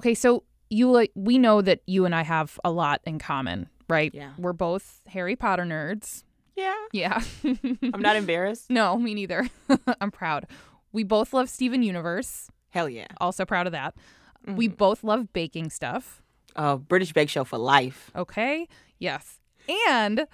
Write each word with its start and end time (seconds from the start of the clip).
Okay, 0.00 0.14
so 0.14 0.44
you 0.70 0.90
like 0.90 1.12
we 1.14 1.36
know 1.36 1.60
that 1.60 1.80
you 1.86 2.06
and 2.06 2.14
I 2.14 2.22
have 2.22 2.58
a 2.64 2.70
lot 2.70 3.02
in 3.04 3.18
common, 3.18 3.68
right? 3.86 4.10
Yeah. 4.14 4.30
We're 4.38 4.54
both 4.54 5.02
Harry 5.08 5.36
Potter 5.36 5.64
nerds. 5.64 6.24
Yeah. 6.56 6.74
Yeah. 6.92 7.22
I'm 7.92 8.00
not 8.00 8.16
embarrassed. 8.16 8.70
no, 8.70 8.96
me 8.96 9.12
neither. 9.12 9.46
I'm 10.00 10.10
proud. 10.10 10.46
We 10.90 11.04
both 11.04 11.34
love 11.34 11.50
Steven 11.50 11.82
Universe. 11.82 12.48
Hell 12.70 12.88
yeah. 12.88 13.08
Also 13.20 13.44
proud 13.44 13.66
of 13.66 13.72
that. 13.72 13.94
We 14.46 14.68
both 14.68 15.04
love 15.04 15.34
baking 15.34 15.68
stuff. 15.68 16.22
Uh, 16.56 16.76
British 16.76 17.12
Bake 17.12 17.28
Show 17.28 17.44
for 17.44 17.58
life. 17.58 18.10
Okay. 18.16 18.66
Yes. 18.98 19.38
And 19.86 20.26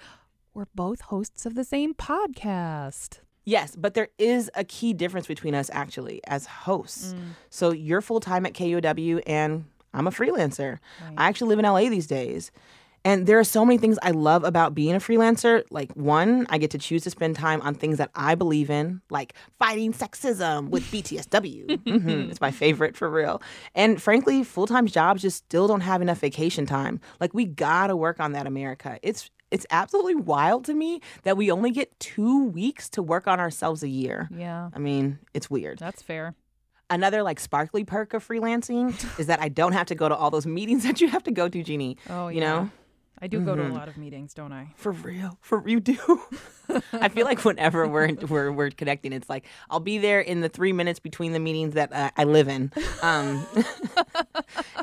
we're 0.53 0.67
both 0.73 1.01
hosts 1.01 1.45
of 1.45 1.55
the 1.55 1.65
same 1.65 1.93
podcast. 1.93 3.19
Yes, 3.47 3.77
but 3.77 3.93
there 3.93 4.09
is 4.17 4.51
a 4.55 4.65
key 4.65 4.91
difference 4.91 5.25
between 5.25 5.55
us 5.55 5.69
actually 5.71 6.19
as 6.27 6.45
hosts. 6.45 7.15
So 7.49 7.71
you're 7.71 8.01
full 8.01 8.19
time 8.19 8.45
at 8.45 8.53
KUW 8.53 9.21
and 9.25 9.63
I'm 9.93 10.05
a 10.05 10.11
freelancer. 10.11 10.79
I 11.15 11.29
actually 11.29 11.47
live 11.55 11.59
in 11.59 11.65
LA 11.65 11.87
these 11.89 12.07
days. 12.07 12.51
And 13.05 13.25
there 13.25 13.39
are 13.39 13.45
so 13.45 13.63
many 13.63 13.77
things 13.77 13.97
I 14.01 14.11
love 14.11 14.43
about 14.43 14.75
being 14.75 14.93
a 14.93 14.99
freelancer. 14.99 15.63
Like, 15.71 15.93
one, 15.93 16.45
I 16.49 16.57
get 16.57 16.71
to 16.71 16.77
choose 16.77 17.03
to 17.03 17.09
spend 17.09 17.37
time 17.37 17.61
on 17.61 17.73
things 17.73 17.99
that 17.99 18.11
I 18.15 18.35
believe 18.35 18.69
in, 18.69 19.01
like 19.09 19.33
fighting 19.57 19.93
sexism 19.93 20.67
with 20.67 20.83
BTSW. 20.91 21.67
Mhm, 21.85 22.29
It's 22.31 22.41
my 22.41 22.51
favorite 22.51 22.97
for 22.97 23.09
real. 23.09 23.41
And 23.75 24.01
frankly, 24.01 24.43
full 24.43 24.67
time 24.67 24.87
jobs 24.87 25.21
just 25.21 25.37
still 25.37 25.67
don't 25.69 25.81
have 25.81 26.01
enough 26.01 26.19
vacation 26.19 26.65
time. 26.65 26.99
Like, 27.21 27.33
we 27.33 27.45
gotta 27.45 27.95
work 27.95 28.19
on 28.19 28.33
that, 28.33 28.45
America. 28.45 28.99
It's 29.01 29.29
it's 29.51 29.65
absolutely 29.69 30.15
wild 30.15 30.65
to 30.65 30.73
me 30.73 31.01
that 31.23 31.37
we 31.37 31.51
only 31.51 31.71
get 31.71 31.97
two 31.99 32.45
weeks 32.45 32.89
to 32.89 33.01
work 33.01 33.27
on 33.27 33.39
ourselves 33.39 33.83
a 33.83 33.87
year. 33.87 34.29
Yeah. 34.35 34.69
I 34.73 34.79
mean, 34.79 35.19
it's 35.33 35.49
weird. 35.49 35.79
That's 35.79 36.01
fair. 36.01 36.35
Another 36.89 37.21
like 37.23 37.39
sparkly 37.39 37.83
perk 37.83 38.13
of 38.13 38.25
freelancing 38.25 38.89
is 39.19 39.27
that 39.27 39.41
I 39.41 39.49
don't 39.49 39.73
have 39.73 39.87
to 39.87 39.95
go 39.95 40.09
to 40.09 40.15
all 40.15 40.31
those 40.31 40.45
meetings 40.45 40.83
that 40.87 41.01
you 41.01 41.09
have 41.09 41.23
to 41.23 41.31
go 41.31 41.47
to, 41.47 41.63
Jeannie. 41.63 41.97
Oh, 42.09 42.27
you 42.27 42.41
yeah. 42.41 42.47
know? 42.47 42.71
I 43.19 43.25
do 43.25 43.39
go 43.39 43.55
to 43.55 43.65
a 43.65 43.69
lot 43.69 43.87
of 43.87 43.97
meetings, 43.97 44.35
don't 44.35 44.51
I? 44.51 44.67
For 44.75 44.91
real, 44.91 45.39
for 45.41 45.67
you 45.67 45.79
do. 45.79 45.97
I 46.93 47.09
feel 47.09 47.25
like 47.25 47.43
whenever 47.43 47.87
we're, 47.87 48.13
we're 48.13 48.51
we're 48.51 48.69
connecting, 48.69 49.11
it's 49.11 49.27
like 49.27 49.45
I'll 49.71 49.79
be 49.79 49.97
there 49.97 50.21
in 50.21 50.41
the 50.41 50.49
three 50.49 50.71
minutes 50.71 50.99
between 50.99 51.31
the 51.31 51.39
meetings 51.39 51.73
that 51.73 51.91
uh, 51.91 52.11
I 52.15 52.25
live 52.25 52.47
in. 52.47 52.71
Um, 53.01 53.43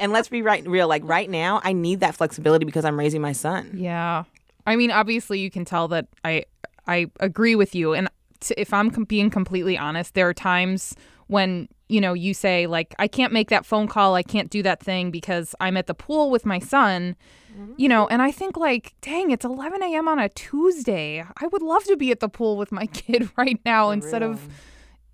and 0.01 0.11
let's 0.11 0.29
be 0.29 0.43
right 0.43 0.67
real. 0.67 0.89
Like 0.89 1.03
right 1.05 1.31
now, 1.31 1.61
I 1.63 1.75
need 1.75 2.01
that 2.01 2.17
flexibility 2.17 2.65
because 2.65 2.85
I'm 2.85 2.99
raising 2.99 3.21
my 3.21 3.31
son. 3.33 3.71
Yeah. 3.75 4.25
I 4.67 4.77
mean, 4.77 4.91
obviously, 4.91 5.41
you 5.41 5.51
can 5.51 5.65
tell 5.65 5.89
that 5.89 6.07
I 6.25 6.45
I 6.87 7.07
agree 7.21 7.55
with 7.55 7.75
you. 7.75 7.95
And 7.95 8.09
t- 8.41 8.55
if 8.57 8.73
I'm 8.73 8.91
com- 8.91 9.05
being 9.05 9.31
completely 9.31 9.77
honest, 9.77 10.15
there 10.15 10.29
are 10.29 10.35
times 10.35 10.95
when 11.27 11.69
you 11.89 12.01
know 12.01 12.13
you 12.13 12.35
say 12.35 12.67
like 12.67 12.95
I 12.99 13.09
can't 13.09 13.33
make 13.33 13.51
that 13.51 13.67
phone 13.67 13.89
call, 13.89 14.15
I 14.15 14.23
can't 14.23 14.51
do 14.51 14.63
that 14.63 14.81
thing 14.81 15.11
because 15.11 15.55
I'm 15.61 15.77
at 15.77 15.87
the 15.87 15.95
pool 15.95 16.31
with 16.31 16.47
my 16.47 16.59
son. 16.59 17.17
Mm-hmm. 17.53 17.75
You 17.77 17.89
know, 17.89 18.09
and 18.09 18.21
I 18.21 18.33
think 18.33 18.57
like, 18.57 18.95
dang, 19.01 19.31
it's 19.31 19.45
11 19.45 19.81
a.m. 19.83 20.09
on 20.09 20.19
a 20.19 20.29
Tuesday. 20.29 21.25
I 21.41 21.47
would 21.47 21.63
love 21.63 21.85
to 21.85 21.97
be 21.97 22.11
at 22.11 22.19
the 22.21 22.29
pool 22.29 22.57
with 22.57 22.73
my 22.73 22.87
kid 22.93 23.31
right 23.37 23.61
now 23.65 23.91
instead 23.91 24.23
of 24.23 24.49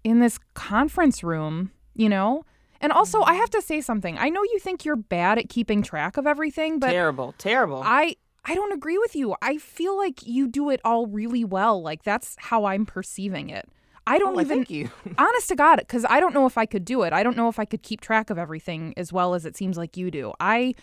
in 0.04 0.20
this 0.20 0.38
conference 0.54 1.22
room. 1.22 1.72
You 1.94 2.08
know. 2.08 2.44
And 2.82 2.92
also, 2.92 3.20
I 3.20 3.32
mm-hmm. 3.32 3.40
have 3.40 3.50
to 3.50 3.60
say 3.60 3.82
something. 3.82 4.16
I 4.16 4.30
know 4.30 4.42
you 4.42 4.58
think 4.58 4.86
you're 4.86 4.96
bad 4.96 5.36
at 5.36 5.50
keeping 5.50 5.82
track 5.82 6.16
of 6.16 6.26
everything, 6.26 6.78
but 6.78 6.90
terrible, 6.90 7.34
terrible. 7.36 7.82
I 7.84 8.16
I 8.44 8.54
don't 8.54 8.72
agree 8.72 8.98
with 8.98 9.14
you. 9.14 9.34
I 9.42 9.58
feel 9.58 9.96
like 9.96 10.26
you 10.26 10.48
do 10.48 10.70
it 10.70 10.80
all 10.84 11.06
really 11.06 11.44
well. 11.44 11.80
Like 11.82 12.02
that's 12.02 12.36
how 12.38 12.64
I'm 12.64 12.86
perceiving 12.86 13.50
it. 13.50 13.68
I 14.06 14.18
don't 14.18 14.36
Oh, 14.36 14.40
even 14.40 14.58
thank 14.58 14.70
you. 14.70 14.90
honest 15.18 15.48
to 15.48 15.56
God, 15.56 15.76
because 15.76 16.04
I 16.08 16.20
don't 16.20 16.34
know 16.34 16.46
if 16.46 16.56
I 16.58 16.66
could 16.66 16.84
do 16.84 17.02
it. 17.02 17.12
I 17.12 17.22
don't 17.22 17.36
know 17.36 17.48
if 17.48 17.58
I 17.58 17.64
could 17.64 17.82
keep 17.82 18.00
track 18.00 18.30
of 18.30 18.38
everything 18.38 18.94
as 18.96 19.12
well 19.12 19.34
as 19.34 19.44
it 19.44 19.56
seems 19.56 19.76
like 19.76 19.96
you 19.96 20.10
do. 20.10 20.32
I 20.40 20.74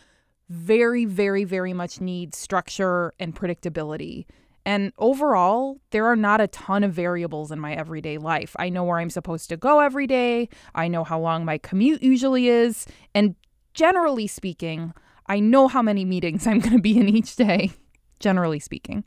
very, 0.50 1.03
very, 1.05 1.44
very 1.44 1.73
much 1.73 2.00
need 2.00 2.33
structure 2.35 3.13
and 3.19 3.35
predictability. 3.35 4.25
And 4.66 4.91
overall, 4.97 5.80
there 5.91 6.05
are 6.05 6.16
not 6.16 6.41
a 6.41 6.47
ton 6.47 6.84
of 6.84 6.94
variables 6.94 7.51
in 7.51 7.59
my 7.59 7.73
everyday 7.73 8.17
life. 8.17 8.56
I 8.59 8.69
know 8.69 8.84
where 8.84 9.00
I'm 9.00 9.09
supposed 9.09 9.50
to 9.50 9.57
go 9.57 9.79
every 9.79 10.07
day. 10.07 10.50
I 10.75 10.88
know 10.88 11.03
how 11.03 11.19
long 11.19 11.44
my 11.44 11.57
commute 11.57 12.03
usually 12.03 12.50
is. 12.50 12.85
And 13.16 13.35
generally 13.73 14.28
speaking, 14.28 14.94
I 15.28 15.40
know 15.40 15.68
how 15.68 15.82
many 15.82 16.06
meetings 16.06 16.48
I'm 16.48 16.60
going 16.60 16.76
to 16.76 16.82
be 16.82 16.98
in 16.98 17.10
each 17.10 17.36
day, 17.36 17.72
generally 18.20 18.60
speaking. 18.60 19.04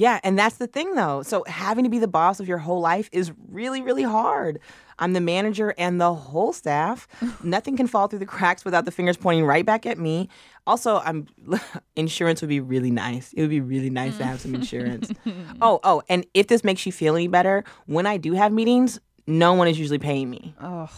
Yeah, 0.00 0.18
and 0.24 0.38
that's 0.38 0.56
the 0.56 0.66
thing 0.66 0.94
though. 0.94 1.22
So 1.22 1.44
having 1.46 1.84
to 1.84 1.90
be 1.90 1.98
the 1.98 2.08
boss 2.08 2.40
of 2.40 2.48
your 2.48 2.56
whole 2.56 2.80
life 2.80 3.10
is 3.12 3.32
really, 3.48 3.82
really 3.82 4.02
hard. 4.02 4.58
I'm 4.98 5.12
the 5.12 5.20
manager 5.20 5.74
and 5.76 6.00
the 6.00 6.14
whole 6.14 6.54
staff. 6.54 7.06
Nothing 7.44 7.76
can 7.76 7.86
fall 7.86 8.08
through 8.08 8.20
the 8.20 8.24
cracks 8.26 8.64
without 8.64 8.86
the 8.86 8.92
fingers 8.92 9.18
pointing 9.18 9.44
right 9.44 9.66
back 9.66 9.84
at 9.84 9.98
me. 9.98 10.30
Also, 10.66 11.00
I'm 11.00 11.26
insurance 11.96 12.40
would 12.40 12.48
be 12.48 12.60
really 12.60 12.90
nice. 12.90 13.34
It 13.34 13.42
would 13.42 13.50
be 13.50 13.60
really 13.60 13.90
nice 13.90 14.16
to 14.16 14.24
have 14.24 14.40
some 14.40 14.54
insurance. 14.54 15.12
Mm. 15.26 15.58
oh, 15.60 15.80
oh, 15.84 16.02
and 16.08 16.24
if 16.32 16.46
this 16.46 16.64
makes 16.64 16.86
you 16.86 16.92
feel 16.92 17.14
any 17.14 17.28
better, 17.28 17.62
when 17.84 18.06
I 18.06 18.16
do 18.16 18.32
have 18.32 18.52
meetings, 18.52 18.98
no 19.26 19.52
one 19.52 19.68
is 19.68 19.78
usually 19.78 19.98
paying 19.98 20.30
me. 20.30 20.54
Oh, 20.62 20.88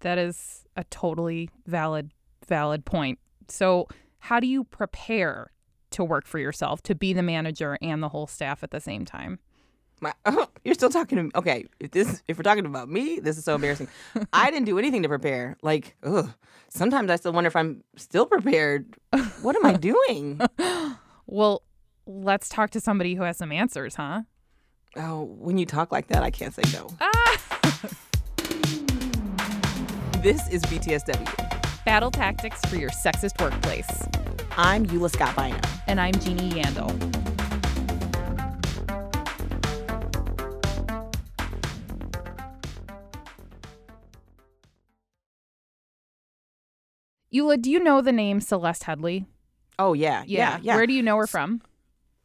that 0.00 0.18
is 0.18 0.64
a 0.76 0.84
totally 0.84 1.50
valid 1.66 2.12
valid 2.46 2.84
point. 2.84 3.18
So, 3.48 3.88
how 4.18 4.40
do 4.40 4.46
you 4.46 4.64
prepare 4.64 5.50
to 5.90 6.04
work 6.04 6.26
for 6.26 6.38
yourself, 6.38 6.82
to 6.82 6.94
be 6.94 7.12
the 7.12 7.22
manager 7.22 7.78
and 7.80 8.02
the 8.02 8.08
whole 8.08 8.26
staff 8.26 8.62
at 8.62 8.70
the 8.70 8.80
same 8.80 9.04
time? 9.04 9.38
My, 10.00 10.12
oh, 10.26 10.48
you're 10.64 10.74
still 10.74 10.90
talking 10.90 11.16
to 11.16 11.24
me. 11.24 11.30
Okay, 11.34 11.64
if 11.80 11.90
this 11.90 12.22
if 12.28 12.36
we're 12.38 12.42
talking 12.42 12.66
about 12.66 12.88
me, 12.88 13.20
this 13.20 13.38
is 13.38 13.44
so 13.44 13.54
embarrassing. 13.54 13.88
I 14.32 14.50
didn't 14.50 14.66
do 14.66 14.78
anything 14.78 15.02
to 15.02 15.08
prepare. 15.08 15.56
Like, 15.62 15.96
ugh. 16.02 16.30
Sometimes 16.68 17.10
I 17.10 17.16
still 17.16 17.32
wonder 17.32 17.48
if 17.48 17.56
I'm 17.56 17.84
still 17.96 18.26
prepared. 18.26 18.96
What 19.42 19.56
am 19.56 19.64
I 19.64 19.72
doing? 19.74 20.40
Well, 21.26 21.62
let's 22.06 22.48
talk 22.48 22.70
to 22.70 22.80
somebody 22.80 23.14
who 23.14 23.22
has 23.22 23.36
some 23.38 23.52
answers, 23.52 23.94
huh? 23.94 24.22
Oh, 24.96 25.24
when 25.38 25.58
you 25.58 25.66
talk 25.66 25.92
like 25.92 26.08
that, 26.08 26.22
I 26.22 26.30
can't 26.30 26.54
say 26.54 26.62
no. 26.72 26.88
Ah! 27.00 27.38
This 30.22 30.48
is 30.48 30.62
BTSW. 30.64 31.45
Battle 31.86 32.10
tactics 32.10 32.60
for 32.62 32.74
your 32.74 32.90
sexist 32.90 33.40
workplace. 33.40 33.86
I'm 34.56 34.86
Eula 34.86 35.08
Scott 35.08 35.36
Bynum. 35.36 35.60
And 35.86 36.00
I'm 36.00 36.14
Jeannie 36.14 36.50
Yandel. 36.50 36.90
Eula, 47.32 47.62
do 47.62 47.70
you 47.70 47.78
know 47.78 48.00
the 48.00 48.10
name 48.10 48.40
Celeste 48.40 48.82
Headlee? 48.82 49.26
Oh 49.78 49.92
yeah, 49.92 50.24
yeah, 50.26 50.58
yeah. 50.60 50.74
Where 50.74 50.88
do 50.88 50.92
you 50.92 51.04
know 51.04 51.16
her 51.18 51.28
from? 51.28 51.62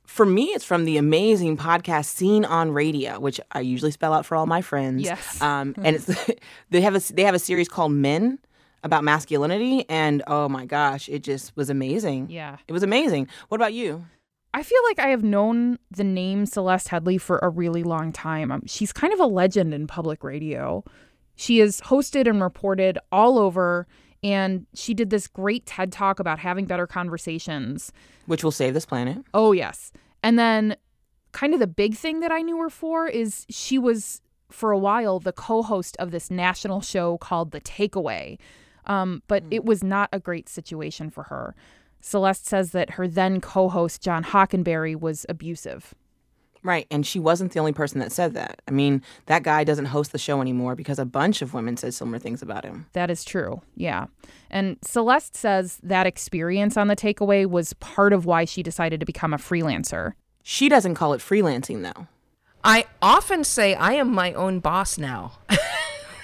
For 0.08 0.26
me, 0.26 0.46
it's 0.46 0.66
from 0.66 0.86
the 0.86 0.98
amazing 0.98 1.58
podcast 1.58 2.06
Scene 2.06 2.46
on 2.46 2.72
Radio, 2.72 3.20
which 3.20 3.40
I 3.52 3.60
usually 3.60 3.92
spell 3.92 4.14
out 4.16 4.26
for 4.26 4.36
all 4.36 4.48
my 4.48 4.64
friends. 4.64 5.04
Yes. 5.04 5.40
Um, 5.40 5.76
and 5.84 5.98
it's 5.98 6.08
they 6.72 6.82
have 6.82 6.96
a 6.96 7.14
they 7.14 7.26
have 7.26 7.36
a 7.36 7.40
series 7.40 7.70
called 7.70 7.92
Men 7.92 8.40
about 8.84 9.04
masculinity, 9.04 9.86
and 9.90 10.24
oh 10.28 10.50
my 10.50 10.66
gosh, 10.66 11.08
it 11.10 11.24
just 11.24 11.56
was 11.56 11.70
amazing. 11.70 12.30
Yeah. 12.30 12.58
It 12.68 12.74
was 12.74 12.84
amazing. 12.84 13.28
What 13.50 13.58
about 13.58 13.74
you? 13.74 14.06
I 14.54 14.64
feel 14.64 14.82
like 14.84 15.00
I 15.00 15.08
have 15.08 15.24
known 15.24 15.80
the 15.92 16.04
name 16.04 16.46
Celeste 16.46 16.90
Headlee 16.90 17.22
for 17.22 17.40
a 17.40 17.50
really 17.50 17.84
long 17.84 18.12
time. 18.12 18.52
Um, 18.52 18.64
she's 18.66 18.92
kind 18.92 19.14
of 19.14 19.20
a 19.20 19.26
legend 19.26 19.74
in 19.74 19.88
public 19.88 20.24
radio. 20.24 20.84
She 21.36 21.60
has 21.60 21.80
hosted 21.82 22.28
and 22.28 22.42
reported 22.42 23.00
all 23.12 23.40
over, 23.40 23.88
and 24.24 24.66
she 24.74 24.94
did 24.94 25.10
this 25.10 25.28
great 25.28 25.66
TED 25.66 25.92
talk 25.92 26.20
about 26.20 26.40
having 26.40 26.66
better 26.66 26.86
conversations. 26.86 27.94
Which 28.26 28.44
will 28.44 28.52
save 28.52 28.74
this 28.74 28.86
planet. 28.86 29.20
Oh, 29.34 29.54
yes. 29.54 29.94
And 30.22 30.38
then, 30.38 30.76
kind 31.32 31.54
of 31.54 31.60
the 31.62 31.68
big 31.68 31.96
thing 31.96 32.20
that 32.20 32.32
I 32.32 32.42
knew 32.42 32.58
her 32.58 32.70
for 32.70 33.08
is 33.08 33.46
she 33.50 33.80
was, 33.80 34.22
for 34.50 34.72
a 34.72 34.78
while, 34.78 35.20
the 35.20 35.32
co 35.32 35.64
host 35.64 35.96
of 35.98 36.12
this 36.12 36.30
national 36.30 36.82
show 36.82 37.18
called 37.18 37.52
The 37.52 37.62
Takeaway. 37.62 38.38
Um, 38.86 39.24
but 39.28 39.44
it 39.52 39.66
was 39.66 39.84
not 39.84 40.10
a 40.12 40.20
great 40.20 40.50
situation 40.50 41.10
for 41.10 41.24
her. 41.24 41.56
Celeste 42.00 42.48
says 42.48 42.72
that 42.72 42.92
her 42.92 43.08
then 43.08 43.42
co 43.42 43.70
host, 43.70 44.02
John 44.02 44.24
Hockenberry, 44.24 45.00
was 45.00 45.26
abusive. 45.30 45.94
Right, 46.64 46.86
and 46.92 47.06
she 47.06 47.20
wasn't 47.20 47.54
the 47.54 47.60
only 47.60 47.74
person 47.74 48.00
that 48.02 48.12
said 48.12 48.36
that. 48.36 48.62
I 48.68 48.72
mean, 48.72 49.02
that 49.26 49.42
guy 49.42 49.64
doesn't 49.64 49.86
host 49.86 50.12
the 50.12 50.20
show 50.20 50.42
anymore 50.42 50.76
because 50.76 51.00
a 51.00 51.06
bunch 51.06 51.42
of 51.42 51.56
women 51.56 51.76
said 51.76 51.94
similar 51.94 52.20
things 52.20 52.44
about 52.44 52.66
him. 52.66 52.86
That 52.94 53.10
is 53.10 53.24
true. 53.24 53.62
Yeah. 53.76 54.06
And 54.52 54.78
Celeste 54.84 55.36
says 55.36 55.80
that 55.82 56.06
experience 56.06 56.78
on 56.78 56.88
the 56.88 56.96
takeaway 56.96 57.48
was 57.48 57.74
part 57.74 58.14
of 58.14 58.26
why 58.28 58.46
she 58.46 58.62
decided 58.62 59.00
to 59.00 59.08
become 59.08 59.34
a 59.34 59.38
freelancer. 59.38 60.14
She 60.44 60.70
doesn't 60.70 60.96
call 60.96 61.14
it 61.14 61.22
freelancing 61.22 61.82
though. 61.82 62.08
I 62.64 62.86
often 63.02 63.44
say 63.44 63.74
I 63.74 63.94
am 63.94 64.14
my 64.14 64.34
own 64.34 64.60
boss 64.60 65.00
now, 65.00 65.40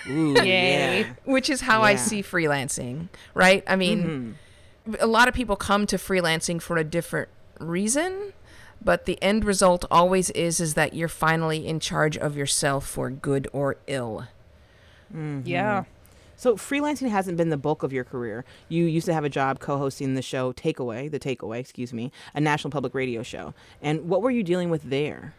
Ooh, 0.09 0.35
Yay. 0.35 1.01
yeah. 1.01 1.13
which 1.25 1.49
is 1.49 1.61
how 1.61 1.81
I 1.81 1.95
see 1.95 2.21
freelancing, 2.21 3.09
right? 3.33 3.63
I 3.67 3.75
mean, 3.75 4.35
mm-hmm. 4.85 4.95
a 4.99 5.07
lot 5.07 5.27
of 5.27 5.33
people 5.33 5.55
come 5.55 5.85
to 5.87 5.97
freelancing 5.97 6.61
for 6.61 6.77
a 6.77 6.83
different 6.83 7.29
reason, 7.59 8.33
but 8.83 9.05
the 9.05 9.21
end 9.21 9.43
result 9.45 9.85
always 9.89 10.29
is 10.31 10.59
is 10.59 10.75
that 10.75 10.93
you're 10.93 11.07
finally 11.07 11.67
in 11.67 11.79
charge 11.79 12.17
of 12.17 12.37
yourself 12.37 12.87
for 12.87 13.09
good 13.09 13.47
or 13.51 13.77
ill. 13.87 14.27
Mm-hmm. 15.13 15.41
Yeah. 15.45 15.83
So 16.37 16.55
freelancing 16.55 17.09
hasn't 17.09 17.35
been 17.35 17.49
the 17.49 17.57
bulk 17.57 17.81
of 17.81 17.91
your 17.91 18.03
career. 18.03 18.45
You 18.69 18.85
used 18.85 19.07
to 19.07 19.13
have 19.13 19.23
a 19.23 19.29
job 19.29 19.59
co-hosting 19.59 20.13
the 20.13 20.21
show 20.21 20.53
Takeaway, 20.53 21.09
the 21.09 21.19
Takeaway, 21.19 21.59
excuse 21.59 21.91
me, 21.91 22.11
a 22.35 22.39
national 22.39 22.69
public 22.69 22.93
radio 22.93 23.23
show. 23.23 23.55
And 23.81 24.07
what 24.07 24.21
were 24.21 24.29
you 24.29 24.43
dealing 24.43 24.69
with 24.69 24.83
there? 24.83 25.33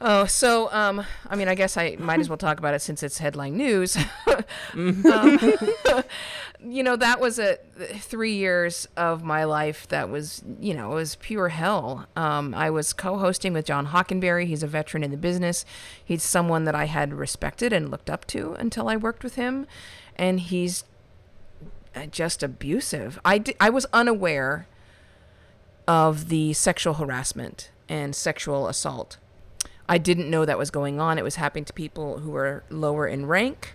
Oh, 0.00 0.26
so 0.26 0.70
um, 0.72 1.04
I 1.28 1.36
mean, 1.36 1.48
I 1.48 1.54
guess 1.54 1.76
I 1.76 1.96
might 1.98 2.20
as 2.20 2.28
well 2.28 2.36
talk 2.36 2.58
about 2.58 2.74
it 2.74 2.82
since 2.82 3.02
it's 3.02 3.18
headline 3.18 3.56
news. 3.56 3.96
um, 4.74 5.02
you 6.60 6.82
know, 6.82 6.96
that 6.96 7.20
was 7.20 7.38
a 7.38 7.58
three 7.98 8.34
years 8.34 8.88
of 8.96 9.22
my 9.22 9.44
life 9.44 9.86
that 9.88 10.08
was, 10.08 10.42
you 10.60 10.74
know, 10.74 10.92
it 10.92 10.94
was 10.96 11.14
pure 11.16 11.48
hell. 11.50 12.06
Um, 12.16 12.54
I 12.54 12.70
was 12.70 12.92
co-hosting 12.92 13.52
with 13.52 13.66
John 13.66 13.88
Hockenberry. 13.88 14.46
He's 14.46 14.62
a 14.62 14.66
veteran 14.66 15.04
in 15.04 15.10
the 15.10 15.16
business. 15.16 15.64
He's 16.04 16.22
someone 16.22 16.64
that 16.64 16.74
I 16.74 16.86
had 16.86 17.14
respected 17.14 17.72
and 17.72 17.90
looked 17.90 18.10
up 18.10 18.26
to 18.28 18.54
until 18.54 18.88
I 18.88 18.96
worked 18.96 19.22
with 19.22 19.36
him, 19.36 19.66
and 20.16 20.40
he's 20.40 20.84
uh, 21.94 22.06
just 22.06 22.42
abusive. 22.42 23.20
I 23.24 23.42
I 23.60 23.70
was 23.70 23.86
unaware 23.92 24.66
of 25.86 26.28
the 26.28 26.52
sexual 26.52 26.94
harassment 26.94 27.70
and 27.88 28.16
sexual 28.16 28.66
assault 28.68 29.18
I 29.88 29.98
didn't 29.98 30.30
know 30.30 30.44
that 30.44 30.58
was 30.58 30.70
going 30.70 31.00
on. 31.00 31.18
It 31.18 31.24
was 31.24 31.36
happening 31.36 31.64
to 31.66 31.72
people 31.72 32.20
who 32.20 32.30
were 32.30 32.64
lower 32.70 33.06
in 33.06 33.26
rank. 33.26 33.74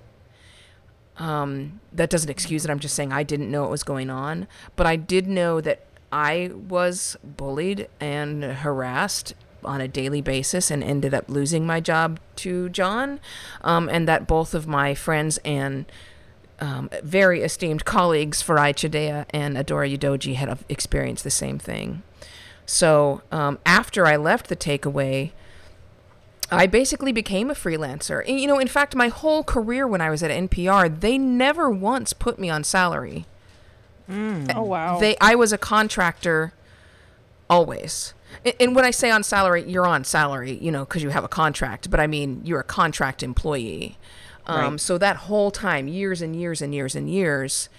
Um, 1.17 1.81
that 1.91 2.09
doesn't 2.09 2.29
excuse 2.29 2.65
it. 2.65 2.71
I'm 2.71 2.79
just 2.79 2.95
saying 2.95 3.11
I 3.11 3.23
didn't 3.23 3.51
know 3.51 3.65
it 3.65 3.69
was 3.69 3.83
going 3.83 4.09
on. 4.09 4.47
But 4.75 4.87
I 4.87 4.95
did 4.95 5.27
know 5.27 5.61
that 5.61 5.85
I 6.11 6.51
was 6.53 7.17
bullied 7.23 7.87
and 7.99 8.43
harassed 8.43 9.33
on 9.63 9.81
a 9.81 9.87
daily 9.87 10.21
basis 10.21 10.71
and 10.71 10.83
ended 10.83 11.13
up 11.13 11.25
losing 11.27 11.65
my 11.65 11.79
job 11.79 12.19
to 12.37 12.69
John. 12.69 13.19
Um, 13.61 13.89
and 13.89 14.07
that 14.07 14.25
both 14.25 14.53
of 14.53 14.65
my 14.65 14.95
friends 14.95 15.37
and 15.43 15.85
um, 16.59 16.89
very 17.03 17.41
esteemed 17.41 17.85
colleagues, 17.85 18.41
Farai 18.41 18.73
Chideya 18.73 19.25
and 19.29 19.57
Adora 19.57 19.95
Udoji, 19.95 20.35
had 20.35 20.59
experienced 20.69 21.23
the 21.23 21.29
same 21.29 21.59
thing. 21.59 22.03
So 22.65 23.21
um, 23.31 23.59
after 23.65 24.05
I 24.05 24.15
left 24.15 24.47
the 24.47 24.55
takeaway, 24.55 25.31
I 26.51 26.67
basically 26.67 27.11
became 27.11 27.49
a 27.49 27.53
freelancer. 27.53 28.25
You 28.27 28.47
know, 28.47 28.59
in 28.59 28.67
fact, 28.67 28.95
my 28.95 29.07
whole 29.09 29.43
career 29.43 29.87
when 29.87 30.01
I 30.01 30.09
was 30.09 30.23
at 30.23 30.31
NPR, 30.31 30.99
they 30.99 31.17
never 31.17 31.69
once 31.69 32.13
put 32.13 32.39
me 32.39 32.49
on 32.49 32.63
salary. 32.63 33.25
Mm. 34.09 34.51
Oh 34.55 34.63
wow! 34.63 34.99
They, 34.99 35.15
I 35.21 35.35
was 35.35 35.53
a 35.53 35.57
contractor, 35.57 36.53
always. 37.49 38.13
And, 38.43 38.55
and 38.59 38.75
when 38.75 38.85
I 38.85 38.91
say 38.91 39.11
on 39.11 39.23
salary, 39.23 39.63
you're 39.63 39.85
on 39.85 40.03
salary, 40.03 40.53
you 40.53 40.71
know, 40.71 40.85
because 40.85 41.03
you 41.03 41.09
have 41.09 41.23
a 41.23 41.29
contract. 41.29 41.91
But 41.91 41.99
I 41.99 42.07
mean, 42.07 42.41
you're 42.43 42.59
a 42.59 42.63
contract 42.63 43.21
employee. 43.21 43.97
Um, 44.47 44.71
right. 44.71 44.79
So 44.79 44.97
that 44.97 45.15
whole 45.17 45.51
time, 45.51 45.87
years 45.87 46.21
and 46.21 46.35
years 46.35 46.61
and 46.61 46.73
years 46.73 46.95
and 46.95 47.09
years, 47.09 47.69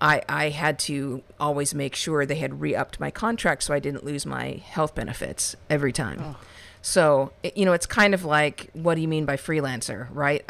I 0.00 0.22
I 0.28 0.48
had 0.48 0.80
to 0.80 1.22
always 1.38 1.74
make 1.74 1.94
sure 1.94 2.26
they 2.26 2.36
had 2.36 2.60
re-upped 2.60 2.98
my 2.98 3.12
contract 3.12 3.62
so 3.62 3.72
I 3.72 3.78
didn't 3.78 4.04
lose 4.04 4.26
my 4.26 4.60
health 4.64 4.96
benefits 4.96 5.54
every 5.70 5.92
time. 5.92 6.18
Oh. 6.20 6.36
So, 6.88 7.32
you 7.54 7.66
know, 7.66 7.74
it's 7.74 7.84
kind 7.84 8.14
of 8.14 8.24
like, 8.24 8.70
what 8.72 8.94
do 8.94 9.02
you 9.02 9.08
mean 9.08 9.26
by 9.26 9.36
freelancer, 9.36 10.08
right? 10.10 10.42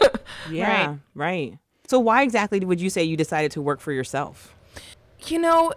yeah, 0.50 0.86
right. 0.86 0.98
right. 1.16 1.58
So, 1.88 1.98
why 1.98 2.22
exactly 2.22 2.60
would 2.60 2.80
you 2.80 2.88
say 2.90 3.02
you 3.02 3.16
decided 3.16 3.50
to 3.52 3.60
work 3.60 3.80
for 3.80 3.90
yourself? 3.90 4.54
You 5.26 5.40
know, 5.40 5.72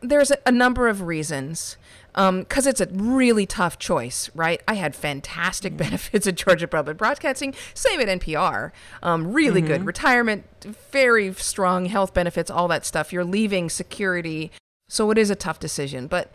there's 0.00 0.30
a, 0.30 0.38
a 0.46 0.52
number 0.52 0.86
of 0.86 1.02
reasons. 1.02 1.76
Because 2.12 2.66
um, 2.66 2.70
it's 2.70 2.80
a 2.80 2.86
really 2.92 3.44
tough 3.44 3.76
choice, 3.80 4.30
right? 4.36 4.62
I 4.68 4.74
had 4.74 4.94
fantastic 4.94 5.72
mm-hmm. 5.72 5.82
benefits 5.82 6.28
at 6.28 6.36
Georgia 6.36 6.68
Public 6.68 6.96
Broadcasting, 6.96 7.56
same 7.74 7.98
at 7.98 8.06
NPR. 8.06 8.70
Um, 9.02 9.32
really 9.32 9.62
mm-hmm. 9.62 9.68
good 9.68 9.84
retirement, 9.84 10.44
very 10.92 11.34
strong 11.34 11.86
health 11.86 12.14
benefits, 12.14 12.52
all 12.52 12.68
that 12.68 12.86
stuff. 12.86 13.12
You're 13.12 13.24
leaving 13.24 13.68
security. 13.68 14.52
So 14.88 15.10
it 15.10 15.18
is 15.18 15.28
a 15.28 15.34
tough 15.34 15.58
decision. 15.58 16.06
But 16.06 16.30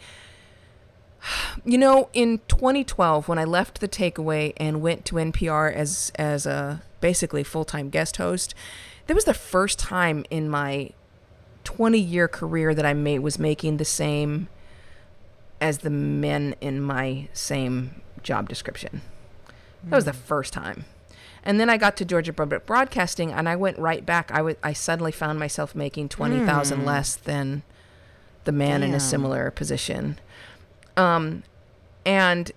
you 1.66 1.78
know, 1.78 2.10
in 2.14 2.40
2012, 2.48 3.28
when 3.28 3.38
I 3.38 3.44
left 3.44 3.80
the 3.80 3.88
takeaway 3.88 4.54
and 4.58 4.82
went 4.82 5.06
to 5.06 5.16
NPR 5.16 5.74
as 5.74 6.12
as 6.16 6.46
a 6.46 6.82
basically 7.02 7.44
full 7.44 7.66
time 7.66 7.90
guest 7.90 8.18
host, 8.18 8.54
that 9.08 9.14
was 9.14 9.26
the 9.26 9.34
first 9.34 9.80
time 9.80 10.26
in 10.30 10.50
my 10.50 10.92
20 11.64 12.00
year 12.00 12.28
career 12.28 12.74
that 12.74 12.86
I 12.86 12.94
made 12.94 13.20
was 13.20 13.38
making 13.38 13.78
the 13.78 13.86
same 13.86 14.48
as 15.62 15.80
the 15.80 15.90
men 15.90 16.56
in 16.62 16.82
my 16.82 17.28
same 17.34 18.02
job 18.24 18.50
description. 18.50 19.02
That 19.84 19.96
was 19.96 20.06
the 20.06 20.12
hmm. 20.12 20.20
first 20.20 20.54
time. 20.54 20.86
And 21.44 21.60
then 21.60 21.70
I 21.70 21.78
got 21.78 21.96
to 21.98 22.06
Georgia 22.06 22.34
Public 22.34 22.66
Broadcasting 22.66 23.32
and 23.32 23.48
I 23.48 23.56
went 23.56 23.80
right 23.80 24.06
back. 24.06 24.30
I, 24.32 24.38
w- 24.38 24.58
I 24.62 24.74
suddenly 24.74 25.12
found 25.12 25.40
myself 25.40 25.74
making 25.74 26.10
20,000 26.10 26.80
mm. 26.80 26.86
less 26.86 27.16
than 27.16 27.64
the 28.44 28.52
man 28.52 28.82
Damn. 28.82 28.90
in 28.90 28.96
a 28.96 29.00
similar 29.00 29.50
position. 29.52 30.20
Um, 31.00 31.44
and 32.06 32.52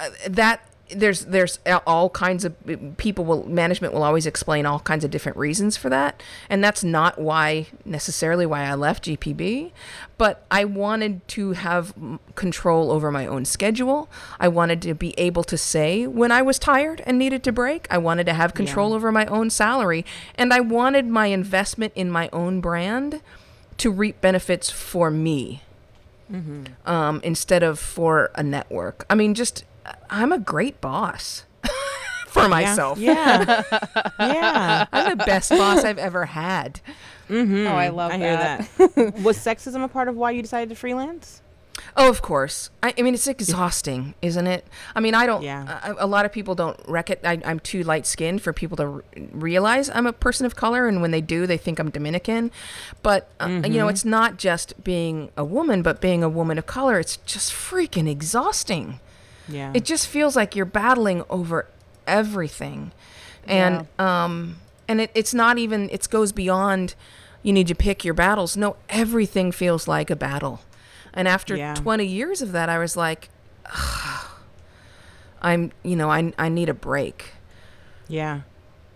uh, 0.00 0.10
that 0.28 0.64
there's 0.90 1.26
there's 1.26 1.58
all 1.86 2.08
kinds 2.08 2.44
of 2.44 2.54
people 2.96 3.24
will 3.24 3.46
management 3.46 3.92
will 3.92 4.02
always 4.02 4.26
explain 4.26 4.64
all 4.64 4.80
kinds 4.80 5.04
of 5.04 5.10
different 5.10 5.36
reasons 5.36 5.76
for 5.76 5.88
that. 5.90 6.22
And 6.48 6.64
that's 6.64 6.82
not 6.82 7.18
why 7.18 7.66
necessarily 7.84 8.46
why 8.46 8.64
I 8.64 8.74
left 8.74 9.04
GPB 9.04 9.72
but 10.18 10.44
I 10.50 10.64
wanted 10.64 11.26
to 11.28 11.52
have 11.52 11.94
control 12.34 12.90
over 12.90 13.10
my 13.12 13.26
own 13.26 13.44
schedule. 13.44 14.08
I 14.40 14.48
wanted 14.48 14.82
to 14.82 14.94
be 14.94 15.14
able 15.16 15.44
to 15.44 15.56
say 15.56 16.06
when 16.06 16.32
I 16.32 16.42
was 16.42 16.58
tired 16.58 17.02
and 17.06 17.18
needed 17.18 17.44
to 17.44 17.52
break. 17.52 17.86
I 17.88 17.98
wanted 17.98 18.26
to 18.26 18.34
have 18.34 18.52
control 18.52 18.90
yeah. 18.90 18.96
over 18.96 19.12
my 19.12 19.26
own 19.26 19.48
salary. 19.48 20.04
And 20.34 20.52
I 20.52 20.58
wanted 20.60 21.06
my 21.06 21.26
investment 21.26 21.92
in 21.94 22.10
my 22.10 22.28
own 22.32 22.60
brand 22.60 23.20
to 23.76 23.92
reap 23.92 24.20
benefits 24.20 24.70
for 24.70 25.08
me 25.08 25.62
mm-hmm. 26.30 26.90
um, 26.90 27.20
instead 27.24 27.62
of 27.62 27.78
for 27.78 28.30
a 28.34 28.42
network. 28.42 29.04
I 29.10 29.14
mean, 29.14 29.34
just 29.34 29.64
I'm 30.10 30.32
a 30.32 30.38
great 30.38 30.80
boss. 30.80 31.44
for 32.28 32.48
myself. 32.48 32.98
Yeah. 32.98 33.62
Yeah. 34.18 34.86
I'm 34.92 35.16
the 35.16 35.24
best 35.24 35.50
boss 35.50 35.84
I've 35.84 35.98
ever 35.98 36.26
had. 36.26 36.80
Mm-hmm. 37.28 37.66
Oh, 37.68 37.74
I 37.74 37.88
love 37.88 38.10
I 38.10 38.18
that. 38.18 38.64
hear 38.76 38.88
that. 38.88 39.14
Was 39.22 39.38
sexism 39.38 39.84
a 39.84 39.88
part 39.88 40.08
of 40.08 40.16
why 40.16 40.32
you 40.32 40.42
decided 40.42 40.70
to 40.70 40.74
freelance? 40.74 41.40
Oh, 41.96 42.08
of 42.08 42.22
course. 42.22 42.70
I, 42.82 42.94
I, 42.96 43.02
mean, 43.02 43.14
it's 43.14 43.26
exhausting, 43.26 44.14
isn't 44.22 44.46
it? 44.46 44.66
I 44.94 45.00
mean, 45.00 45.14
I 45.14 45.26
don't. 45.26 45.42
Yeah. 45.42 45.94
A, 45.98 46.04
a 46.04 46.06
lot 46.06 46.24
of 46.24 46.32
people 46.32 46.54
don't 46.54 46.78
reckon. 46.86 47.18
I, 47.24 47.34
am 47.44 47.60
too 47.60 47.82
light 47.82 48.06
skinned 48.06 48.42
for 48.42 48.52
people 48.52 48.76
to 48.78 48.84
r- 48.84 49.02
realize 49.32 49.90
I'm 49.90 50.06
a 50.06 50.12
person 50.12 50.46
of 50.46 50.56
color, 50.56 50.86
and 50.86 51.02
when 51.02 51.10
they 51.10 51.20
do, 51.20 51.46
they 51.46 51.56
think 51.56 51.78
I'm 51.78 51.90
Dominican. 51.90 52.50
But 53.02 53.30
uh, 53.40 53.46
mm-hmm. 53.46 53.72
you 53.72 53.78
know, 53.78 53.88
it's 53.88 54.04
not 54.04 54.38
just 54.38 54.82
being 54.84 55.30
a 55.36 55.44
woman, 55.44 55.82
but 55.82 56.00
being 56.00 56.22
a 56.22 56.28
woman 56.28 56.58
of 56.58 56.66
color. 56.66 56.98
It's 56.98 57.16
just 57.18 57.52
freaking 57.52 58.08
exhausting. 58.08 59.00
Yeah. 59.48 59.72
It 59.74 59.84
just 59.84 60.06
feels 60.06 60.36
like 60.36 60.54
you're 60.54 60.66
battling 60.66 61.24
over 61.30 61.66
everything, 62.06 62.92
and 63.46 63.86
yeah. 63.98 64.24
um, 64.24 64.56
and 64.86 65.00
it, 65.00 65.10
it's 65.14 65.34
not 65.34 65.58
even. 65.58 65.88
It 65.90 66.08
goes 66.10 66.32
beyond. 66.32 66.94
You 67.42 67.52
need 67.52 67.68
to 67.68 67.74
pick 67.74 68.04
your 68.04 68.14
battles. 68.14 68.56
No, 68.56 68.76
everything 68.88 69.52
feels 69.52 69.86
like 69.86 70.10
a 70.10 70.16
battle 70.16 70.60
and 71.18 71.26
after 71.26 71.56
yeah. 71.56 71.74
20 71.74 72.06
years 72.06 72.40
of 72.42 72.52
that, 72.52 72.68
I 72.68 72.78
was 72.78 72.96
like, 72.96 73.28
I'm, 75.42 75.72
you 75.82 75.96
know, 75.96 76.08
I, 76.08 76.32
I 76.38 76.48
need 76.48 76.68
a 76.68 76.74
break. 76.74 77.32
Yeah. 78.06 78.42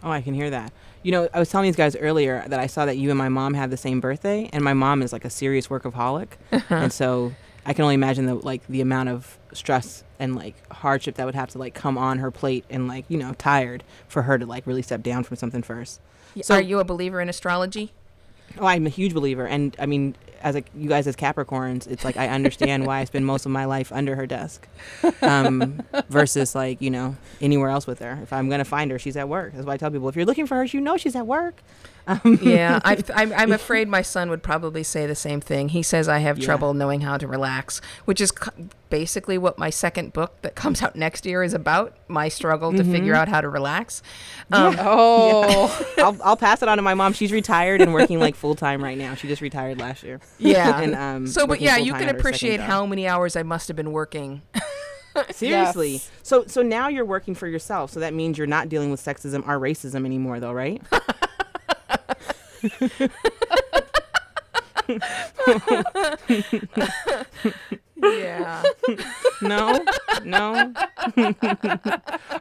Oh, 0.04 0.10
I 0.10 0.20
can 0.20 0.32
hear 0.32 0.48
that. 0.48 0.72
You 1.02 1.10
know, 1.10 1.28
I 1.34 1.40
was 1.40 1.50
telling 1.50 1.66
these 1.66 1.74
guys 1.74 1.96
earlier 1.96 2.44
that 2.46 2.60
I 2.60 2.68
saw 2.68 2.86
that 2.86 2.96
you 2.96 3.10
and 3.10 3.18
my 3.18 3.28
mom 3.28 3.54
had 3.54 3.70
the 3.70 3.76
same 3.76 4.00
birthday, 4.00 4.48
and 4.52 4.62
my 4.62 4.72
mom 4.72 5.02
is 5.02 5.12
like 5.12 5.24
a 5.24 5.30
serious 5.30 5.66
workaholic, 5.66 6.28
and 6.70 6.92
so 6.92 7.32
I 7.66 7.72
can 7.72 7.82
only 7.82 7.96
imagine 7.96 8.26
the 8.26 8.36
like 8.36 8.64
the 8.68 8.80
amount 8.80 9.08
of 9.08 9.36
stress 9.52 10.04
and 10.20 10.36
like 10.36 10.54
hardship 10.72 11.16
that 11.16 11.26
would 11.26 11.34
have 11.34 11.50
to 11.50 11.58
like 11.58 11.74
come 11.74 11.98
on 11.98 12.18
her 12.18 12.30
plate, 12.30 12.64
and 12.70 12.86
like 12.86 13.04
you 13.08 13.18
know, 13.18 13.32
tired 13.34 13.82
for 14.06 14.22
her 14.22 14.38
to 14.38 14.46
like 14.46 14.64
really 14.64 14.82
step 14.82 15.02
down 15.02 15.24
from 15.24 15.36
something 15.36 15.62
first. 15.62 16.00
So, 16.40 16.54
are 16.54 16.60
you 16.60 16.78
a 16.78 16.84
believer 16.84 17.20
in 17.20 17.28
astrology? 17.28 17.92
Oh, 18.58 18.66
I'm 18.66 18.86
a 18.86 18.90
huge 18.90 19.14
believer, 19.14 19.46
and 19.46 19.74
I 19.78 19.86
mean, 19.86 20.14
as 20.42 20.56
a, 20.56 20.62
you 20.74 20.88
guys 20.88 21.06
as 21.06 21.16
Capricorns, 21.16 21.86
it's 21.86 22.04
like 22.04 22.16
I 22.16 22.28
understand 22.28 22.86
why 22.86 23.00
I 23.00 23.04
spend 23.04 23.26
most 23.26 23.46
of 23.46 23.52
my 23.52 23.64
life 23.64 23.92
under 23.92 24.16
her 24.16 24.26
desk, 24.26 24.66
um, 25.22 25.82
versus 26.08 26.54
like 26.54 26.80
you 26.82 26.90
know 26.90 27.16
anywhere 27.40 27.70
else 27.70 27.86
with 27.86 28.00
her. 28.00 28.18
If 28.22 28.32
I'm 28.32 28.48
gonna 28.48 28.64
find 28.64 28.90
her, 28.90 28.98
she's 28.98 29.16
at 29.16 29.28
work. 29.28 29.52
That's 29.54 29.66
why 29.66 29.74
I 29.74 29.76
tell 29.76 29.90
people 29.90 30.08
if 30.08 30.16
you're 30.16 30.26
looking 30.26 30.46
for 30.46 30.56
her, 30.56 30.64
you 30.64 30.80
know 30.80 30.96
she's 30.96 31.16
at 31.16 31.26
work. 31.26 31.62
Um, 32.06 32.38
yeah, 32.42 32.80
I, 32.84 33.02
I'm, 33.14 33.32
I'm 33.32 33.52
afraid 33.62 33.88
my 33.88 34.02
son 34.02 34.30
would 34.30 34.42
probably 34.42 34.82
say 34.82 35.06
the 35.06 35.14
same 35.14 35.40
thing. 35.40 35.70
He 35.70 35.82
says 35.82 36.08
I 36.08 36.18
have 36.18 36.38
yeah. 36.38 36.44
trouble 36.44 36.74
knowing 36.74 37.02
how 37.02 37.16
to 37.16 37.26
relax, 37.26 37.80
which 38.04 38.20
is 38.20 38.32
basically 38.90 39.38
what 39.38 39.58
my 39.58 39.70
second 39.70 40.12
book 40.12 40.40
that 40.42 40.54
comes 40.62 40.82
out 40.82 40.96
next 40.96 41.24
year 41.24 41.42
is 41.42 41.54
about 41.54 41.96
my 42.08 42.28
struggle 42.28 42.70
mm-hmm. 42.72 42.78
to 42.78 42.98
figure 42.98 43.14
out 43.14 43.28
how 43.28 43.40
to 43.40 43.48
relax. 43.48 44.02
Um, 44.50 44.74
yeah. 44.74 44.84
Oh, 44.86 45.86
yeah. 45.96 46.04
I'll, 46.04 46.16
I'll 46.22 46.36
pass 46.36 46.62
it 46.62 46.68
on 46.68 46.78
to 46.78 46.82
my 46.82 46.94
mom. 46.94 47.12
She's 47.12 47.32
retired 47.32 47.80
and 47.80 47.92
working 47.92 48.18
like 48.18 48.34
full 48.34 48.54
time 48.54 48.82
right 48.82 48.98
now. 48.98 49.14
She 49.14 49.28
just 49.28 49.42
retired 49.42 49.78
last 49.78 50.02
year. 50.02 50.20
Yeah. 50.38 50.80
and, 50.80 50.94
um, 50.94 51.26
so, 51.26 51.46
but 51.46 51.60
yeah, 51.60 51.76
you 51.76 51.92
can 51.94 52.08
appreciate 52.08 52.60
how 52.60 52.86
many 52.86 53.06
hours 53.06 53.36
I 53.36 53.42
must 53.42 53.68
have 53.68 53.76
been 53.76 53.92
working. 53.92 54.42
Seriously. 55.30 55.92
Yes. 55.92 56.10
So 56.22 56.44
so 56.46 56.62
now 56.62 56.88
you're 56.88 57.04
working 57.04 57.34
for 57.34 57.46
yourself. 57.46 57.90
So 57.90 58.00
that 58.00 58.14
means 58.14 58.38
you're 58.38 58.46
not 58.46 58.68
dealing 58.68 58.90
with 58.90 58.98
sexism 58.98 59.46
or 59.46 59.58
racism 59.60 60.06
anymore 60.06 60.40
though, 60.40 60.52
right? 60.52 60.80
Yeah. 68.02 68.62
No, 69.40 69.84
no. 70.24 70.72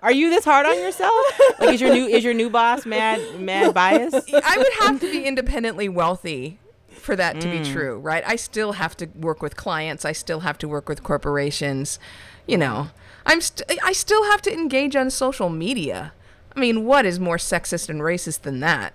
Are 0.02 0.12
you 0.12 0.30
this 0.30 0.46
hard 0.46 0.66
on 0.66 0.78
yourself? 0.80 1.14
Like, 1.60 1.74
is 1.74 1.82
your 1.82 1.94
new 1.94 2.08
is 2.08 2.24
your 2.24 2.34
new 2.34 2.50
boss 2.50 2.86
mad 2.86 3.40
mad 3.40 3.74
bias? 3.74 4.14
I 4.14 4.58
would 4.58 4.74
have 4.82 5.00
to 5.00 5.12
be 5.12 5.26
independently 5.26 5.90
wealthy 5.90 6.60
for 6.90 7.16
that 7.16 7.42
to 7.42 7.48
be 7.50 7.60
mm. 7.60 7.72
true, 7.72 7.98
right? 8.00 8.24
I 8.26 8.36
still 8.36 8.74
have 8.74 8.96
to 8.98 9.08
work 9.16 9.42
with 9.42 9.56
clients. 9.56 10.06
I 10.06 10.12
still 10.12 10.42
have 10.42 10.58
to 10.60 10.68
work 10.68 10.88
with 10.88 11.04
corporations. 11.04 12.00
You 12.48 12.58
know, 12.58 12.90
I'm 13.26 13.42
st- 13.42 13.80
I 13.84 13.94
still 13.94 14.24
have 14.26 14.42
to 14.44 14.54
engage 14.54 14.96
on 14.96 15.10
social 15.10 15.50
media. 15.50 16.14
I 16.56 16.60
mean, 16.60 16.86
what 16.86 17.06
is 17.06 17.20
more 17.20 17.38
sexist 17.38 17.90
and 17.90 18.02
racist 18.02 18.42
than 18.42 18.60
that? 18.60 18.94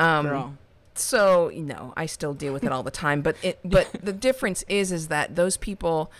Um, 0.00 0.26
Girl. 0.26 0.58
so 0.94 1.48
you 1.48 1.62
know 1.62 1.92
i 1.96 2.06
still 2.06 2.34
deal 2.34 2.52
with 2.52 2.64
it 2.64 2.72
all 2.72 2.82
the 2.82 2.90
time 2.90 3.20
but 3.22 3.36
it 3.42 3.58
but 3.64 3.88
the 4.02 4.12
difference 4.12 4.64
is 4.68 4.90
is 4.92 5.08
that 5.08 5.36
those 5.36 5.56
people 5.56 6.10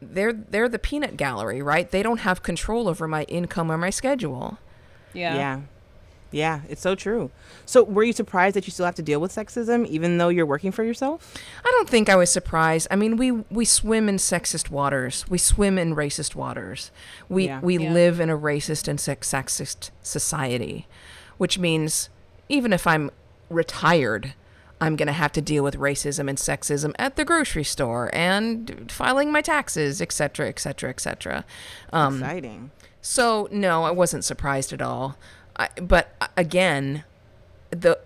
they're 0.00 0.32
they're 0.32 0.68
the 0.68 0.78
peanut 0.78 1.16
gallery 1.16 1.60
right 1.62 1.90
they 1.90 2.02
don't 2.02 2.18
have 2.20 2.42
control 2.42 2.88
over 2.88 3.06
my 3.08 3.24
income 3.24 3.70
or 3.70 3.76
my 3.78 3.90
schedule 3.90 4.58
Yeah. 5.12 5.34
Yeah. 5.34 5.60
Yeah, 6.30 6.62
it's 6.68 6.80
so 6.82 6.96
true. 6.96 7.30
So, 7.64 7.84
were 7.84 8.02
you 8.02 8.12
surprised 8.12 8.56
that 8.56 8.66
you 8.66 8.72
still 8.72 8.86
have 8.86 8.96
to 8.96 9.02
deal 9.02 9.20
with 9.20 9.30
sexism 9.32 9.86
even 9.86 10.18
though 10.18 10.30
you're 10.30 10.44
working 10.54 10.72
for 10.72 10.82
yourself? 10.82 11.32
i 11.64 11.70
don't 11.70 11.88
think 11.88 12.08
i 12.08 12.16
was 12.16 12.28
surprised 12.28 12.88
i 12.90 12.96
mean 12.96 13.16
we 13.16 13.30
we 13.30 13.64
swim 13.64 14.08
in 14.08 14.16
sexist 14.16 14.68
waters 14.68 15.24
we 15.28 15.38
swim 15.38 15.78
in 15.78 15.94
racist 15.94 16.34
waters 16.34 16.90
we 17.28 17.46
Yeah. 17.46 17.60
we 17.60 17.78
Yeah. 17.78 17.92
live 17.92 18.18
in 18.18 18.30
a 18.30 18.36
racist 18.36 18.88
and 18.88 18.98
sexist 18.98 19.90
society 20.02 20.88
which 21.38 21.56
means 21.58 22.08
even 22.48 22.72
if 22.72 22.84
i'm 22.84 23.12
retired 23.48 24.34
I'm 24.80 24.96
going 24.96 25.06
to 25.06 25.12
have 25.12 25.32
to 25.32 25.40
deal 25.40 25.64
with 25.64 25.76
racism 25.76 26.28
and 26.28 26.36
sexism 26.36 26.94
at 26.98 27.16
the 27.16 27.24
grocery 27.24 27.64
store 27.64 28.10
and 28.12 28.90
filing 28.90 29.32
my 29.32 29.40
taxes, 29.40 30.02
etc., 30.02 30.48
etc., 30.48 30.50
et 30.50 30.60
cetera, 30.60 30.90
et 30.90 31.00
cetera. 31.00 31.44
Um, 31.92 32.16
Exciting. 32.16 32.70
So 33.00 33.48
no, 33.50 33.84
I 33.84 33.90
wasn't 33.90 34.24
surprised 34.24 34.72
at 34.72 34.82
all. 34.82 35.16
I, 35.56 35.68
but 35.80 36.14
uh, 36.20 36.26
again, 36.36 37.04
the 37.70 37.98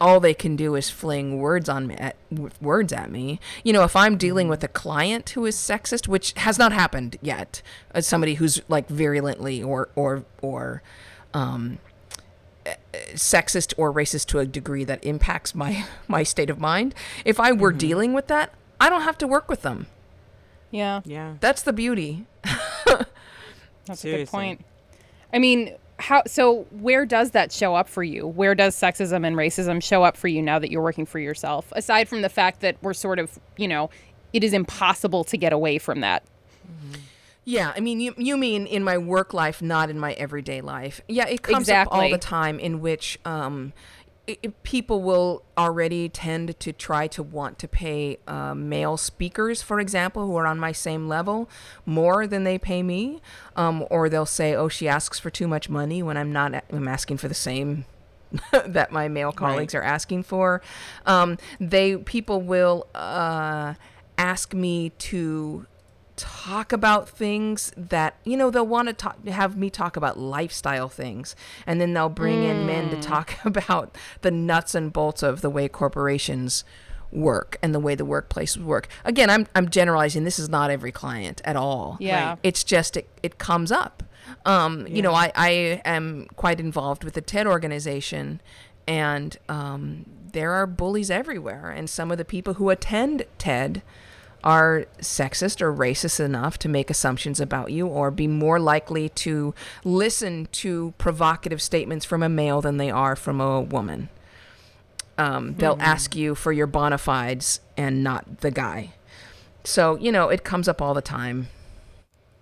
all 0.00 0.20
they 0.20 0.34
can 0.34 0.56
do 0.56 0.74
is 0.74 0.90
fling 0.90 1.38
words 1.38 1.68
on 1.68 1.86
me 1.86 1.94
at, 1.96 2.16
words 2.60 2.92
at 2.92 3.10
me. 3.10 3.40
You 3.64 3.72
know, 3.72 3.82
if 3.82 3.96
I'm 3.96 4.16
dealing 4.16 4.48
with 4.48 4.62
a 4.62 4.68
client 4.68 5.30
who 5.30 5.46
is 5.46 5.56
sexist, 5.56 6.06
which 6.06 6.32
has 6.38 6.58
not 6.58 6.72
happened 6.72 7.16
yet, 7.22 7.62
as 7.92 8.06
somebody 8.06 8.34
who's 8.34 8.60
like 8.68 8.88
virulently 8.88 9.62
or 9.62 9.88
or 9.94 10.24
or 10.42 10.82
um, 11.34 11.78
sexist 13.14 13.74
or 13.76 13.92
racist 13.92 14.26
to 14.26 14.38
a 14.38 14.46
degree 14.46 14.84
that 14.84 15.04
impacts 15.04 15.54
my 15.54 15.84
my 16.08 16.22
state 16.22 16.50
of 16.50 16.58
mind. 16.58 16.94
If 17.24 17.40
I 17.40 17.52
were 17.52 17.70
mm-hmm. 17.70 17.78
dealing 17.78 18.12
with 18.12 18.26
that, 18.28 18.52
I 18.80 18.88
don't 18.90 19.02
have 19.02 19.18
to 19.18 19.26
work 19.26 19.48
with 19.48 19.62
them. 19.62 19.86
Yeah. 20.70 21.00
Yeah. 21.04 21.34
That's 21.40 21.62
the 21.62 21.72
beauty. 21.72 22.26
That's 23.86 24.04
a 24.04 24.16
good 24.16 24.28
point. 24.28 24.64
I 25.32 25.38
mean, 25.38 25.76
how 25.98 26.22
so 26.26 26.66
where 26.70 27.06
does 27.06 27.30
that 27.32 27.52
show 27.52 27.74
up 27.74 27.88
for 27.88 28.02
you? 28.02 28.26
Where 28.26 28.54
does 28.54 28.76
sexism 28.76 29.26
and 29.26 29.36
racism 29.36 29.82
show 29.82 30.02
up 30.02 30.16
for 30.16 30.28
you 30.28 30.42
now 30.42 30.58
that 30.58 30.70
you're 30.70 30.82
working 30.82 31.06
for 31.06 31.18
yourself? 31.18 31.72
Aside 31.72 32.08
from 32.08 32.22
the 32.22 32.28
fact 32.28 32.60
that 32.60 32.76
we're 32.82 32.94
sort 32.94 33.18
of, 33.18 33.38
you 33.56 33.68
know, 33.68 33.90
it 34.32 34.44
is 34.44 34.52
impossible 34.52 35.24
to 35.24 35.36
get 35.36 35.52
away 35.52 35.78
from 35.78 36.00
that. 36.00 36.22
Mm-hmm. 36.66 37.00
Yeah, 37.48 37.72
I 37.76 37.80
mean, 37.80 38.00
you, 38.00 38.12
you 38.18 38.36
mean 38.36 38.66
in 38.66 38.82
my 38.82 38.98
work 38.98 39.32
life, 39.32 39.62
not 39.62 39.88
in 39.88 40.00
my 40.00 40.14
everyday 40.14 40.60
life. 40.60 41.00
Yeah, 41.08 41.28
it 41.28 41.42
comes 41.42 41.68
up 41.82 41.92
all 41.92 42.00
the 42.10 42.18
time 42.18 42.58
in 42.58 42.80
which 42.80 43.20
um, 43.24 43.72
i 44.28 44.36
i- 44.44 44.48
people 44.64 45.00
will 45.00 45.44
already 45.56 46.08
tend 46.08 46.58
to 46.58 46.72
try 46.72 47.06
to 47.06 47.22
want 47.22 47.60
to 47.60 47.68
pay 47.68 48.18
uh, 48.26 48.52
male 48.52 48.96
speakers, 48.96 49.62
for 49.62 49.78
example, 49.78 50.26
who 50.26 50.34
are 50.34 50.44
on 50.46 50.58
my 50.58 50.72
same 50.72 51.06
level, 51.06 51.48
more 51.84 52.26
than 52.26 52.42
they 52.42 52.58
pay 52.58 52.82
me. 52.82 53.22
Um, 53.54 53.86
or 53.90 54.08
they'll 54.08 54.26
say, 54.26 54.56
oh, 54.56 54.66
she 54.68 54.88
asks 54.88 55.20
for 55.20 55.30
too 55.30 55.46
much 55.46 55.70
money 55.70 56.02
when 56.02 56.16
I'm 56.16 56.32
not, 56.32 56.64
I'm 56.72 56.88
asking 56.88 57.18
for 57.18 57.28
the 57.28 57.34
same 57.34 57.84
that 58.52 58.90
my 58.90 59.06
male 59.06 59.30
colleagues 59.30 59.72
are 59.76 59.82
asking 59.84 60.24
for. 60.24 60.60
Um, 61.06 61.38
they 61.60 61.96
people 61.96 62.40
will 62.42 62.88
uh, 62.92 63.74
ask 64.18 64.52
me 64.52 64.90
to 64.98 65.66
talk 66.16 66.72
about 66.72 67.08
things 67.08 67.72
that 67.76 68.16
you 68.24 68.36
know 68.36 68.50
they'll 68.50 68.66
want 68.66 68.88
to 68.88 68.94
talk 68.94 69.24
have 69.26 69.56
me 69.56 69.68
talk 69.70 69.96
about 69.96 70.18
lifestyle 70.18 70.88
things 70.88 71.36
and 71.66 71.80
then 71.80 71.92
they'll 71.92 72.08
bring 72.08 72.42
in 72.42 72.66
men 72.66 72.90
to 72.90 73.00
talk 73.00 73.34
about 73.44 73.96
the 74.22 74.30
nuts 74.30 74.74
and 74.74 74.92
bolts 74.92 75.22
of 75.22 75.42
the 75.42 75.50
way 75.50 75.68
corporations 75.68 76.64
work 77.12 77.56
and 77.62 77.74
the 77.74 77.80
way 77.80 77.94
the 77.94 78.04
workplaces 78.04 78.62
work. 78.62 78.88
Again 79.04 79.30
i'm 79.30 79.46
i'm 79.54 79.68
generalizing 79.68 80.24
this 80.24 80.38
is 80.38 80.48
not 80.48 80.70
every 80.70 80.92
client 80.92 81.42
at 81.44 81.56
all. 81.56 81.98
Yeah. 82.00 82.30
Right. 82.30 82.38
it's 82.42 82.64
just 82.64 82.96
it, 82.96 83.08
it 83.22 83.38
comes 83.38 83.70
up. 83.70 84.02
Um, 84.44 84.86
you 84.88 85.02
know 85.02 85.12
I, 85.12 85.30
I 85.34 85.50
am 85.84 86.26
quite 86.36 86.58
involved 86.60 87.04
with 87.04 87.14
the 87.14 87.20
ted 87.20 87.46
organization 87.46 88.40
and 88.88 89.36
um, 89.48 90.06
there 90.32 90.52
are 90.52 90.66
bullies 90.66 91.10
everywhere 91.10 91.70
and 91.70 91.88
some 91.88 92.10
of 92.10 92.18
the 92.18 92.24
people 92.24 92.54
who 92.54 92.70
attend 92.70 93.24
ted 93.38 93.82
are 94.44 94.86
sexist 95.00 95.60
or 95.60 95.72
racist 95.72 96.20
enough 96.20 96.58
to 96.58 96.68
make 96.68 96.90
assumptions 96.90 97.40
about 97.40 97.72
you 97.72 97.86
or 97.86 98.10
be 98.10 98.26
more 98.26 98.60
likely 98.60 99.08
to 99.08 99.54
listen 99.84 100.46
to 100.52 100.94
provocative 100.98 101.60
statements 101.60 102.04
from 102.04 102.22
a 102.22 102.28
male 102.28 102.60
than 102.60 102.76
they 102.76 102.90
are 102.90 103.16
from 103.16 103.40
a 103.40 103.60
woman 103.60 104.08
um, 105.18 105.54
they'll 105.54 105.78
ask 105.80 106.14
you 106.14 106.34
for 106.34 106.52
your 106.52 106.66
bona 106.66 106.98
fides 106.98 107.60
and 107.76 108.04
not 108.04 108.40
the 108.40 108.50
guy 108.50 108.92
so 109.64 109.96
you 109.96 110.12
know 110.12 110.28
it 110.28 110.44
comes 110.44 110.68
up 110.68 110.80
all 110.80 110.94
the 110.94 111.02
time 111.02 111.48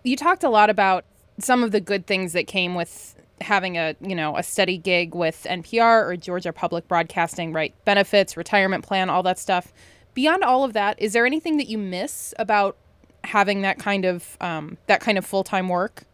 You 0.02 0.16
talked 0.16 0.44
a 0.44 0.50
lot 0.50 0.68
about 0.68 1.04
some 1.38 1.62
of 1.62 1.72
the 1.72 1.80
good 1.80 2.06
things 2.06 2.32
that 2.34 2.46
came 2.46 2.74
with 2.74 3.16
having 3.40 3.76
a, 3.76 3.96
you 4.00 4.14
know, 4.14 4.36
a 4.36 4.42
steady 4.42 4.78
gig 4.78 5.14
with 5.14 5.46
NPR 5.48 6.06
or 6.06 6.16
Georgia 6.16 6.52
Public 6.52 6.86
Broadcasting, 6.88 7.52
right? 7.52 7.74
Benefits, 7.84 8.36
retirement 8.36 8.84
plan, 8.84 9.10
all 9.10 9.22
that 9.22 9.38
stuff. 9.38 9.72
Beyond 10.14 10.44
all 10.44 10.64
of 10.64 10.72
that, 10.72 11.00
is 11.00 11.12
there 11.12 11.26
anything 11.26 11.56
that 11.58 11.68
you 11.68 11.78
miss 11.78 12.32
about 12.38 12.76
having 13.24 13.62
that 13.62 13.78
kind 13.78 14.04
of 14.04 14.36
um, 14.40 14.78
that 14.86 15.00
kind 15.00 15.18
of 15.18 15.26
full-time 15.26 15.68
work? 15.68 16.04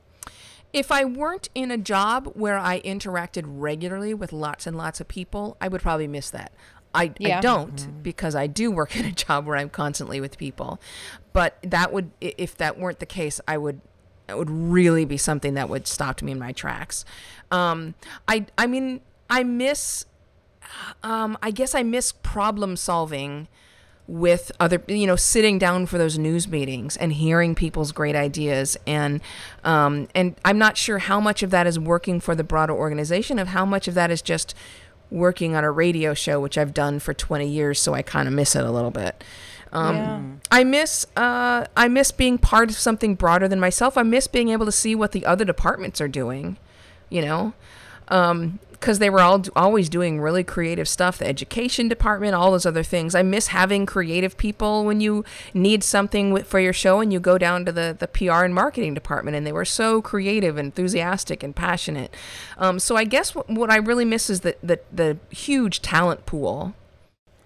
if 0.72 0.92
I 0.92 1.04
weren't 1.04 1.48
in 1.54 1.70
a 1.70 1.76
job 1.76 2.32
where 2.34 2.58
I 2.58 2.80
interacted 2.80 3.44
regularly 3.46 4.14
with 4.14 4.32
lots 4.32 4.66
and 4.66 4.76
lots 4.76 5.00
of 5.00 5.08
people, 5.08 5.56
I 5.60 5.68
would 5.68 5.82
probably 5.82 6.06
miss 6.06 6.30
that. 6.30 6.52
I, 6.94 7.12
Yeah. 7.18 7.38
I 7.38 7.40
don't 7.40 8.02
because 8.02 8.34
I 8.34 8.46
do 8.46 8.70
work 8.70 8.96
in 8.98 9.04
a 9.04 9.12
job 9.12 9.46
where 9.46 9.56
I'm 9.56 9.70
constantly 9.70 10.20
with 10.20 10.38
people. 10.38 10.80
But 11.32 11.58
that 11.62 11.92
would, 11.92 12.10
if 12.20 12.56
that 12.56 12.78
weren't 12.78 13.00
the 13.00 13.06
case, 13.06 13.40
I 13.46 13.58
would, 13.58 13.80
it 14.28 14.38
would 14.38 14.50
really 14.50 15.04
be 15.04 15.16
something 15.16 15.54
that 15.54 15.68
would 15.68 15.86
stop 15.86 16.22
me 16.22 16.32
in 16.32 16.38
my 16.38 16.52
tracks. 16.52 17.04
Um, 17.50 17.94
I, 18.28 18.46
I 18.56 18.66
mean, 18.66 19.00
I 19.28 19.42
miss, 19.42 20.06
um, 21.02 21.36
I 21.42 21.50
guess 21.50 21.74
I 21.74 21.82
miss 21.82 22.12
problem 22.12 22.76
solving 22.76 23.48
with 24.06 24.50
other 24.58 24.82
you 24.88 25.06
know 25.06 25.16
sitting 25.16 25.58
down 25.58 25.86
for 25.86 25.96
those 25.96 26.18
news 26.18 26.48
meetings 26.48 26.96
and 26.96 27.12
hearing 27.12 27.54
people's 27.54 27.92
great 27.92 28.16
ideas. 28.16 28.76
And 28.86 29.20
um, 29.64 30.08
and 30.14 30.34
I'm 30.44 30.58
not 30.58 30.76
sure 30.76 30.98
how 30.98 31.20
much 31.20 31.42
of 31.42 31.50
that 31.50 31.66
is 31.66 31.78
working 31.78 32.20
for 32.20 32.34
the 32.34 32.44
broader 32.44 32.72
organization 32.74 33.38
of 33.38 33.48
how 33.48 33.64
much 33.64 33.86
of 33.88 33.94
that 33.94 34.10
is 34.10 34.22
just 34.22 34.54
working 35.10 35.56
on 35.56 35.64
a 35.64 35.70
radio 35.70 36.14
show 36.14 36.40
which 36.40 36.56
I've 36.56 36.72
done 36.72 37.00
for 37.00 37.12
20 37.12 37.48
years 37.48 37.80
so 37.80 37.94
I 37.94 38.02
kind 38.02 38.28
of 38.28 38.34
miss 38.34 38.54
it 38.54 38.64
a 38.64 38.70
little 38.70 38.92
bit. 38.92 39.22
Um, 39.72 39.96
Yeah. 39.96 40.22
I 40.50 40.64
miss 40.64 41.06
uh, 41.16 41.66
I 41.76 41.88
miss 41.88 42.10
being 42.10 42.38
part 42.38 42.70
of 42.70 42.76
something 42.76 43.14
broader 43.14 43.46
than 43.48 43.60
myself. 43.60 43.96
I 43.96 44.02
miss 44.02 44.26
being 44.26 44.48
able 44.48 44.66
to 44.66 44.72
see 44.72 44.94
what 44.94 45.12
the 45.12 45.24
other 45.26 45.44
departments 45.44 46.00
are 46.00 46.08
doing 46.08 46.56
you 47.10 47.20
know 47.20 47.52
because 48.10 48.98
they 48.98 49.08
were 49.10 49.20
all 49.20 49.42
always 49.54 49.88
doing 49.88 50.20
really 50.20 50.42
creative 50.42 50.88
stuff 50.88 51.18
the 51.18 51.26
education 51.26 51.86
department 51.86 52.34
all 52.34 52.50
those 52.50 52.66
other 52.66 52.82
things 52.82 53.14
i 53.14 53.22
miss 53.22 53.48
having 53.48 53.86
creative 53.86 54.36
people 54.36 54.84
when 54.84 55.00
you 55.00 55.24
need 55.54 55.84
something 55.84 56.42
for 56.44 56.58
your 56.58 56.72
show 56.72 57.00
and 57.00 57.12
you 57.12 57.20
go 57.20 57.38
down 57.38 57.64
to 57.64 57.70
the, 57.72 57.94
the 57.98 58.08
pr 58.08 58.32
and 58.44 58.54
marketing 58.54 58.92
department 58.94 59.36
and 59.36 59.46
they 59.46 59.52
were 59.52 59.64
so 59.64 60.02
creative 60.02 60.58
enthusiastic 60.58 61.42
and 61.42 61.54
passionate 61.54 62.12
um, 62.58 62.78
so 62.80 62.96
i 62.96 63.04
guess 63.04 63.34
what, 63.34 63.48
what 63.48 63.70
i 63.70 63.76
really 63.76 64.04
miss 64.04 64.28
is 64.28 64.40
the, 64.40 64.56
the, 64.62 64.80
the 64.92 65.16
huge 65.30 65.80
talent 65.82 66.26
pool 66.26 66.74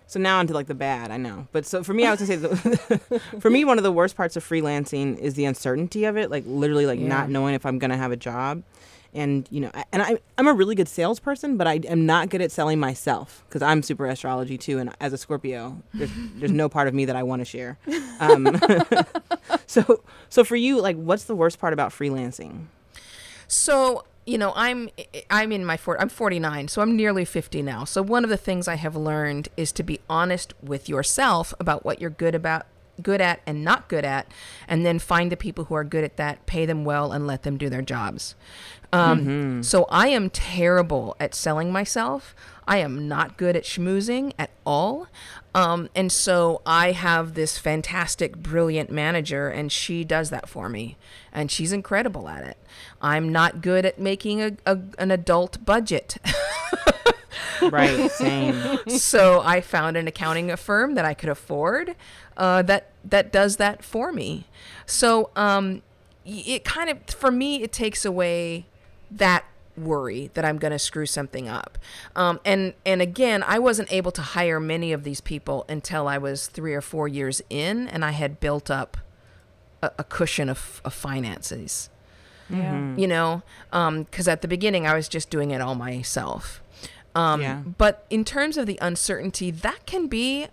So 0.07 0.21
now 0.21 0.39
onto 0.39 0.55
like 0.55 0.69
the 0.69 0.75
bad, 0.79 1.11
I 1.11 1.17
know. 1.17 1.49
But 1.51 1.67
so 1.67 1.83
for 1.83 1.93
me, 1.93 2.07
I 2.07 2.11
was 2.15 2.21
gonna 2.21 2.29
say, 2.29 2.37
the, 2.37 3.21
for 3.41 3.51
me, 3.51 3.65
one 3.65 3.79
of 3.79 3.85
the 3.85 3.91
worst 3.91 4.15
parts 4.17 4.37
of 4.37 4.45
freelancing 4.49 5.19
is 5.19 5.35
the 5.35 5.45
uncertainty 5.45 6.05
of 6.05 6.17
it. 6.17 6.31
Like 6.31 6.45
literally, 6.47 6.87
like 6.87 7.01
Yeah. 7.01 7.09
not 7.09 7.31
knowing 7.31 7.55
if 7.57 7.67
I'm 7.67 7.79
gonna 7.81 7.97
have 7.97 8.13
a 8.13 8.17
job, 8.17 8.63
and 9.15 9.47
you 9.51 9.61
know, 9.61 9.71
and 9.93 10.03
I 10.03 10.19
I'm 10.37 10.47
a 10.47 10.53
really 10.53 10.75
good 10.75 10.89
salesperson, 10.89 11.57
but 11.57 11.67
I 11.67 11.75
am 11.89 12.07
not 12.07 12.29
good 12.29 12.43
at 12.43 12.51
selling 12.51 12.81
myself 12.81 13.45
because 13.49 13.63
I'm 13.63 13.83
super 13.83 14.07
astrology 14.07 14.59
too, 14.59 14.79
and 14.79 14.95
as 15.01 15.13
a 15.13 15.19
Scorpio, 15.19 15.83
there's 15.93 16.11
there's 16.37 16.53
no 16.53 16.69
part 16.69 16.89
of 16.89 16.95
me 16.95 17.05
that 17.05 17.17
I 17.17 17.23
want 17.23 17.41
to 17.41 17.45
share. 17.45 17.79
Um, 18.21 18.61
so 19.67 20.03
so 20.29 20.45
for 20.45 20.57
you, 20.57 20.81
like, 20.81 20.97
what's 20.97 21.25
the 21.25 21.37
worst 21.37 21.59
part 21.59 21.73
about 21.73 21.91
freelancing? 21.91 22.67
So 23.47 24.05
you 24.27 24.39
know, 24.39 24.53
I'm 24.57 24.91
I'm 25.31 25.53
in 25.53 25.65
my 25.65 25.77
40, 25.77 26.01
I'm 26.01 26.09
49, 26.09 26.69
so 26.69 26.83
I'm 26.83 26.97
nearly 26.97 27.25
50 27.25 27.63
now. 27.63 27.85
So 27.85 28.03
one 28.03 28.25
of 28.25 28.31
the 28.31 28.37
things 28.37 28.69
I 28.69 28.77
have 28.77 28.97
learned 28.97 29.49
is 29.57 29.71
to 29.73 29.83
be 29.83 30.01
honest 30.09 30.55
with 30.63 30.89
yourself 30.89 31.53
about 31.61 31.85
what 31.85 32.01
you're 32.01 32.11
good 32.11 32.35
about 32.35 32.67
good 33.03 33.21
at 33.21 33.41
and 33.47 33.65
not 33.65 33.89
good 33.89 34.05
at 34.05 34.27
and 34.69 34.85
then 34.85 34.99
find 34.99 35.31
the 35.31 35.37
people 35.37 35.65
who 35.65 35.75
are 35.75 35.85
good 35.85 36.05
at 36.05 36.17
that 36.17 36.47
pay 36.47 36.67
them 36.67 36.85
well 36.85 37.13
and 37.13 37.27
let 37.27 37.43
them 37.43 37.57
do 37.57 37.69
their 37.69 37.83
jobs. 37.83 38.35
Um, 38.93 39.65
so 39.65 39.87
i 39.91 40.07
am 40.07 40.31
terrible 40.31 41.17
at 41.19 41.35
selling 41.35 41.73
myself. 41.73 42.35
I 42.67 42.79
am 42.79 43.09
not 43.09 43.37
good 43.37 43.57
at 43.57 43.65
schmoozing 43.65 44.33
at 44.39 44.51
all. 44.65 45.09
Um, 45.53 45.89
and 45.97 46.13
so 46.13 46.63
i 46.65 46.93
have 46.93 47.35
this 47.35 47.59
fantastic 47.59 48.37
brilliant 48.37 48.91
manager 48.91 49.49
and 49.49 49.73
she 49.73 50.05
does 50.05 50.31
that 50.31 50.49
for 50.49 50.69
me. 50.69 50.97
And 51.33 51.51
she's 51.51 51.73
incredible 51.73 52.29
at 52.29 52.45
it. 52.45 52.59
I'm 53.03 53.31
not 53.31 53.63
good 53.63 53.85
at 53.85 53.99
making 53.99 54.41
a, 54.41 54.53
a 54.65 54.79
an 54.99 55.11
adult 55.11 55.65
budget 55.65 56.19
Right. 57.63 58.11
Same. 58.11 58.79
so 58.89 59.41
I 59.45 59.61
found 59.61 59.97
an 59.97 60.07
accounting 60.09 60.55
firm 60.57 60.95
that 60.95 61.05
I 61.05 61.15
could 61.15 61.29
afford 61.29 61.95
uh, 62.37 62.63
that 62.63 62.91
that 63.05 63.33
does 63.33 63.57
that 63.57 63.85
for 63.85 64.13
me. 64.13 64.47
So 64.87 65.31
um, 65.37 65.83
it 66.25 66.65
kind 66.65 66.91
of 66.91 66.99
for 67.15 67.31
me 67.31 67.63
it 67.63 67.73
takes 67.73 68.05
away 68.05 68.67
that 69.11 69.45
worry 69.77 70.31
that 70.35 70.45
I'm 70.45 70.57
going 70.59 70.71
to 70.73 70.79
screw 70.79 71.07
something 71.07 71.49
up. 71.49 71.79
Um, 72.15 72.41
and 72.45 72.75
and 72.87 73.03
again, 73.03 73.43
I 73.43 73.59
wasn't 73.59 73.93
able 73.93 74.13
to 74.13 74.23
hire 74.23 74.61
many 74.61 74.93
of 74.93 75.05
these 75.05 75.21
people 75.21 75.65
until 75.69 76.07
I 76.09 76.19
was 76.19 76.47
three 76.47 76.75
or 76.75 76.81
four 76.81 77.09
years 77.09 77.43
in, 77.51 77.89
and 77.89 78.05
I 78.05 78.13
had 78.13 78.39
built 78.41 78.71
up 78.71 78.97
a, 79.83 79.91
a 79.99 80.05
cushion 80.05 80.49
of, 80.49 80.81
of 80.85 80.95
finances 80.95 81.91
Yeah. 82.51 82.95
you 82.97 83.07
know 83.07 83.43
because 83.71 84.29
at 84.29 84.41
the 84.43 84.49
beginning 84.49 84.87
i 84.87 84.95
was 84.95 85.09
just 85.09 85.29
doing 85.31 85.51
it 85.51 85.61
all 85.63 85.75
myself 85.75 86.61
um, 87.15 87.41
Yeah. 87.41 87.63
but 87.79 88.07
in 88.11 88.25
terms 88.25 88.57
of 88.57 88.67
the 88.67 88.79
uncertainty 88.83 89.51
that 89.51 89.87
can 89.87 90.07
be 90.07 90.47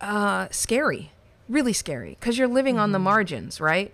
uh, 0.00 0.48
scary 0.50 1.10
really 1.48 1.72
scary 1.72 2.16
because 2.20 2.38
you're 2.38 2.46
living 2.48 2.78
on 2.78 2.92
the 2.92 2.98
margins 2.98 3.60
right 3.60 3.92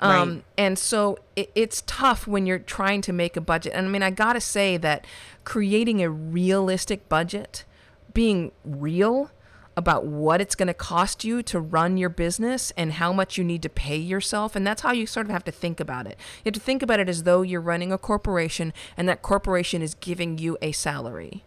um, 0.00 0.10
Right. 0.34 0.44
and 0.58 0.78
so 0.78 1.18
it, 1.36 1.50
it's 1.54 1.82
tough 1.86 2.26
when 2.26 2.46
you're 2.46 2.58
trying 2.58 3.00
to 3.02 3.12
make 3.12 3.36
a 3.36 3.40
budget 3.40 3.72
and 3.74 3.86
i 3.86 3.90
mean 3.90 4.02
i 4.02 4.10
gotta 4.10 4.40
say 4.40 4.76
that 4.78 5.06
creating 5.44 6.02
a 6.02 6.10
realistic 6.10 7.08
budget 7.08 7.64
being 8.12 8.50
real 8.64 9.30
about 9.80 10.06
what 10.06 10.40
it's 10.40 10.54
going 10.54 10.68
to 10.68 10.74
cost 10.74 11.24
you 11.24 11.42
to 11.42 11.58
run 11.58 11.96
your 11.96 12.08
business 12.08 12.72
and 12.76 12.92
how 12.92 13.12
much 13.12 13.36
you 13.36 13.42
need 13.42 13.62
to 13.62 13.68
pay 13.68 13.96
yourself. 13.96 14.54
And 14.54 14.64
that's 14.64 14.82
how 14.82 14.92
you 14.92 15.06
sort 15.06 15.26
of 15.26 15.32
have 15.32 15.42
to 15.44 15.50
think 15.50 15.80
about 15.80 16.06
it. 16.06 16.16
You 16.44 16.50
have 16.50 16.54
to 16.54 16.60
think 16.60 16.82
about 16.82 17.00
it 17.00 17.08
as 17.08 17.24
though 17.24 17.42
you're 17.42 17.60
running 17.60 17.90
a 17.92 17.98
corporation 17.98 18.72
and 18.96 19.08
that 19.08 19.22
corporation 19.22 19.82
is 19.82 19.94
giving 19.94 20.38
you 20.38 20.56
a 20.62 20.70
salary. 20.72 21.42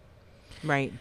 Right. 0.63 0.91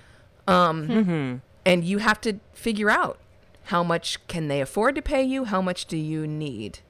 And 1.66 1.84
you 1.84 1.98
have 1.98 2.20
to 2.20 2.38
figure 2.52 2.90
out 2.90 3.18
how 3.64 3.82
much 3.82 4.24
can 4.26 4.48
they 4.48 4.60
afford 4.60 4.94
to 4.96 5.02
pay 5.02 5.22
you? 5.22 5.44
How 5.44 5.62
much 5.62 5.86
do 5.86 5.96
you 5.96 6.26
need? 6.26 6.80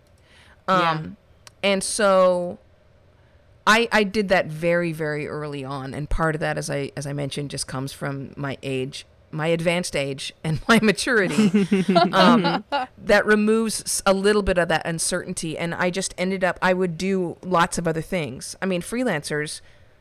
Um, 0.68 1.16
And 1.62 1.84
so 1.84 2.58
I, 3.66 3.88
I 3.92 4.02
did 4.02 4.28
that 4.30 4.46
very, 4.46 4.92
very 4.92 5.28
early 5.28 5.64
on. 5.64 5.94
And 5.94 6.10
part 6.10 6.34
of 6.34 6.40
that, 6.40 6.58
as 6.58 6.68
I, 6.68 6.90
as 6.96 7.06
I 7.06 7.12
mentioned, 7.12 7.50
just 7.50 7.66
comes 7.66 7.92
from 7.92 8.32
my 8.36 8.58
age 8.62 9.06
my 9.32 9.46
advanced 9.48 9.96
age 9.96 10.32
and 10.44 10.60
my 10.68 10.78
maturity 10.82 11.50
um, 12.12 12.64
that 12.98 13.24
removes 13.26 14.02
a 14.06 14.12
little 14.12 14.42
bit 14.42 14.58
of 14.58 14.68
that 14.68 14.86
uncertainty 14.86 15.56
and 15.58 15.74
i 15.74 15.90
just 15.90 16.14
ended 16.18 16.44
up 16.44 16.58
i 16.62 16.72
would 16.72 16.96
do 16.98 17.36
lots 17.42 17.78
of 17.78 17.86
other 17.88 18.02
things 18.02 18.54
i 18.62 18.66
mean 18.66 18.80
freelancers 18.82 19.60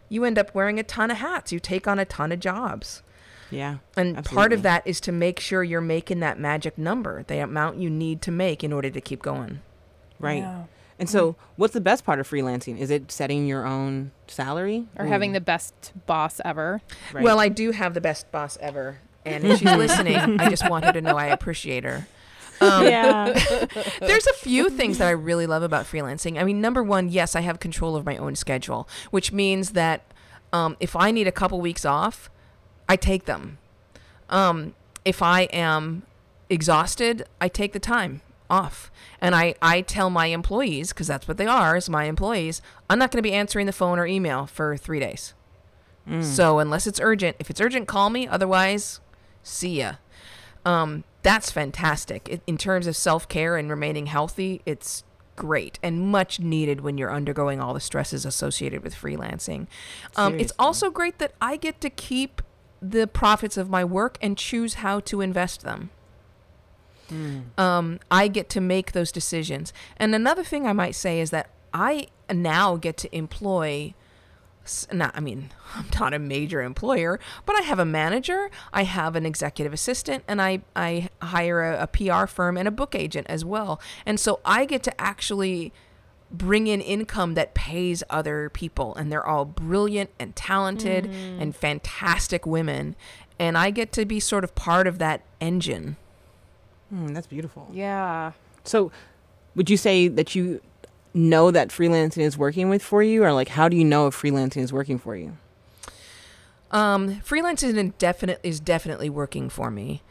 you 0.10 0.26
end 0.26 0.38
up 0.38 0.54
wearing 0.54 0.80
a 0.80 0.84
ton 0.84 1.10
of 1.12 1.18
hats 1.18 1.52
you 1.52 1.60
take 1.60 1.88
on 1.88 1.98
a 2.00 2.06
ton 2.06 2.32
of 2.32 2.40
jobs 2.40 3.02
Yeah. 3.50 3.78
and 3.96 4.24
part 4.26 4.52
of 4.54 4.62
that 4.64 4.86
is 4.86 5.00
to 5.02 5.12
make 5.12 5.40
sure 5.40 5.64
you're 5.64 5.82
making 5.82 6.20
that 6.20 6.38
magic 6.40 6.78
number 6.78 7.24
the 7.24 7.40
amount 7.42 7.78
you 7.78 7.90
need 7.90 8.22
to 8.24 8.32
make 8.32 8.64
in 8.64 8.74
order 8.74 8.90
to 8.90 9.02
keep 9.02 9.22
going 9.22 9.62
Right. 10.20 10.44
Yeah. 10.44 10.64
And 11.00 11.10
so, 11.10 11.36
what's 11.56 11.74
the 11.74 11.82
best 11.82 12.06
part 12.06 12.20
of 12.20 12.30
freelancing? 12.30 12.78
Is 12.78 12.92
it 12.92 13.12
setting 13.12 13.48
your 13.48 13.66
own 13.66 14.12
salary 14.28 14.86
Or 14.96 15.08
having 15.08 15.32
the 15.32 15.42
best 15.42 15.94
boss 16.06 16.40
ever. 16.46 16.84
Right. 17.12 17.24
well 17.24 17.40
i 17.40 17.50
do 17.50 17.72
have 17.72 17.96
the 17.96 18.02
best 18.02 18.32
boss 18.32 18.56
ever 18.62 19.00
and 19.26 19.44
if 19.44 19.60
she's 19.60 19.76
listening 19.76 20.40
i 20.40 20.50
just 20.50 20.70
want 20.70 20.86
her 20.86 20.92
to 20.92 21.02
know 21.02 21.18
i 21.18 21.28
appreciate 21.28 21.84
her 21.84 22.08
um, 22.62 22.86
yeah. 22.86 23.34
There's 24.00 24.28
a 24.28 24.34
few 24.34 24.70
things 24.70 25.00
that 25.00 25.08
I 25.08 25.12
really 25.12 25.48
love 25.48 25.64
about 25.64 25.86
freelancing. 25.86 26.40
I 26.40 26.44
mean, 26.44 26.62
number 26.62 26.84
one, 26.84 27.10
yes, 27.10 27.36
I 27.36 27.42
have 27.42 27.60
control 27.60 27.96
of 27.96 28.06
my 28.06 28.18
own 28.18 28.36
schedule, 28.36 28.88
which 29.10 29.32
means 29.32 29.72
that 29.72 30.04
um, 30.54 30.78
if 30.80 30.96
I 30.96 31.10
need 31.10 31.26
a 31.26 31.32
couple 31.32 31.60
weeks 31.60 31.86
off, 31.86 32.30
I 32.88 32.98
take 32.98 33.26
them. 33.26 33.58
Um, 34.30 34.76
if 35.04 35.24
I 35.24 35.42
am 35.46 36.04
exhausted, 36.52 37.26
I 37.40 37.48
take 37.48 37.74
the 37.74 37.80
time 37.80 38.22
off. 38.50 38.92
And 39.20 39.34
I, 39.34 39.56
I 39.62 39.82
tell 39.82 40.10
my 40.12 40.28
employees, 40.28 40.90
because 40.90 41.08
that's 41.08 41.28
what 41.28 41.38
they 41.38 41.48
are, 41.48 41.78
is 41.78 41.90
my 41.90 42.04
employees, 42.04 42.62
I'm 42.90 43.00
not 43.00 43.10
going 43.12 43.24
to 43.24 43.28
be 43.28 43.34
answering 43.34 43.66
the 43.66 43.74
phone 43.74 43.98
or 43.98 44.06
email 44.06 44.46
for 44.46 44.78
three 44.78 45.00
days. 45.00 45.34
So 46.22 46.60
unless 46.60 46.88
it's 46.88 47.00
urgent, 47.00 47.38
if 47.40 47.50
it's 47.50 47.62
urgent, 47.62 47.88
call 47.88 48.10
me. 48.10 48.28
Otherwise, 48.28 49.00
see 49.44 49.80
ya. 49.80 49.96
Um, 50.66 51.04
that's 51.24 51.52
fantastic. 51.52 52.28
It, 52.30 52.42
in 52.48 52.58
terms 52.58 52.88
of 52.88 52.96
self 52.96 53.28
care 53.28 53.58
and 53.58 53.70
remaining 53.70 54.08
healthy, 54.08 54.62
it's 54.66 55.04
great 55.36 55.80
and 55.82 56.00
much 56.00 56.40
needed 56.40 56.82
when 56.82 56.98
you're 56.98 57.12
undergoing 57.12 57.60
all 57.60 57.74
the 57.74 57.80
stresses 57.80 58.26
associated 58.26 58.84
with 58.84 58.94
freelancing. 58.94 59.68
Um, 60.16 60.40
it's 60.40 60.54
also 60.60 60.90
great 60.90 61.18
that 61.20 61.34
I 61.42 61.58
get 61.58 61.82
to 61.82 61.90
keep 61.90 62.42
the 62.82 63.08
profits 63.08 63.58
of 63.58 63.70
my 63.70 63.84
work 63.84 64.18
and 64.22 64.38
choose 64.38 64.76
how 64.76 65.00
to 65.02 65.22
invest 65.22 65.62
them. 65.62 65.90
Um, 67.58 68.00
I 68.10 68.28
get 68.28 68.50
to 68.50 68.62
make 68.62 68.94
those 68.94 69.12
decisions. 69.12 69.74
And 69.98 70.16
another 70.16 70.44
thing 70.44 70.66
I 70.66 70.74
might 70.74 70.96
say 70.96 71.20
is 71.20 71.30
that 71.32 71.50
I 71.74 72.08
now 72.32 72.78
get 72.78 72.98
to 72.98 73.16
employ 73.16 73.94
not 74.92 75.12
I 75.16 75.20
mean, 75.20 75.50
I'm 75.76 75.88
not 76.00 76.14
a 76.14 76.20
major 76.20 76.62
employer, 76.62 77.20
but 77.46 77.56
I 77.56 77.62
have 77.62 77.80
a 77.80 77.86
manager, 77.86 78.50
I 78.74 78.84
have 78.84 79.16
an 79.16 79.26
executive 79.26 79.74
assistant, 79.74 80.24
and 80.28 80.42
I, 80.42 80.62
I 80.76 81.10
hire 81.22 81.64
a, 81.64 81.84
a 81.84 81.88
PR 81.88 82.26
firm 82.28 82.58
and 82.58 82.68
a 82.68 82.72
book 82.72 82.96
agent 82.96 83.28
as 83.30 83.44
well. 83.44 83.80
And 84.06 84.20
so 84.20 84.40
I 84.46 84.66
get 84.66 84.84
to 84.84 85.02
actually 85.02 85.74
bring 86.32 86.68
in 86.68 86.80
income 86.80 87.34
that 87.34 87.54
pays 87.54 88.04
other 88.10 88.50
people 88.50 88.96
and 88.96 89.12
they're 89.12 89.26
all 89.26 89.44
brilliant 89.44 90.10
and 90.18 90.34
talented 90.34 91.06
and 91.06 91.54
fantastic 91.54 92.46
women 92.46 92.96
and 93.42 93.58
I 93.58 93.72
get 93.72 93.92
to 93.94 94.06
be 94.06 94.20
sort 94.20 94.44
of 94.44 94.54
part 94.54 94.86
of 94.86 95.00
that 95.00 95.24
engine. 95.40 95.98
Hmm, 96.90 97.08
that's 97.08 97.26
beautiful. 97.26 97.68
Yeah. 97.74 98.34
So, 98.64 98.92
would 99.56 99.68
you 99.68 99.78
say 99.78 100.08
that 100.08 100.36
you 100.36 100.62
know 101.14 101.52
that 101.52 101.70
freelancing 101.70 102.24
is 102.24 102.38
working 102.38 102.70
with 102.70 102.82
for 102.82 103.04
you, 103.04 103.24
or 103.24 103.34
like 103.34 103.50
how 103.50 103.70
do 103.70 103.78
you 103.78 103.84
know 103.84 104.08
if 104.08 104.20
freelancing 104.20 104.62
is 104.62 104.72
working 104.72 104.98
for 104.98 105.16
you? 105.16 105.38
Um, 106.72 107.22
freelancing 107.22 107.76
is 107.76 107.94
definite 107.98 108.40
is 108.44 108.60
definitely 108.60 109.10
working 109.10 109.50
for 109.50 109.70
me, 109.70 110.02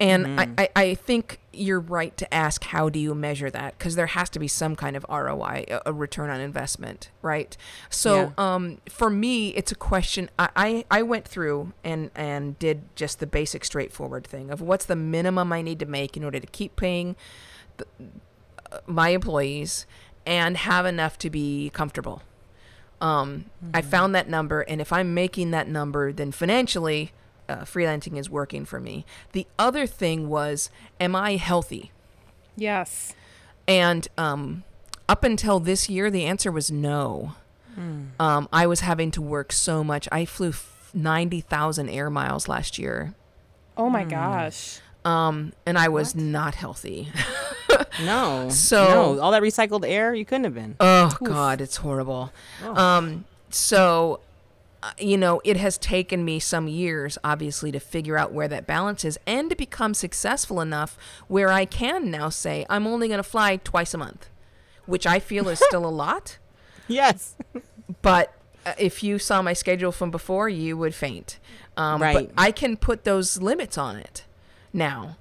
and 0.00 0.40
I, 0.40 0.48
I, 0.56 0.68
I 0.74 0.94
think 0.94 1.40
you're 1.52 1.78
right 1.78 2.16
to 2.16 2.32
ask 2.32 2.64
how 2.64 2.88
do 2.88 2.98
you 2.98 3.14
measure 3.14 3.50
that 3.50 3.76
because 3.76 3.96
there 3.96 4.06
has 4.06 4.30
to 4.30 4.38
be 4.38 4.48
some 4.48 4.74
kind 4.74 4.96
of 4.96 5.04
ROI, 5.10 5.66
a, 5.68 5.82
a 5.86 5.92
return 5.92 6.30
on 6.30 6.40
investment, 6.40 7.10
right? 7.20 7.54
So 7.90 8.32
um, 8.38 8.80
for 8.88 9.10
me, 9.10 9.50
it's 9.50 9.70
a 9.70 9.74
question. 9.74 10.30
I, 10.38 10.48
I, 10.56 10.84
I 10.90 11.02
went 11.02 11.28
through 11.28 11.74
and 11.84 12.10
and 12.14 12.58
did 12.58 12.82
just 12.96 13.20
the 13.20 13.26
basic, 13.26 13.62
straightforward 13.62 14.26
thing 14.26 14.50
of 14.50 14.62
what's 14.62 14.86
the 14.86 14.96
minimum 14.96 15.52
I 15.52 15.60
need 15.60 15.78
to 15.80 15.86
make 15.86 16.16
in 16.16 16.24
order 16.24 16.40
to 16.40 16.46
keep 16.46 16.76
paying 16.76 17.14
the, 17.76 17.84
uh, 18.72 18.78
my 18.86 19.10
employees 19.10 19.86
and 20.26 20.56
have 20.56 20.86
enough 20.86 21.18
to 21.18 21.30
be 21.30 21.70
comfortable. 21.74 22.22
Um, 23.00 23.46
I 23.72 23.80
found 23.80 24.14
that 24.14 24.28
number, 24.28 24.60
and 24.60 24.80
if 24.80 24.92
I'm 24.92 25.14
making 25.14 25.50
that 25.52 25.66
number, 25.68 26.12
then 26.12 26.32
financially, 26.32 27.12
uh, 27.48 27.60
freelancing 27.62 28.18
is 28.18 28.28
working 28.28 28.64
for 28.66 28.78
me. 28.78 29.06
The 29.32 29.46
other 29.58 29.86
thing 29.86 30.28
was, 30.28 30.68
am 31.00 31.16
I 31.16 31.36
healthy? 31.36 31.90
Yes. 32.56 33.14
And 33.66 34.06
um, 34.18 34.64
up 35.08 35.24
until 35.24 35.60
this 35.60 35.88
year, 35.88 36.10
the 36.10 36.24
answer 36.26 36.52
was 36.52 36.70
no. 36.70 37.34
Um, 38.18 38.46
I 38.52 38.66
was 38.66 38.80
having 38.80 39.10
to 39.12 39.22
work 39.22 39.52
so 39.52 39.82
much. 39.82 40.06
I 40.12 40.26
flew 40.26 40.50
f- 40.50 40.90
90,000 40.92 41.88
air 41.88 42.10
miles 42.10 42.46
last 42.46 42.78
year, 42.78 43.14
Oh 43.74 43.88
my 43.88 44.04
gosh. 44.04 44.80
um, 45.06 45.54
and 45.64 45.78
I 45.78 45.88
was 45.88 46.14
not 46.14 46.56
healthy. 46.56 47.08
No. 48.04 48.48
So- 48.50 49.14
no, 49.14 49.20
all 49.20 49.30
that 49.32 49.42
recycled 49.42 49.84
air, 49.86 50.14
you 50.14 50.24
couldn't 50.24 50.44
have 50.44 50.54
been. 50.54 50.76
Oh 50.80 51.16
God, 51.22 51.60
it's 51.60 51.76
horrible. 51.76 52.32
Um, 52.64 53.24
so, 53.50 54.20
uh, 54.82 54.92
you 54.98 55.18
know, 55.18 55.40
it 55.44 55.56
has 55.56 55.76
taken 55.76 56.24
me 56.24 56.38
some 56.38 56.68
years, 56.68 57.18
obviously, 57.24 57.70
to 57.72 57.80
figure 57.80 58.16
out 58.16 58.32
where 58.32 58.48
that 58.48 58.66
balance 58.66 59.04
is, 59.04 59.18
and 59.26 59.50
to 59.50 59.56
become 59.56 59.92
successful 59.94 60.60
enough 60.60 60.96
where 61.28 61.50
I 61.50 61.64
can 61.64 62.10
now 62.10 62.28
say 62.28 62.64
I'm 62.70 62.86
only 62.86 63.08
going 63.08 63.18
to 63.18 63.22
fly 63.24 63.56
twice 63.56 63.92
a 63.94 63.98
month, 63.98 64.28
which 64.86 65.06
I 65.06 65.18
feel 65.18 65.48
is 65.48 65.58
still 65.68 65.84
a 65.84 65.90
lot. 65.90 66.38
Yes. 66.88 67.36
but 68.02 68.34
uh, 68.66 68.72
if 68.76 69.04
you 69.04 69.20
saw 69.20 69.42
my 69.42 69.52
schedule 69.52 69.92
from 69.92 70.10
before, 70.10 70.48
you 70.48 70.76
would 70.76 70.92
faint. 70.92 71.38
Um, 71.76 72.02
Right. 72.02 72.14
But 72.14 72.30
I 72.36 72.50
can 72.50 72.76
put 72.76 73.04
those 73.04 73.40
limits 73.40 73.78
on 73.78 73.96
it 73.96 74.24
now, 74.72 75.16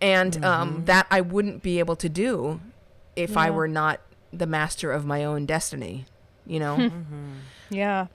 and 0.00 0.44
um, 0.44 0.84
that 0.84 1.06
I 1.10 1.20
wouldn't 1.20 1.62
be 1.62 1.78
able 1.78 1.96
to 1.96 2.08
do 2.08 2.60
if 3.14 3.36
I 3.36 3.50
were 3.50 3.68
not 3.68 4.00
the 4.32 4.46
master 4.46 4.92
of 4.92 5.06
my 5.06 5.24
own 5.24 5.46
destiny. 5.46 6.06
You 6.46 6.60
know. 6.60 6.90
Yeah. 7.68 8.06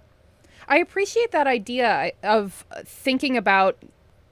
I 0.68 0.78
appreciate 0.78 1.32
that 1.32 1.48
idea 1.48 2.14
of 2.24 2.66
thinking 2.86 3.36
about 3.36 3.84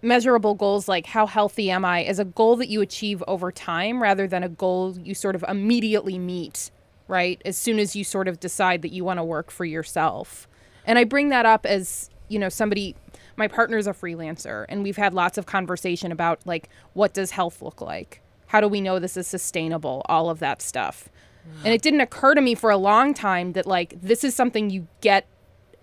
measurable 0.02 0.56
goals 0.56 0.88
like 0.88 1.06
how 1.06 1.28
healthy 1.28 1.70
am 1.70 1.84
I 1.84 2.04
as 2.04 2.20
a 2.20 2.26
goal 2.26 2.56
that 2.58 2.70
you 2.70 2.80
achieve 2.80 3.22
over 3.28 3.52
time 3.52 4.02
rather 4.02 4.28
than 4.28 4.44
a 4.44 4.50
goal 4.50 4.98
you 4.98 5.14
sort 5.14 5.36
of 5.36 5.44
immediately 5.48 6.18
meet, 6.18 6.72
right? 7.10 7.42
As 7.44 7.58
soon 7.58 7.80
as 7.80 7.96
you 7.96 8.06
sort 8.06 8.30
of 8.30 8.40
decide 8.40 8.82
that 8.84 8.94
you 8.94 9.04
want 9.04 9.20
to 9.20 9.24
work 9.24 9.52
for 9.52 9.66
yourself. 9.66 10.48
And 10.86 10.98
I 10.98 11.04
bring 11.04 11.30
that 11.30 11.46
up 11.46 11.66
as, 11.66 12.10
you 12.30 12.40
know, 12.40 12.50
somebody 12.50 12.96
my 13.40 13.48
partner's 13.48 13.88
a 13.88 13.94
freelancer 13.94 14.66
and 14.70 14.84
we've 14.84 14.98
had 14.98 15.14
lots 15.16 15.38
of 15.40 15.46
conversation 15.48 16.12
about 16.12 16.40
like 16.46 16.70
what 16.94 17.14
does 17.14 17.32
health 17.32 17.62
look 17.62 17.82
like? 17.82 18.22
How 18.48 18.62
do 18.62 18.68
we 18.68 18.82
know 18.82 19.00
this 19.00 19.18
is 19.18 19.26
sustainable? 19.26 20.04
All 20.08 20.30
of 20.30 20.40
that 20.40 20.62
stuff. 20.62 21.10
And 21.64 21.74
it 21.74 21.82
didn't 21.82 22.02
occur 22.02 22.36
to 22.36 22.42
me 22.42 22.54
for 22.54 22.70
a 22.70 22.78
long 22.78 23.16
time 23.16 23.54
that 23.54 23.66
like 23.66 24.00
this 24.00 24.24
is 24.24 24.36
something 24.36 24.70
you 24.70 24.88
get 25.02 25.26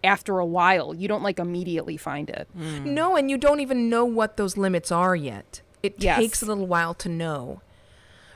after 0.04 0.38
a 0.38 0.46
while. 0.46 0.94
You 0.94 1.08
don't 1.08 1.22
like 1.24 1.40
immediately 1.40 1.96
find 1.96 2.30
it. 2.30 2.46
Hmm. 2.56 2.94
No, 2.94 3.16
and 3.16 3.28
you 3.30 3.36
don't 3.38 3.58
even 3.60 3.88
know 3.88 4.04
what 4.04 4.36
those 4.36 4.56
limits 4.56 4.92
are 4.92 5.16
yet. 5.16 5.62
It 5.82 5.94
Yes. 5.98 6.18
takes 6.18 6.42
a 6.42 6.46
little 6.46 6.66
while 6.66 6.94
to 6.94 7.08
know. 7.08 7.62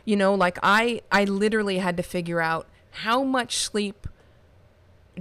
You 0.04 0.16
know, 0.16 0.34
like 0.34 0.58
I 0.62 1.02
I 1.12 1.24
literally 1.24 1.78
had 1.78 1.96
to 1.98 2.02
figure 2.02 2.40
out 2.40 2.66
how 3.04 3.22
much 3.22 3.58
sleep 3.58 4.08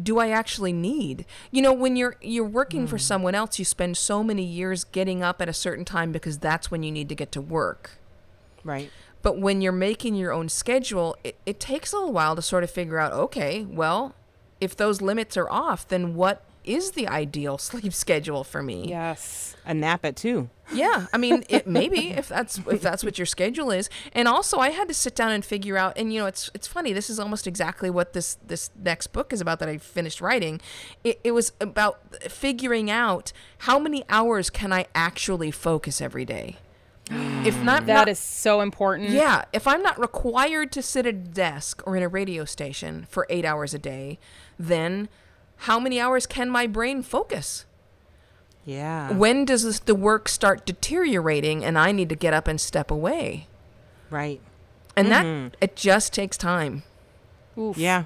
do 0.01 0.19
I 0.19 0.29
actually 0.29 0.73
need? 0.73 1.25
You 1.51 1.61
know, 1.61 1.73
when 1.73 1.95
you're 1.95 2.15
you're 2.21 2.45
working 2.45 2.87
for 2.87 2.97
hmm. 2.97 3.01
someone 3.01 3.35
else, 3.35 3.59
you 3.59 3.65
spend 3.65 3.97
so 3.97 4.23
many 4.23 4.43
years 4.43 4.83
getting 4.83 5.23
up 5.23 5.41
at 5.41 5.49
a 5.49 5.53
certain 5.53 5.85
time 5.85 6.11
because 6.11 6.37
that's 6.37 6.71
when 6.71 6.83
you 6.83 6.91
need 6.91 7.09
to 7.09 7.15
get 7.15 7.31
to 7.33 7.41
work. 7.41 7.91
Right. 8.63 8.91
But 9.21 9.37
when 9.39 9.61
you're 9.61 9.71
making 9.71 10.15
your 10.15 10.31
own 10.31 10.47
schedule, 10.49 11.15
it, 11.23 11.37
it 11.45 11.59
takes 11.59 11.91
a 11.91 11.97
little 11.97 12.13
while 12.13 12.35
to 12.35 12.41
sort 12.41 12.63
of 12.63 12.71
figure 12.71 12.99
out, 12.99 13.11
okay, 13.11 13.65
well, 13.65 14.15
if 14.61 14.75
those 14.75 15.01
limits 15.01 15.35
are 15.35 15.49
off, 15.49 15.87
then 15.87 16.15
what 16.15 16.43
is 16.69 16.91
the 16.91 17.07
ideal 17.07 17.57
sleep 17.69 17.93
schedule 17.93 18.43
for 18.43 18.61
me? 18.63 18.87
Yes. 18.89 19.55
A 19.65 19.73
nap 19.73 20.05
at 20.05 20.15
two. 20.15 20.49
Yeah, 20.73 21.07
I 21.11 21.17
mean, 21.17 21.43
it 21.49 21.67
maybe 21.67 22.11
if 22.11 22.27
that's 22.29 22.59
if 22.59 22.81
that's 22.81 23.03
what 23.03 23.17
your 23.17 23.25
schedule 23.25 23.71
is. 23.71 23.89
And 24.13 24.27
also, 24.27 24.59
I 24.59 24.69
had 24.69 24.87
to 24.87 24.93
sit 24.93 25.15
down 25.15 25.31
and 25.31 25.43
figure 25.43 25.77
out. 25.77 25.97
And 25.97 26.13
you 26.13 26.19
know, 26.19 26.27
it's 26.27 26.49
it's 26.53 26.67
funny. 26.67 26.93
This 26.93 27.09
is 27.09 27.19
almost 27.19 27.47
exactly 27.47 27.89
what 27.89 28.13
this 28.13 28.37
this 28.45 28.69
next 28.81 29.07
book 29.07 29.33
is 29.33 29.41
about 29.41 29.59
that 29.59 29.69
I 29.69 29.77
finished 29.77 30.21
writing. 30.21 30.61
It, 31.03 31.19
it 31.23 31.31
was 31.31 31.51
about 31.59 31.99
figuring 32.31 32.89
out 32.91 33.31
how 33.59 33.79
many 33.79 34.03
hours 34.09 34.49
can 34.49 34.71
I 34.71 34.85
actually 34.95 35.51
focus 35.51 36.01
every 36.01 36.25
day. 36.25 36.57
If 37.11 37.61
not, 37.63 37.87
That 37.87 37.93
not- 37.95 38.07
is 38.09 38.19
so 38.19 38.61
important. 38.61 39.09
yeah, 39.09 39.45
if 39.51 39.67
I'm 39.67 39.81
not 39.81 39.99
required 39.99 40.71
to 40.73 40.81
sit 40.83 41.07
at 41.07 41.15
a 41.15 41.17
desk 41.17 41.81
or 41.87 41.95
in 41.97 42.03
a 42.03 42.07
radio 42.07 42.45
station 42.45 43.07
for 43.09 43.25
eight 43.31 43.45
hours 43.45 43.73
a 43.73 43.79
day, 43.79 44.19
then 44.59 45.09
how 45.63 45.79
many 45.79 45.99
hours 45.99 46.25
can 46.25 46.49
my 46.49 46.67
brain 46.67 47.01
focus? 47.03 47.65
Yeah. 48.65 49.11
When 49.13 49.45
does 49.45 49.63
this, 49.63 49.79
the 49.79 49.95
work 49.95 50.27
start 50.29 50.65
deteriorating 50.65 51.63
and 51.65 51.77
I 51.77 51.91
need 51.91 52.09
to 52.09 52.15
get 52.15 52.33
up 52.33 52.47
and 52.47 52.59
step 52.61 52.91
away? 52.91 53.47
Right. 54.09 54.41
And 54.95 55.07
Mm-hmm. 55.07 55.47
that, 55.49 55.57
it 55.61 55.75
just 55.75 56.13
takes 56.13 56.37
time. 56.37 56.83
Oof. 57.57 57.77
Yeah. 57.77 58.05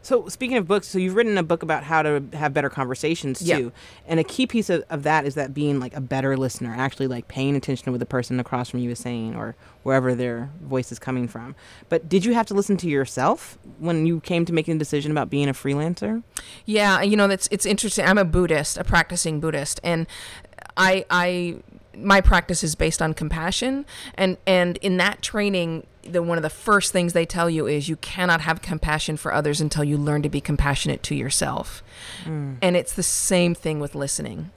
So 0.00 0.28
speaking 0.28 0.56
of 0.56 0.66
books, 0.66 0.86
so 0.86 0.98
you've 0.98 1.16
written 1.16 1.36
a 1.36 1.42
book 1.42 1.62
about 1.62 1.82
how 1.84 2.02
to 2.02 2.22
have 2.32 2.54
better 2.54 2.70
conversations 2.70 3.42
Yeah. 3.42 3.58
too. 3.58 3.72
And 4.06 4.18
a 4.20 4.24
key 4.24 4.46
piece 4.46 4.70
of, 4.70 4.84
of 4.88 5.02
that 5.02 5.26
is 5.26 5.34
that 5.34 5.52
being 5.52 5.80
like 5.80 5.94
a 5.94 6.00
better 6.00 6.36
listener, 6.36 6.74
actually 6.76 7.08
like 7.08 7.28
paying 7.28 7.56
attention 7.56 7.84
to 7.86 7.90
what 7.90 8.00
the 8.00 8.06
person 8.06 8.38
across 8.40 8.70
from 8.70 8.80
you 8.80 8.90
is 8.90 8.98
saying 9.00 9.34
or 9.34 9.56
wherever 9.82 10.14
their 10.14 10.50
voice 10.62 10.92
is 10.92 10.98
coming 10.98 11.26
from. 11.28 11.56
But 11.88 12.08
did 12.08 12.24
you 12.24 12.32
have 12.34 12.46
to 12.46 12.54
listen 12.54 12.76
to 12.78 12.88
yourself 12.88 13.58
when 13.78 14.06
you 14.06 14.20
came 14.20 14.44
to 14.44 14.52
making 14.52 14.76
a 14.76 14.78
decision 14.78 15.10
about 15.10 15.30
being 15.30 15.48
a 15.48 15.52
freelancer? 15.52 16.22
Yeah, 16.64 17.02
you 17.02 17.16
know 17.16 17.26
that's 17.26 17.48
it's 17.50 17.66
interesting. 17.66 18.04
I'm 18.06 18.18
a 18.18 18.24
Buddhist, 18.24 18.78
a 18.78 18.84
practicing 18.84 19.40
Buddhist, 19.40 19.80
and 19.82 20.06
I 20.76 21.04
I 21.10 21.56
my 21.96 22.20
practice 22.20 22.62
is 22.62 22.74
based 22.76 23.02
on 23.02 23.14
compassion, 23.14 23.84
and 24.14 24.36
and 24.46 24.76
in 24.78 24.96
that 24.98 25.20
training, 25.22 25.86
the 26.12 26.22
one 26.22 26.38
of 26.38 26.42
the 26.42 26.50
first 26.50 26.92
things 26.92 27.12
they 27.12 27.26
tell 27.26 27.48
you 27.48 27.66
is 27.66 27.88
you 27.88 27.96
cannot 27.96 28.40
have 28.42 28.62
compassion 28.62 29.16
for 29.16 29.32
others 29.32 29.60
until 29.60 29.84
you 29.84 29.96
learn 29.96 30.22
to 30.22 30.28
be 30.28 30.40
compassionate 30.40 31.02
to 31.04 31.14
yourself, 31.14 31.82
and 32.26 32.76
it's 32.76 32.92
the 32.92 33.02
same 33.02 33.54
thing 33.54 33.80
with 33.80 33.94
listening, 33.94 34.50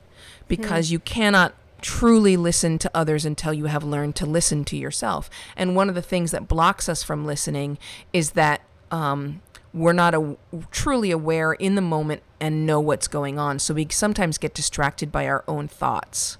because 0.47 0.91
you 0.91 0.99
cannot 0.99 1.53
truly 1.81 2.37
listen 2.37 2.77
to 2.77 2.91
others 2.93 3.25
until 3.25 3.53
you 3.53 3.65
have 3.65 3.83
learned 3.83 4.15
to 4.15 4.25
listen 4.25 4.63
to 4.63 4.77
yourself. 4.77 5.29
And 5.55 5.75
one 5.75 5.89
of 5.89 5.95
the 5.95 6.01
things 6.01 6.29
that 6.29 6.47
blocks 6.47 6.87
us 6.87 7.01
from 7.01 7.25
listening 7.25 7.79
is 8.13 8.31
that 8.31 8.61
um, 8.91 9.41
we're 9.73 9.93
not 9.93 10.13
a, 10.13 10.37
truly 10.69 11.09
aware 11.09 11.53
in 11.53 11.73
the 11.73 11.81
moment 11.81 12.21
and 12.39 12.67
know 12.67 12.79
what's 12.79 13.07
going 13.07 13.39
on. 13.39 13.57
So 13.57 13.73
we 13.73 13.87
sometimes 13.89 14.37
get 14.37 14.53
distracted 14.53 15.11
by 15.11 15.25
our 15.27 15.43
own 15.47 15.67
thoughts. 15.67 16.37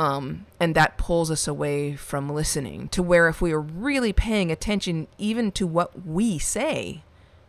Um, 0.00 0.46
and 0.58 0.74
that 0.74 0.96
pulls 0.96 1.30
us 1.30 1.46
away 1.46 1.94
from 1.94 2.30
listening 2.30 2.88
to 2.88 3.02
where 3.02 3.28
if 3.28 3.42
we 3.42 3.52
are 3.52 3.60
really 3.60 4.12
paying 4.12 4.50
attention 4.50 5.08
even 5.18 5.52
to 5.52 5.66
what 5.66 6.06
we 6.06 6.38
say, 6.38 7.02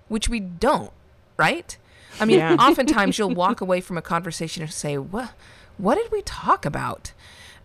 which 0.09 0.27
we 0.27 0.39
don't, 0.41 0.91
right? 1.37 1.77
I 2.19 2.25
mean, 2.25 2.39
Yeah. 2.39 2.55
oftentimes 2.59 3.17
you'll 3.17 3.29
walk 3.45 3.61
away 3.61 3.79
from 3.79 3.97
a 3.97 4.01
conversation 4.01 4.63
and 4.63 4.71
say, 4.71 4.97
"What? 4.97 5.31
What 5.77 5.95
did 5.95 6.11
we 6.11 6.21
talk 6.23 6.65
about?" 6.65 7.13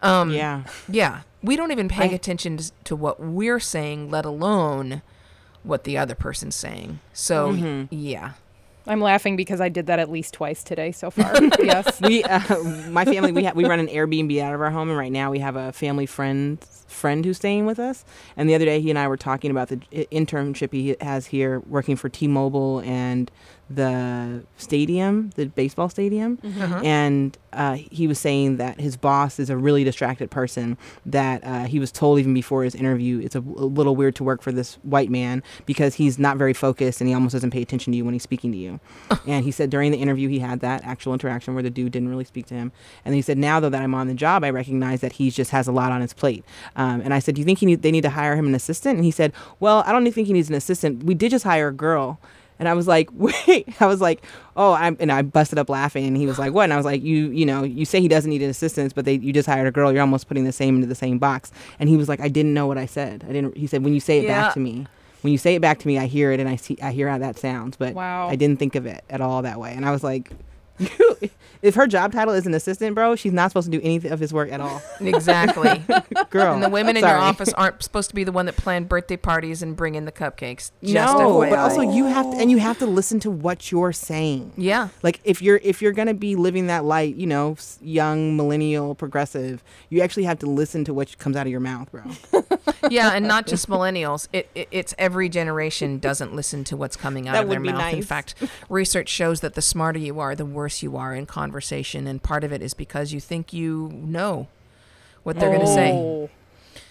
Um, 0.03 0.31
yeah. 0.31 0.64
yeah, 0.88 1.22
we 1.42 1.57
don't 1.57 1.72
even 1.72 1.88
pay 1.88 2.05
I- 2.11 2.14
attention 2.14 2.61
to, 2.85 2.94
what 2.94 3.18
we're 3.18 3.59
saying, 3.59 4.11
let 4.11 4.25
alone 4.25 5.03
what 5.64 5.83
the 5.85 5.99
other 5.99 6.14
person's 6.14 6.55
saying. 6.55 7.01
So, 7.12 7.53
Mm-hmm. 7.53 7.92
yeah. 7.94 8.33
I'm 8.87 9.01
laughing 9.01 9.37
because 9.37 9.61
I 9.61 9.68
did 9.68 9.87
that 9.87 9.99
at 9.99 10.11
least 10.11 10.35
twice 10.35 10.62
today 10.62 10.92
so 10.92 11.11
far. 11.11 11.33
yes. 11.61 12.01
we 12.01 12.22
uh, 12.25 12.62
my 12.88 13.05
family 13.05 13.33
we 13.33 13.44
ha- 13.44 13.53
we 13.55 13.64
run 13.64 13.81
an 13.81 13.88
Airbnb 13.88 14.40
out 14.40 14.55
of 14.55 14.61
our 14.61 14.70
home 14.70 14.88
and 14.88 14.99
right 14.99 15.12
now 15.12 15.31
we 15.31 15.40
have 15.40 15.57
a 15.57 15.72
family 15.72 16.07
friend 16.07 16.59
friend 16.87 17.25
who's 17.25 17.37
staying 17.37 17.66
with 17.66 17.79
us 17.79 18.05
and 18.37 18.49
the 18.49 18.55
other 18.55 18.64
day 18.64 18.81
he 18.81 18.90
and 18.90 18.99
I 18.99 19.09
were 19.09 19.16
talking 19.16 19.51
about 19.51 19.68
the 19.68 19.77
internship 20.12 20.72
he 20.72 20.96
has 21.01 21.27
here 21.27 21.61
working 21.61 21.96
for 21.96 22.09
T-Mobile 22.09 22.81
and 22.81 23.31
the 23.68 24.44
stadium 24.57 25.31
the 25.35 25.46
baseball 25.46 25.88
stadium 25.88 26.38
Uh-huh. 26.44 26.81
and 26.85 27.37
uh, 27.52 27.72
he 27.74 28.07
was 28.07 28.18
saying 28.18 28.59
that 28.59 28.79
his 28.81 28.96
boss 28.98 29.38
is 29.38 29.48
a 29.50 29.57
really 29.57 29.83
distracted 29.83 30.31
person 30.31 30.76
that 31.07 31.42
uh, 31.42 31.64
he 31.64 31.79
was 31.81 31.90
told 31.90 32.18
even 32.18 32.35
before 32.35 32.62
his 32.64 32.74
interview 32.74 33.18
it's 33.18 33.35
a, 33.35 33.38
a 33.40 33.40
little 33.40 33.96
weird 33.96 34.14
to 34.16 34.22
work 34.24 34.42
for 34.42 34.52
this 34.52 34.74
white 34.83 35.11
man 35.11 35.42
because 35.64 35.94
he's 35.94 36.18
not 36.18 36.37
very 36.37 36.52
focused 36.52 37.00
and 37.00 37.09
he 37.09 37.14
almost 37.14 37.33
doesn't 37.33 37.50
pay 37.50 37.62
attention 37.62 37.92
to 37.92 37.96
you 37.96 38.05
when 38.05 38.12
he's 38.14 38.22
speaking 38.22 38.52
to 38.52 38.59
you. 38.59 38.79
And 39.26 39.44
he 39.44 39.50
said 39.50 39.70
during 39.70 39.90
the 39.90 39.98
interview 39.98 40.29
he 40.29 40.38
had 40.38 40.61
that 40.61 40.85
actual 40.85 41.12
interaction 41.12 41.55
where 41.55 41.62
the 41.62 41.70
dude 41.70 41.90
didn't 41.92 42.09
really 42.09 42.24
speak 42.24 42.46
to 42.46 42.55
him. 42.55 42.70
And 43.05 43.14
he 43.14 43.22
said 43.22 43.38
now 43.38 43.59
though 43.59 43.70
that 43.70 43.83
i'm 43.83 43.94
on 43.94 44.07
the 44.07 44.14
job 44.14 44.44
i 44.44 44.50
recognize 44.50 45.00
that 45.00 45.12
he 45.12 45.31
just 45.31 45.50
has 45.50 45.66
a 45.66 45.72
lot 45.72 45.90
on 45.92 46.00
his 46.02 46.12
plate. 46.12 46.44
Um, 46.76 47.00
and 47.00 47.12
i 47.14 47.18
said 47.18 47.35
do 47.35 47.40
you 47.40 47.44
think 47.44 47.59
he 47.59 47.66
need, 47.66 47.83
they 47.83 47.90
need 47.90 48.02
to 48.02 48.11
hire 48.11 48.37
him 48.37 48.46
an 48.46 48.55
assistant? 48.55 48.96
And 48.96 49.05
he 49.05 49.11
said 49.11 49.33
well 49.61 49.83
i 49.87 49.92
don't 49.92 50.05
think 50.12 50.26
he 50.29 50.33
needs 50.33 50.48
an 50.50 50.55
assistant. 50.55 51.02
We 51.05 51.14
did 51.14 51.31
just 51.31 51.44
hire 51.44 51.68
a 51.68 51.72
girl 51.72 52.20
and 52.58 52.68
I 52.68 52.74
was 52.74 52.86
like, 52.86 53.08
wait. 53.14 53.68
I 53.80 53.86
was 53.86 54.00
like, 54.00 54.22
oh, 54.56 54.72
I'm, 54.72 54.96
and 55.00 55.10
I 55.12 55.22
busted 55.22 55.58
up 55.58 55.68
laughing. 55.68 56.06
And 56.06 56.16
he 56.16 56.26
was 56.26 56.38
like, 56.38 56.52
what? 56.52 56.64
And 56.64 56.72
I 56.72 56.76
was 56.76 56.84
like, 56.86 57.02
you, 57.02 57.30
you 57.30 57.44
know, 57.46 57.62
you 57.62 57.84
say 57.84 58.00
he 58.00 58.08
doesn't 58.08 58.30
need 58.30 58.42
an 58.42 58.50
assistant, 58.50 58.94
but 58.94 59.04
they, 59.04 59.14
you 59.14 59.32
just 59.32 59.46
hired 59.48 59.66
a 59.66 59.70
girl. 59.70 59.92
You're 59.92 60.00
almost 60.00 60.28
putting 60.28 60.44
the 60.44 60.52
same 60.52 60.76
into 60.76 60.86
the 60.86 60.94
same 60.94 61.18
box. 61.18 61.52
And 61.78 61.88
he 61.88 61.96
was 61.96 62.08
like, 62.08 62.20
I 62.20 62.28
didn't 62.28 62.54
know 62.54 62.66
what 62.66 62.78
I 62.78 62.86
said. 62.86 63.24
I 63.28 63.32
didn't. 63.32 63.56
He 63.56 63.66
said, 63.66 63.84
when 63.84 63.94
you 63.94 64.00
say 64.00 64.18
it 64.20 64.24
Yeah. 64.24 64.42
back 64.42 64.54
to 64.54 64.60
me, 64.60 64.86
when 65.22 65.32
you 65.32 65.38
say 65.38 65.54
it 65.54 65.60
back 65.60 65.78
to 65.80 65.86
me, 65.88 65.98
I 65.98 66.06
hear 66.06 66.30
it 66.32 66.40
and 66.40 66.48
I 66.48 66.56
see, 66.56 66.78
I 66.82 66.92
hear 66.92 67.08
how 67.08 67.18
that 67.18 67.38
sounds. 67.38 67.76
But 67.76 67.94
Wow. 67.94 68.28
I 68.28 68.36
didn't 68.36 68.58
think 68.58 68.74
of 68.74 68.86
it 68.86 69.04
at 69.10 69.20
all 69.20 69.42
that 69.42 69.58
way. 69.60 69.72
And 69.74 69.84
I 69.84 69.90
was 69.90 70.04
like, 70.04 70.30
if 71.62 71.74
her 71.74 71.86
job 71.86 72.12
title 72.12 72.34
is 72.34 72.46
an 72.46 72.54
assistant, 72.54 72.94
bro, 72.94 73.16
she's 73.16 73.32
not 73.32 73.50
supposed 73.50 73.70
to 73.70 73.78
do 73.78 73.82
any 73.84 73.96
of 74.08 74.20
his 74.20 74.32
work 74.32 74.50
at 74.52 74.60
all, 74.60 74.82
Exactly. 75.00 75.84
girl. 76.30 76.54
and 76.54 76.62
the 76.62 76.68
women 76.68 76.96
in 76.96 77.02
your 77.04 77.16
office 77.16 77.52
aren't 77.54 77.82
supposed 77.82 78.08
to 78.10 78.14
be 78.14 78.24
the 78.24 78.32
one 78.32 78.46
that 78.46 78.56
plan 78.56 78.84
birthday 78.84 79.16
parties 79.16 79.62
and 79.62 79.74
bring 79.76 79.94
in 79.94 80.04
the 80.04 80.12
cupcakes. 80.12 80.70
Just 80.82 80.94
no, 80.94 81.40
FYI. 81.40 81.50
but 81.50 81.58
also 81.58 81.80
you 81.80 82.06
have 82.06 82.30
to, 82.30 82.36
and 82.36 82.50
you 82.50 82.58
have 82.58 82.78
to 82.78 82.86
listen 82.86 83.20
to 83.20 83.30
what 83.30 83.70
you're 83.72 83.92
saying. 83.92 84.52
yeah. 84.56 84.88
like 85.02 85.20
if 85.24 85.40
you're 85.42 85.60
if 85.62 85.80
you're 85.82 85.92
gonna 85.92 86.14
be 86.14 86.36
living 86.36 86.66
that 86.66 86.84
light 86.84 87.16
you 87.16 87.26
know 87.26 87.56
young 87.80 88.36
millennial 88.36 88.94
progressive 88.94 89.62
you 89.90 90.00
actually 90.02 90.24
have 90.24 90.38
to 90.38 90.46
listen 90.46 90.84
to 90.84 90.92
what 90.94 91.16
comes 91.18 91.36
out 91.36 91.46
of 91.46 91.50
your 91.50 91.60
mouth 91.60 91.90
bro 91.90 92.02
Yeah, 92.90 93.12
and 93.12 93.26
not 93.26 93.46
just 93.46 93.68
millennials. 93.70 94.29
It, 94.33 94.48
it 94.55 94.68
it's 94.70 94.94
every 94.98 95.29
generation 95.29 95.98
doesn't 95.98 96.35
listen 96.35 96.64
to 96.64 96.76
what's 96.76 96.96
coming 96.96 97.29
out 97.29 97.33
That 97.33 97.44
of 97.44 97.50
their 97.50 97.61
would 97.61 97.66
be 97.66 97.72
mouth. 97.72 97.92
In 97.94 98.02
fact, 98.02 98.35
research 98.68 99.09
shows 99.09 99.40
that 99.40 99.55
the 99.55 99.62
smarter 99.62 99.98
you 99.98 100.20
are, 100.20 100.35
the 100.35 100.46
worse 100.46 100.83
you 100.83 100.96
are 100.96 101.14
in 101.14 101.26
conversation, 101.26 102.07
and 102.07 102.22
part 102.22 102.44
of 102.44 102.52
it 102.52 102.62
is 102.62 102.74
because 102.74 103.12
you 103.12 103.20
think 103.20 103.52
you 103.52 103.90
know 103.94 104.48
what 105.22 105.38
they're 105.38 105.50
going 105.50 105.61
to 105.61 105.66
say. 105.66 105.92
Oh. 105.92 106.31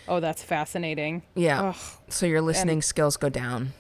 Oh, 0.07 0.19
that's 0.19 0.43
fascinating. 0.43 1.23
Yeah. 1.33 1.69
Ugh. 1.69 1.75
So 2.09 2.25
your 2.25 2.41
listening 2.41 2.81
skills 2.81 3.17
go 3.17 3.29
down. 3.29 3.73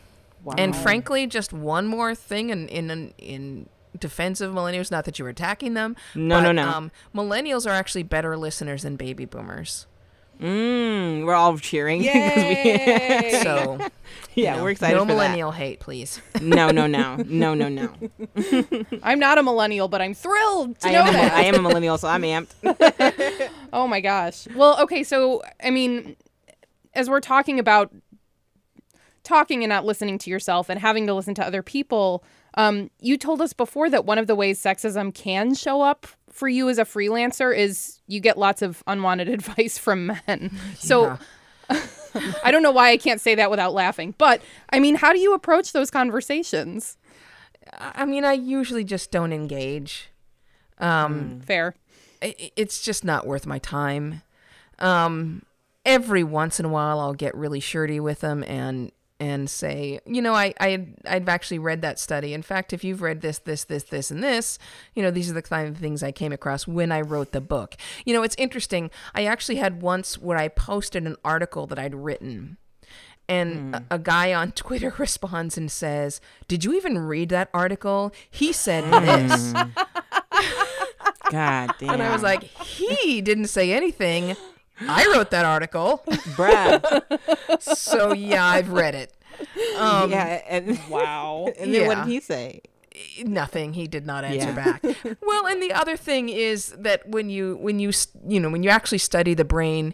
Wow. 0.43 0.55
And 0.57 0.75
frankly, 0.75 1.27
just 1.27 1.53
one 1.53 1.85
more 1.87 2.15
thing 2.15 2.49
in 2.49 2.67
in 2.67 3.13
in 3.17 3.69
defense 3.97 4.41
of 4.41 4.53
millennials, 4.53 4.91
not 4.91 5.05
that 5.05 5.17
you 5.19 5.25
were 5.25 5.29
attacking 5.29 5.73
them. 5.73 5.95
No, 6.13 6.41
no, 6.41 6.51
no. 6.51 6.67
Um, 6.67 6.91
millennials 7.13 7.65
are 7.65 7.73
actually 7.73 8.03
better 8.03 8.37
listeners 8.37 8.83
than 8.83 8.95
baby 8.95 9.25
boomers. 9.25 9.87
Mm, 10.41 11.25
we're 11.25 11.33
all 11.33 11.57
cheering. 11.57 12.01
Yay! 12.03 13.39
So 13.43 13.77
yeah, 14.35 14.51
you 14.51 14.57
know, 14.57 14.63
we're 14.63 14.69
excited 14.71 14.95
No 14.95 15.01
for 15.03 15.07
that. 15.07 15.13
millennial 15.13 15.51
hate, 15.51 15.79
please. 15.79 16.21
No, 16.41 16.69
no, 16.71 16.87
no, 16.87 17.15
no, 17.17 17.53
no, 17.53 17.69
no. 17.69 17.89
I'm 19.03 19.19
not 19.19 19.37
a 19.37 19.43
millennial, 19.43 19.87
but 19.87 20.01
I'm 20.01 20.13
thrilled 20.13 20.79
to 20.79 20.87
I 20.87 20.91
know 20.91 21.01
am, 21.03 21.09
a, 21.09 21.11
that. 21.13 21.33
I 21.33 21.43
am 21.43 21.55
a 21.55 21.61
millennial, 21.61 21.97
so 21.97 22.07
I'm 22.07 22.23
amped. 22.23 23.49
Oh 23.71 23.87
my 23.87 24.01
gosh. 24.01 24.47
Well, 24.55 24.81
okay, 24.81 25.03
so 25.03 25.41
I 25.63 25.69
mean, 25.69 26.15
as 26.93 27.09
we're 27.09 27.19
talking 27.21 27.59
about 27.59 27.93
talking 29.23 29.63
and 29.63 29.69
not 29.69 29.85
listening 29.85 30.17
to 30.19 30.29
yourself 30.29 30.69
and 30.69 30.79
having 30.79 31.07
to 31.07 31.13
listen 31.13 31.33
to 31.35 31.45
other 31.45 31.61
people, 31.61 32.23
um, 32.55 32.89
you 32.99 33.17
told 33.17 33.41
us 33.41 33.53
before 33.53 33.89
that 33.89 34.05
one 34.05 34.17
of 34.17 34.27
the 34.27 34.35
ways 34.35 34.61
sexism 34.61 35.13
can 35.13 35.53
show 35.55 35.81
up 35.81 36.07
for 36.35 36.49
you 36.49 36.67
as 36.67 36.77
a 36.77 36.83
freelancer 36.83 37.55
is 37.55 38.01
you 38.07 38.19
get 38.19 38.37
lots 38.37 38.61
of 38.61 38.83
unwanted 38.87 39.29
advice 39.37 39.77
from 39.77 40.07
men. 40.27 40.51
So 40.77 41.17
I 42.43 42.51
don't 42.51 42.61
know 42.61 42.71
why 42.71 42.89
I 42.89 42.97
can't 42.97 43.21
say 43.21 43.35
that 43.35 43.49
without 43.49 43.73
laughing, 43.73 44.13
but 44.17 44.41
I 44.69 44.79
mean, 44.79 44.95
how 44.95 45.13
do 45.13 45.19
you 45.19 45.33
approach 45.33 45.71
those 45.71 45.89
conversations? 45.89 46.97
I 47.73 47.93
I 47.95 48.05
mean, 48.05 48.25
I 48.25 48.33
usually 48.33 48.83
just 48.83 49.11
don't 49.11 49.31
engage. 49.33 50.09
Um, 50.77 51.41
Fair. 51.45 51.73
it's 52.21 52.81
just 52.81 53.05
not 53.05 53.25
worth 53.25 53.45
my 53.45 53.59
time. 53.59 54.21
Um, 54.79 55.43
every 55.85 56.23
once 56.23 56.59
in 56.59 56.65
a 56.65 56.69
while, 56.69 56.99
I'll 56.99 57.13
get 57.13 57.33
really 57.33 57.61
shirty 57.61 57.99
with 57.99 58.19
them 58.19 58.43
and 58.43 58.91
and 59.19 59.49
say, 59.49 59.99
you 60.05 60.21
know, 60.21 60.33
I 60.33 60.53
I 60.59 60.87
I've 61.07 61.29
actually 61.29 61.59
read 61.59 61.81
that 61.81 61.99
study. 61.99 62.33
In 62.33 62.41
fact, 62.41 62.73
if 62.73 62.83
you've 62.83 63.01
read 63.01 63.21
this, 63.21 63.39
this, 63.39 63.63
this, 63.63 63.83
this, 63.83 64.11
and 64.11 64.23
this, 64.23 64.59
you 64.93 65.01
know, 65.01 65.11
these 65.11 65.29
are 65.29 65.33
the 65.33 65.41
kind 65.41 65.67
of 65.67 65.77
things 65.77 66.03
I 66.03 66.11
came 66.11 66.33
across 66.33 66.67
when 66.67 66.91
I 66.91 67.01
wrote 67.01 67.31
the 67.31 67.41
book. 67.41 67.75
You 68.05 68.13
know, 68.13 68.23
it's 68.23 68.35
interesting. 68.37 68.91
I 69.13 69.25
actually 69.25 69.55
had 69.55 69.81
once 69.81 70.17
where 70.17 70.37
I 70.37 70.47
posted 70.49 71.05
an 71.05 71.15
article 71.23 71.67
that 71.67 71.79
I'd 71.79 71.95
written. 71.95 72.57
And 73.27 73.75
hmm. 73.75 73.75
a, 73.75 73.83
a 73.91 73.99
guy 73.99 74.33
on 74.33 74.51
Twitter 74.53 74.93
responds 74.97 75.57
and 75.57 75.71
says, 75.71 76.19
Did 76.47 76.63
you 76.63 76.73
even 76.73 76.97
read 76.97 77.29
that 77.29 77.49
article? 77.53 78.13
He 78.29 78.51
said 78.51 78.83
hmm. 78.83 79.05
this. 79.05 79.53
God 81.31 81.73
damn. 81.79 81.89
And 81.89 82.03
I 82.03 82.13
was 82.13 82.21
like, 82.21 82.43
he 82.43 83.19
didn't 83.21 83.47
say 83.47 83.71
anything. 83.71 84.35
I 84.81 85.05
wrote 85.13 85.31
that 85.31 85.45
article. 85.45 86.03
bruh. 86.35 87.61
So 87.61 88.13
yeah, 88.13 88.45
I've 88.45 88.69
read 88.69 88.95
it. 88.95 89.13
Um, 89.77 90.11
yeah, 90.11 90.41
and 90.47 90.79
Wow. 90.89 91.47
and 91.57 91.73
then 91.73 91.87
what 91.87 92.05
did 92.05 92.11
he 92.11 92.19
say? 92.19 92.61
Nothing. 93.25 93.73
He 93.73 93.87
did 93.87 94.05
not 94.05 94.23
answer 94.23 94.47
Yeah. 94.49 94.53
back. 94.55 94.83
Well, 95.21 95.45
and 95.47 95.61
the 95.61 95.73
other 95.73 95.97
thing 95.97 96.29
is 96.29 96.73
that 96.79 97.07
when 97.09 97.29
you 97.29 97.57
when 97.59 97.79
you 97.79 97.91
you 98.27 98.39
know 98.39 98.49
when 98.49 98.63
you 98.63 98.69
actually 98.69 98.99
study 98.99 99.33
the 99.33 99.43
brain, 99.45 99.93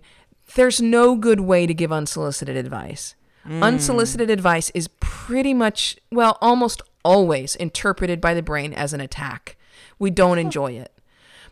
there's 0.56 0.80
no 0.82 1.16
good 1.16 1.40
way 1.40 1.66
to 1.66 1.74
give 1.74 1.92
unsolicited 1.92 2.56
advice. 2.56 3.16
Unsolicited 3.50 4.30
advice 4.30 4.70
is 4.76 4.88
pretty 5.00 5.54
much 5.54 5.98
well, 6.12 6.38
almost 6.42 6.82
always 7.04 7.56
interpreted 7.56 8.22
by 8.22 8.36
the 8.36 8.44
brain 8.44 8.72
as 8.74 8.94
an 8.94 9.02
attack. 9.02 9.58
We 9.98 10.12
don't 10.12 10.38
enjoy 10.38 10.74
it. 10.74 10.92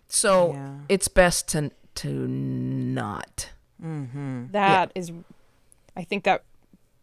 So 0.07 0.51
Yeah. 0.53 0.73
it's 0.87 1.07
best 1.07 1.47
to 1.49 1.71
to 1.99 2.27
not. 2.27 3.49
Mm-hmm. 3.83 4.51
That 4.51 4.91
is, 4.95 5.11
I 5.95 6.03
think 6.03 6.23
that 6.23 6.43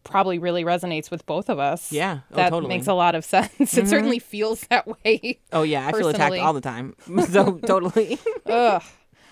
probably 0.03 0.39
really 0.39 0.63
resonates 0.63 1.11
with 1.11 1.25
both 1.25 1.49
of 1.49 1.59
us. 1.59 1.91
Yeah. 1.91 2.19
Oh, 2.31 2.35
that 2.35 2.49
totally. 2.49 2.69
makes 2.75 2.87
a 2.87 2.93
lot 2.93 3.13
of 3.13 3.23
sense. 3.25 3.51
It 3.59 3.67
mm-hmm. 3.67 3.87
certainly 3.87 4.19
feels 4.19 4.61
that 4.67 4.87
way. 4.87 5.39
Oh 5.51 5.63
yeah, 5.63 5.87
I 5.87 5.91
feel 5.91 6.09
attacked 6.09 6.37
all 6.37 6.53
the 6.53 6.61
time. 6.61 6.95
so 7.29 7.57
totally. 7.59 8.17
Ugh. 8.45 8.81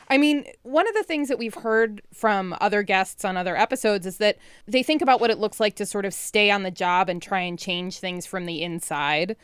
I 0.07 0.19
mean, 0.19 0.45
one 0.61 0.87
of 0.87 0.93
the 0.93 1.01
things 1.01 1.29
that 1.29 1.39
we've 1.39 1.55
heard 1.55 2.03
from 2.13 2.55
other 2.61 2.83
guests 2.83 3.25
on 3.25 3.37
other 3.37 3.57
episodes 3.57 4.05
is 4.05 4.17
that 4.17 4.37
they 4.67 4.83
think 4.83 5.01
about 5.01 5.19
what 5.19 5.31
it 5.31 5.39
looks 5.39 5.59
like 5.59 5.75
to 5.77 5.85
sort 5.85 6.05
of 6.05 6.13
stay 6.13 6.51
on 6.51 6.61
the 6.61 6.69
job 6.69 7.09
and 7.09 7.19
try 7.19 7.39
and 7.39 7.57
change 7.57 7.97
things 7.97 8.27
from 8.27 8.45
the 8.45 8.61
inside. 8.61 9.35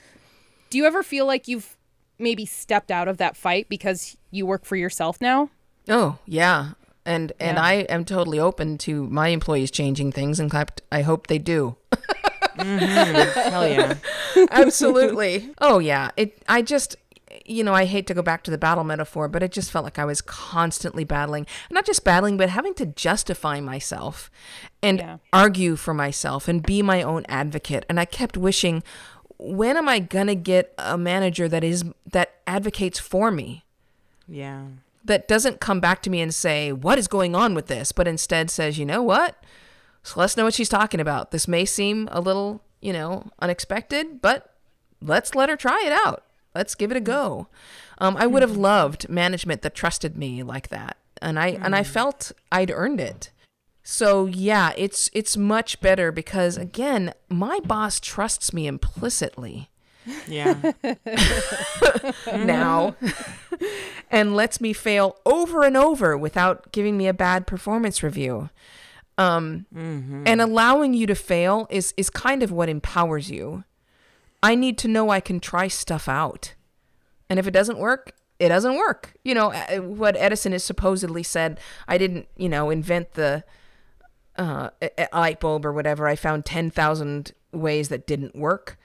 Do 0.70 0.78
you 0.78 0.86
ever 0.86 1.02
feel 1.02 1.26
like 1.26 1.48
you've 1.48 1.78
maybe 2.20 2.46
stepped 2.46 2.92
out 2.92 3.08
of 3.08 3.18
that 3.18 3.36
fight 3.36 3.70
because 3.70 4.16
you 4.30 4.46
work 4.46 4.64
for 4.64 4.76
yourself 4.76 5.20
now? 5.20 5.50
Oh, 5.90 6.18
yeah. 6.26 6.72
And 7.06 7.34
and 7.40 7.58
Yeah. 7.58 7.64
I 7.64 7.74
am 7.90 8.06
totally 8.06 8.40
open 8.40 8.78
to 8.80 9.08
my 9.08 9.30
employees 9.30 9.72
changing 9.72 10.12
things. 10.12 10.40
In 10.40 10.50
fact, 10.50 10.82
I 10.92 11.02
hope 11.02 11.28
they 11.28 11.40
do. 11.40 11.76
Mm-hmm. 12.58 13.50
Hell 13.50 13.68
yeah. 13.68 13.96
Absolutely. 14.52 15.50
oh 15.60 15.80
yeah. 15.80 16.12
It 16.18 16.42
I 16.48 16.62
just 16.62 16.96
you 17.46 17.64
know, 17.64 17.74
I 17.74 17.86
hate 17.86 18.08
to 18.08 18.14
go 18.14 18.22
back 18.22 18.44
to 18.44 18.52
the 18.52 18.58
battle 18.58 18.84
metaphor, 18.84 19.28
but 19.30 19.42
it 19.42 19.52
just 19.52 19.72
felt 19.72 19.84
like 19.86 19.98
I 19.98 20.06
was 20.06 20.22
constantly 20.22 21.04
battling. 21.06 21.48
Not 21.72 21.86
just 21.86 22.04
battling, 22.04 22.38
but 22.38 22.50
having 22.50 22.74
to 22.76 22.86
justify 22.86 23.60
myself 23.62 24.30
and 24.84 25.00
Yeah. 25.00 25.18
argue 25.34 25.76
for 25.78 25.94
myself 25.94 26.48
and 26.48 26.62
be 26.62 26.82
my 26.82 27.02
own 27.02 27.26
advocate. 27.30 27.86
And 27.90 28.00
I 28.00 28.06
kept 28.06 28.38
wishing, 28.38 28.84
when 29.40 29.76
am 29.78 29.88
I 29.90 30.00
gonna 30.00 30.36
get 30.36 30.74
a 30.78 30.98
manager 30.98 31.48
that 31.50 31.64
is 31.64 31.84
that 32.12 32.34
advocates 32.46 33.00
for 33.00 33.32
me? 33.32 33.64
Yeah. 34.28 34.64
That 35.06 35.28
doesn't 35.28 35.60
come 35.60 35.80
back 35.80 36.02
to 36.04 36.10
me 36.10 36.22
and 36.22 36.34
say, 36.34 36.72
What 36.72 36.98
is 36.98 37.08
going 37.08 37.36
on 37.36 37.54
with 37.54 37.68
this? 37.68 37.92
but 37.92 38.08
instead 38.08 38.50
says, 38.50 38.78
You 38.78 38.86
know 38.86 39.02
what? 39.02 39.44
So 40.04 40.20
let's 40.20 40.36
know 40.36 40.46
what 40.46 40.54
she's 40.54 40.70
talking 40.70 41.00
about. 41.00 41.32
This 41.32 41.48
may 41.48 41.66
seem 41.66 42.10
a 42.12 42.22
little, 42.22 42.64
you 42.82 42.92
know, 42.92 43.30
unexpected, 43.40 44.22
but 44.22 44.56
let's 45.02 45.36
let 45.36 45.50
her 45.50 45.56
try 45.56 45.84
it 45.86 45.92
out. 45.92 46.24
Let's 46.56 46.76
give 46.76 46.92
it 46.92 46.98
a 46.98 47.02
go. 47.02 47.48
Um, 48.00 48.18
I 48.18 48.26
would 48.28 48.42
have 48.42 48.58
loved 48.58 49.10
management 49.10 49.62
that 49.62 49.76
trusted 49.76 50.18
me 50.18 50.44
like 50.44 50.70
that. 50.70 50.98
And 51.22 51.38
I 51.38 51.50
and 51.50 51.76
I 51.76 51.84
felt 51.84 52.32
I'd 52.52 52.72
earned 52.72 53.00
it. 53.00 53.30
So 53.84 54.26
yeah, 54.26 54.72
it's 54.76 55.10
it's 55.14 55.38
much 55.38 55.80
better 55.82 56.12
because 56.12 56.58
again, 56.58 57.14
my 57.30 57.60
boss 57.64 58.00
trusts 58.00 58.54
me 58.54 58.66
implicitly 58.68 59.70
Yeah. 60.28 60.72
now 62.28 62.96
and 64.12 64.36
lets 64.36 64.60
me 64.62 64.74
fail 64.74 65.18
over 65.26 65.64
and 65.64 65.78
over 65.78 66.18
without 66.18 66.72
giving 66.72 66.98
me 66.98 67.08
a 67.08 67.14
bad 67.14 67.48
performance 67.48 68.04
review. 68.04 68.50
Um, 69.18 69.66
And 70.28 70.42
allowing 70.42 70.94
you 70.94 71.06
to 71.08 71.16
fail 71.16 71.68
is, 71.70 71.94
is 71.98 72.10
kind 72.10 72.42
of 72.44 72.52
what 72.52 72.70
empowers 72.70 73.30
you. 73.30 73.64
I 74.42 74.56
need 74.56 74.78
to 74.80 74.88
know 74.88 75.10
I 75.10 75.20
can 75.20 75.40
try 75.40 75.68
stuff 75.68 76.08
out. 76.10 76.56
And 77.30 77.38
if 77.38 77.46
it 77.48 77.52
doesn't 77.52 77.78
work, 77.78 78.14
it 78.40 78.50
doesn't 78.50 78.76
work. 78.76 79.14
You 79.24 79.36
know, 79.36 79.52
uh, 79.54 79.78
what 79.82 80.16
Edison 80.18 80.52
has 80.54 80.64
supposedly 80.64 81.22
said, 81.24 81.60
I 81.88 81.98
didn't, 82.00 82.28
you 82.36 82.50
know, 82.50 82.72
invent 82.72 83.14
the 83.14 83.44
uh, 84.38 84.70
light 85.14 85.40
bulb 85.40 85.66
or 85.66 85.72
whatever. 85.72 86.08
I 86.08 86.16
found 86.16 86.46
10,000 86.46 87.32
ways 87.52 87.90
that 87.90 88.08
didn't 88.08 88.36
work. 88.36 88.78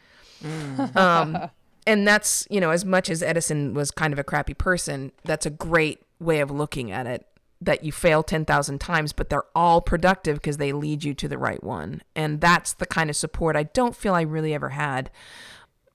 Um, 0.94 1.48
and 1.86 2.06
that's, 2.06 2.46
you 2.50 2.60
know, 2.60 2.70
as 2.70 2.84
much 2.84 3.08
as 3.08 3.22
Edison 3.22 3.74
was 3.74 3.90
kind 3.90 4.12
of 4.12 4.18
a 4.18 4.24
crappy 4.24 4.54
person, 4.54 5.12
that's 5.24 5.46
a 5.46 5.50
great 5.50 6.02
way 6.18 6.40
of 6.40 6.50
looking 6.50 6.90
at 6.90 7.06
it 7.06 7.26
that 7.60 7.82
you 7.82 7.90
fail 7.90 8.22
10,000 8.22 8.78
times, 8.78 9.12
but 9.12 9.30
they're 9.30 9.44
all 9.54 9.80
productive 9.80 10.36
because 10.36 10.58
they 10.58 10.72
lead 10.72 11.02
you 11.04 11.14
to 11.14 11.26
the 11.26 11.38
right 11.38 11.62
one. 11.64 12.02
And 12.14 12.40
that's 12.40 12.74
the 12.74 12.84
kind 12.86 13.08
of 13.08 13.16
support 13.16 13.56
I 13.56 13.62
don't 13.62 13.96
feel 13.96 14.12
I 14.14 14.22
really 14.22 14.52
ever 14.52 14.70
had. 14.70 15.10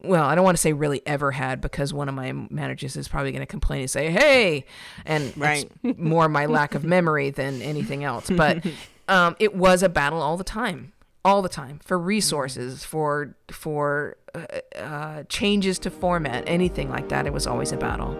Well, 0.03 0.23
I 0.23 0.33
don't 0.33 0.43
want 0.43 0.57
to 0.57 0.61
say 0.61 0.73
really 0.73 1.03
ever 1.05 1.31
had 1.31 1.61
because 1.61 1.93
one 1.93 2.09
of 2.09 2.15
my 2.15 2.31
managers 2.31 2.95
is 2.95 3.07
probably 3.07 3.31
going 3.31 3.41
to 3.43 3.45
complain 3.45 3.81
and 3.81 3.89
say, 3.89 4.09
"Hey," 4.09 4.65
and 5.05 5.31
Right. 5.37 5.69
more 5.99 6.27
my 6.27 6.47
lack 6.47 6.73
of 6.73 6.83
memory 6.83 7.29
than 7.29 7.61
anything 7.61 8.03
else. 8.03 8.27
But 8.27 8.65
um, 9.07 9.35
it 9.39 9.53
was 9.53 9.83
a 9.83 9.89
battle 9.89 10.19
all 10.19 10.37
the 10.37 10.43
time, 10.43 10.93
all 11.23 11.41
the 11.41 11.49
time 11.49 11.79
for 11.83 11.97
resources, 11.99 12.83
for 12.83 13.35
for 13.51 14.17
uh, 14.33 14.79
uh, 14.79 15.23
changes 15.23 15.77
to 15.79 15.89
format, 15.89 16.43
anything 16.47 16.89
like 16.89 17.09
that. 17.09 17.27
It 17.27 17.33
was 17.33 17.47
always 17.47 17.71
a 17.71 17.77
battle. 17.77 18.17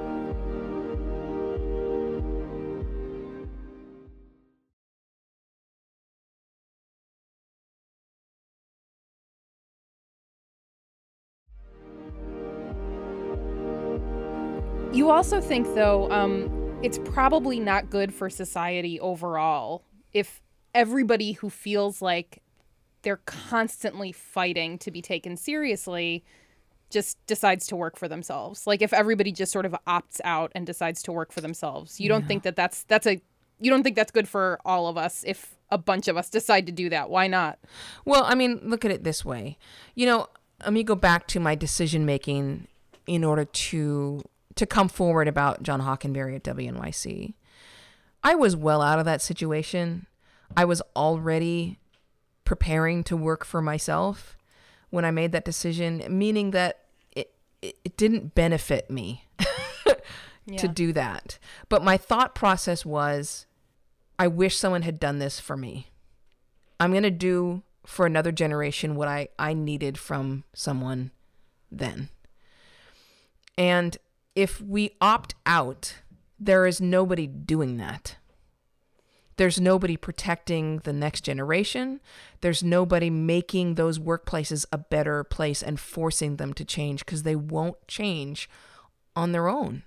You 14.94 15.10
also 15.10 15.40
think, 15.40 15.74
though, 15.74 16.12
um, 16.12 16.80
it's 16.84 17.00
probably 17.06 17.62
not 17.62 17.90
good 17.90 18.14
for 18.14 18.30
society 18.30 19.00
overall 19.00 19.86
if 20.14 20.42
everybody 20.76 21.32
who 21.32 21.50
feels 21.50 22.02
like 22.02 22.42
they're 23.04 23.22
constantly 23.26 24.12
fighting 24.12 24.78
to 24.80 24.92
be 24.92 25.02
taken 25.02 25.38
seriously 25.38 26.24
just 26.90 27.26
decides 27.26 27.68
to 27.68 27.76
work 27.76 27.98
for 27.98 28.08
themselves. 28.08 28.68
Like 28.68 28.82
if 28.82 28.94
everybody 28.94 29.32
just 29.32 29.52
sort 29.52 29.66
of 29.66 29.76
opts 29.88 30.20
out 30.24 30.52
and 30.54 30.66
decides 30.66 31.02
to 31.04 31.12
work 31.12 31.32
for 31.32 31.42
themselves. 31.42 32.00
You 32.00 32.10
don't 32.10 32.28
think 32.28 32.44
that 32.44 32.56
that's 32.56 32.84
that's 32.84 33.08
a 33.08 33.22
you 33.60 33.70
don't 33.70 33.84
think 33.84 33.96
that's 33.96 34.12
good 34.12 34.28
for 34.28 34.60
all 34.66 34.88
of 34.88 34.98
us 34.98 35.24
if 35.26 35.56
a 35.70 35.78
bunch 35.78 36.08
of 36.08 36.18
us 36.18 36.30
decide 36.30 36.66
to 36.66 36.72
do 36.72 36.90
that. 36.90 37.10
Why 37.10 37.28
not? 37.28 37.60
Well, 38.06 38.24
I 38.26 38.36
mean, 38.36 38.60
look 38.64 38.84
at 38.84 38.92
it 38.92 39.04
this 39.04 39.24
way. 39.24 39.58
You 39.96 40.06
know, 40.06 40.28
let 40.64 40.74
me 40.74 40.84
go 40.84 40.96
back 40.96 41.28
to 41.28 41.40
my 41.40 41.56
decision 41.56 42.06
making 42.06 42.68
in 43.08 43.24
order 43.24 43.46
to 43.46 44.24
to 44.56 44.66
come 44.66 44.90
forward 44.90 45.28
about 45.28 45.64
John 45.64 45.82
Hockenberry 45.82 46.36
at 46.36 46.44
WNYC. 46.44 47.34
I 48.24 48.36
was 48.36 48.56
well 48.56 48.82
out 48.82 49.00
of 49.00 49.06
that 49.06 49.22
situation. 49.22 50.08
I 50.58 50.66
was 50.66 50.82
already 50.96 51.80
preparing 52.46 53.04
to 53.06 53.18
work 53.18 53.46
for 53.46 53.62
myself 53.62 54.38
when 54.90 55.06
I 55.06 55.12
made 55.12 55.32
that 55.32 55.46
decision, 55.46 56.04
meaning 56.10 56.52
that 56.52 56.80
it, 57.12 57.34
it, 57.62 57.96
didn't 57.98 58.36
benefit 58.36 58.90
me 58.90 59.26
to 60.58 60.68
do 60.68 60.92
that. 60.94 61.40
But 61.70 61.84
my 61.84 61.98
thought 61.98 62.36
process 62.36 62.86
was 62.86 63.46
I 64.20 64.28
wish 64.28 64.58
someone 64.58 64.82
had 64.82 65.00
done 65.00 65.20
this 65.20 65.40
for 65.40 65.56
me. 65.56 65.88
I'm 66.80 66.92
going 66.92 67.04
to 67.04 67.12
do 67.12 67.64
for 67.86 68.06
another 68.06 68.32
generation 68.32 68.96
what 68.96 69.08
I, 69.08 69.30
I 69.40 69.54
needed 69.54 69.98
from 69.98 70.44
someone 70.54 71.12
then. 71.72 72.10
And 73.58 73.98
if 74.36 74.62
we 74.62 74.96
opt 75.00 75.36
out, 75.46 76.02
there 76.40 76.66
is 76.66 76.82
nobody 76.82 77.28
doing 77.28 77.78
that. 77.78 78.18
There's 79.42 79.60
nobody 79.60 79.98
protecting 79.98 80.82
the 80.84 80.94
next 80.94 81.22
generation. 81.22 82.00
There's 82.42 82.62
nobody 82.64 83.10
making 83.10 83.74
those 83.74 83.98
workplaces 83.98 84.68
a 84.72 84.78
better 84.78 85.24
place 85.24 85.64
and 85.64 85.80
forcing 85.80 86.36
them 86.36 86.54
to 86.54 86.64
change 86.64 87.04
because 87.04 87.24
they 87.24 87.36
won't 87.36 87.88
change 87.88 88.48
on 89.16 89.32
their 89.32 89.50
own. 89.50 89.82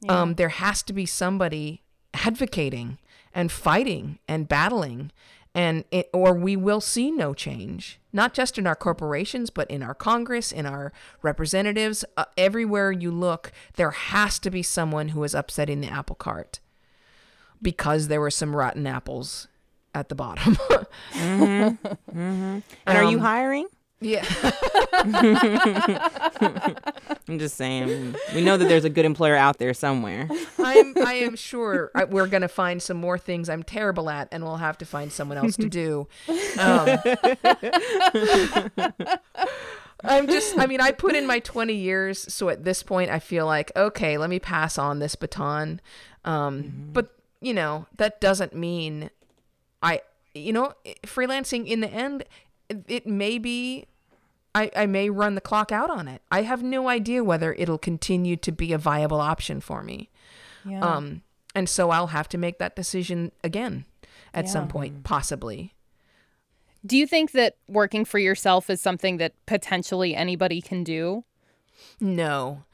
Yeah. 0.00 0.22
Um, 0.22 0.34
there 0.36 0.48
has 0.48 0.82
to 0.84 0.94
be 0.94 1.04
somebody 1.04 1.82
advocating 2.14 2.96
and 3.34 3.52
fighting 3.52 4.20
and 4.26 4.48
battling 4.48 5.12
and 5.54 5.84
it, 5.90 6.08
or 6.14 6.32
we 6.32 6.56
will 6.56 6.80
see 6.80 7.10
no 7.10 7.34
change 7.34 8.00
not 8.10 8.32
just 8.32 8.56
in 8.56 8.66
our 8.66 8.76
corporations 8.76 9.50
but 9.50 9.70
in 9.70 9.82
our 9.82 9.94
congress 9.94 10.50
in 10.50 10.64
our 10.64 10.92
representatives 11.22 12.04
uh, 12.16 12.24
everywhere 12.36 12.90
you 12.90 13.10
look 13.10 13.52
there 13.76 13.90
has 13.90 14.38
to 14.38 14.50
be 14.50 14.62
someone 14.62 15.08
who 15.08 15.22
is 15.24 15.34
upsetting 15.34 15.80
the 15.80 15.88
apple 15.88 16.16
cart 16.16 16.60
because 17.62 18.08
there 18.08 18.20
were 18.20 18.30
some 18.30 18.54
rotten 18.54 18.86
apples 18.86 19.48
at 19.94 20.08
the 20.08 20.14
bottom 20.14 20.54
mm-hmm. 20.54 21.88
Mm-hmm. 22.08 22.14
and 22.14 22.62
um, 22.86 22.96
are 22.96 23.04
you 23.04 23.18
um, 23.18 23.24
hiring 23.24 23.66
yeah. 24.00 24.24
I'm 27.28 27.38
just 27.38 27.56
saying. 27.56 28.14
We 28.32 28.42
know 28.42 28.56
that 28.56 28.68
there's 28.68 28.84
a 28.84 28.90
good 28.90 29.04
employer 29.04 29.34
out 29.34 29.58
there 29.58 29.74
somewhere. 29.74 30.28
I'm 30.58 30.94
I 31.04 31.14
am 31.14 31.34
sure 31.34 31.90
we're 32.08 32.28
going 32.28 32.42
to 32.42 32.48
find 32.48 32.80
some 32.80 32.96
more 32.96 33.18
things 33.18 33.48
I'm 33.48 33.64
terrible 33.64 34.08
at 34.08 34.28
and 34.30 34.44
we'll 34.44 34.58
have 34.58 34.78
to 34.78 34.86
find 34.86 35.10
someone 35.10 35.36
else 35.36 35.56
to 35.56 35.68
do. 35.68 36.06
Um, 36.58 36.98
I'm 40.04 40.28
just 40.28 40.56
I 40.58 40.66
mean 40.66 40.80
I 40.80 40.92
put 40.92 41.16
in 41.16 41.26
my 41.26 41.40
20 41.40 41.74
years 41.74 42.32
so 42.32 42.50
at 42.50 42.62
this 42.62 42.84
point 42.84 43.10
I 43.10 43.18
feel 43.18 43.46
like 43.46 43.72
okay, 43.74 44.16
let 44.16 44.30
me 44.30 44.38
pass 44.38 44.78
on 44.78 45.00
this 45.00 45.16
baton. 45.16 45.80
Um, 46.24 46.62
mm-hmm. 46.62 46.92
but 46.92 47.17
you 47.40 47.54
know, 47.54 47.86
that 47.96 48.20
doesn't 48.20 48.54
mean 48.54 49.10
I 49.82 50.02
you 50.34 50.52
know, 50.52 50.72
freelancing 51.04 51.66
in 51.66 51.80
the 51.80 51.88
end 51.88 52.24
it 52.86 53.06
may 53.06 53.38
be 53.38 53.86
I, 54.54 54.70
I 54.74 54.86
may 54.86 55.10
run 55.10 55.34
the 55.34 55.40
clock 55.40 55.70
out 55.70 55.90
on 55.90 56.08
it. 56.08 56.22
I 56.30 56.42
have 56.42 56.62
no 56.62 56.88
idea 56.88 57.22
whether 57.22 57.52
it'll 57.54 57.78
continue 57.78 58.36
to 58.36 58.50
be 58.50 58.72
a 58.72 58.78
viable 58.78 59.20
option 59.20 59.60
for 59.60 59.82
me. 59.82 60.10
Yeah. 60.64 60.80
Um, 60.80 61.22
and 61.54 61.68
so 61.68 61.90
I'll 61.90 62.08
have 62.08 62.28
to 62.30 62.38
make 62.38 62.58
that 62.58 62.74
decision 62.74 63.32
again 63.44 63.84
at 64.34 64.46
yeah. 64.46 64.50
some 64.50 64.68
point, 64.68 65.04
possibly. 65.04 65.74
Do 66.84 66.96
you 66.96 67.06
think 67.06 67.32
that 67.32 67.56
working 67.68 68.04
for 68.04 68.18
yourself 68.18 68.70
is 68.70 68.80
something 68.80 69.18
that 69.18 69.32
potentially 69.46 70.14
anybody 70.14 70.60
can 70.60 70.84
do? 70.84 71.24
No. 72.00 72.64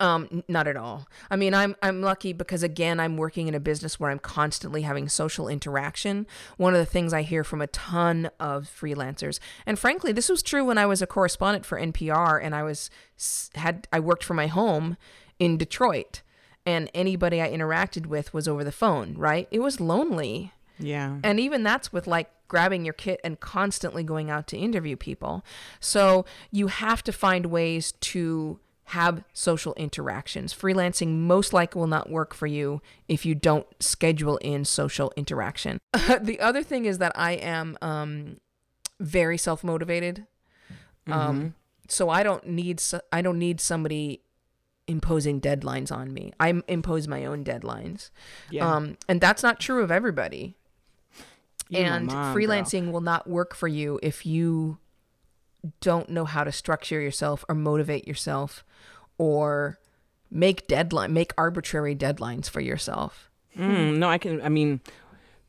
Um, 0.00 0.42
not 0.48 0.66
at 0.66 0.78
all. 0.78 1.06
I 1.30 1.36
mean, 1.36 1.52
I'm 1.52 1.76
I'm 1.82 2.00
lucky 2.00 2.32
because 2.32 2.62
again, 2.62 2.98
I'm 2.98 3.18
working 3.18 3.48
in 3.48 3.54
a 3.54 3.60
business 3.60 4.00
where 4.00 4.10
I'm 4.10 4.18
constantly 4.18 4.82
having 4.82 5.10
social 5.10 5.46
interaction. 5.46 6.26
One 6.56 6.72
of 6.72 6.80
the 6.80 6.86
things 6.86 7.12
I 7.12 7.20
hear 7.20 7.44
from 7.44 7.60
a 7.60 7.66
ton 7.66 8.30
of 8.40 8.64
freelancers, 8.64 9.38
and 9.66 9.78
frankly, 9.78 10.12
this 10.12 10.30
was 10.30 10.42
true 10.42 10.64
when 10.64 10.78
I 10.78 10.86
was 10.86 11.02
a 11.02 11.06
correspondent 11.06 11.66
for 11.66 11.78
NPR, 11.78 12.40
and 12.42 12.54
I 12.54 12.62
was 12.62 12.88
had 13.56 13.86
I 13.92 14.00
worked 14.00 14.24
from 14.24 14.38
my 14.38 14.46
home 14.46 14.96
in 15.38 15.58
Detroit, 15.58 16.22
and 16.64 16.90
anybody 16.94 17.42
I 17.42 17.50
interacted 17.50 18.06
with 18.06 18.32
was 18.32 18.48
over 18.48 18.64
the 18.64 18.72
phone. 18.72 19.14
Right? 19.18 19.48
It 19.50 19.60
was 19.60 19.80
lonely. 19.80 20.54
Yeah. 20.78 21.18
And 21.22 21.38
even 21.38 21.62
that's 21.62 21.92
with 21.92 22.06
like 22.06 22.30
grabbing 22.48 22.86
your 22.86 22.94
kit 22.94 23.20
and 23.22 23.38
constantly 23.38 24.02
going 24.02 24.30
out 24.30 24.46
to 24.48 24.56
interview 24.56 24.96
people. 24.96 25.44
So 25.78 26.24
you 26.50 26.68
have 26.68 27.04
to 27.04 27.12
find 27.12 27.46
ways 27.46 27.92
to 28.00 28.58
have 28.90 29.22
social 29.32 29.72
interactions. 29.74 30.52
Freelancing 30.52 31.18
most 31.18 31.52
likely 31.52 31.78
will 31.78 31.86
not 31.86 32.10
work 32.10 32.34
for 32.34 32.48
you 32.48 32.82
if 33.06 33.24
you 33.24 33.36
don't 33.36 33.66
schedule 33.78 34.36
in 34.38 34.64
social 34.64 35.12
interaction. 35.16 35.78
the 36.20 36.40
other 36.40 36.64
thing 36.64 36.86
is 36.86 36.98
that 36.98 37.12
I 37.14 37.32
am 37.32 37.78
um, 37.80 38.38
very 38.98 39.38
self 39.38 39.62
motivated. 39.62 40.26
Um, 41.06 41.12
mm-hmm. 41.12 41.12
Um, 41.12 41.54
so 41.88 42.08
I 42.10 42.24
don't 42.24 42.46
need 42.46 42.82
I 43.12 43.22
don't 43.22 43.38
need 43.38 43.60
somebody 43.60 44.22
imposing 44.88 45.40
deadlines 45.40 45.92
on 45.92 46.12
me. 46.12 46.32
I 46.40 46.60
impose 46.66 47.06
my 47.06 47.24
own 47.24 47.44
deadlines. 47.44 48.10
Yeah. 48.50 48.68
Um, 48.68 48.96
and 49.08 49.20
that's 49.20 49.42
not 49.42 49.60
true 49.60 49.84
of 49.84 49.92
everybody. 49.92 50.56
You 51.68 51.78
and 51.78 52.06
mom, 52.06 52.34
freelancing 52.34 52.90
will 52.90 53.00
not 53.00 53.28
work 53.28 53.54
for 53.54 53.68
you 53.68 54.00
if 54.02 54.26
you 54.26 54.78
don't 55.80 56.08
know 56.08 56.24
how 56.24 56.44
to 56.44 56.52
structure 56.52 57.00
yourself 57.00 57.44
or 57.48 57.54
motivate 57.54 58.06
yourself 58.06 58.64
or 59.18 59.78
make 60.30 60.66
deadline 60.66 61.12
make 61.12 61.32
arbitrary 61.36 61.94
deadlines 61.94 62.48
for 62.48 62.60
yourself. 62.60 63.30
Mm, 63.56 63.98
no, 63.98 64.08
I 64.08 64.18
can 64.18 64.40
I 64.42 64.48
mean 64.48 64.80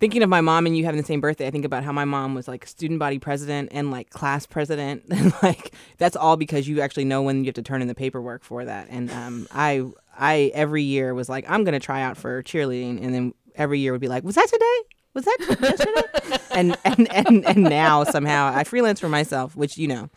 thinking 0.02 0.24
of 0.24 0.30
my 0.30 0.42
mom 0.42 0.66
and 0.66 0.76
you 0.76 0.84
having 0.84 1.00
the 1.00 1.06
same 1.06 1.22
birthday, 1.22 1.46
I 1.48 1.52
think 1.52 1.64
about 1.64 1.84
how 1.84 1.92
my 1.92 2.06
mom 2.06 2.34
was 2.34 2.48
like 2.48 2.66
student 2.66 3.00
body 3.00 3.20
president 3.20 3.70
and 3.72 3.92
like 3.92 4.10
class 4.10 4.46
president, 4.46 5.04
and 5.12 5.32
like 5.42 5.74
that's 5.98 6.18
all 6.18 6.36
because 6.36 6.68
you 6.68 6.82
actually 6.82 7.06
know 7.06 7.22
when 7.22 7.44
you 7.44 7.46
have 7.46 7.56
to 7.56 7.62
turn 7.62 7.82
in 7.82 7.88
the 7.88 7.96
paperwork 7.96 8.44
for 8.44 8.66
that. 8.66 8.88
And 8.90 9.10
um, 9.12 9.48
I, 9.52 9.84
I 10.18 10.52
every 10.54 10.84
year 10.84 11.14
was 11.14 11.30
like, 11.30 11.46
I'm 11.48 11.64
gonna 11.64 11.80
try 11.80 12.02
out 12.02 12.18
for 12.18 12.44
cheerleading, 12.44 13.02
and 13.02 13.14
then 13.14 13.34
every 13.56 13.80
year 13.80 13.94
would 13.94 14.02
be 14.02 14.10
like, 14.10 14.24
was 14.24 14.36
that 14.36 14.50
today? 14.50 14.96
Was 15.14 15.26
that 15.26 15.38
yesterday? 15.40 16.38
and, 16.52 16.78
and 16.84 17.12
and 17.14 17.46
and 17.46 17.64
now 17.64 18.04
somehow 18.04 18.52
I 18.54 18.64
freelance 18.64 19.00
for 19.00 19.10
myself, 19.10 19.56
which 19.56 19.78
you 19.78 19.88
know, 19.88 20.10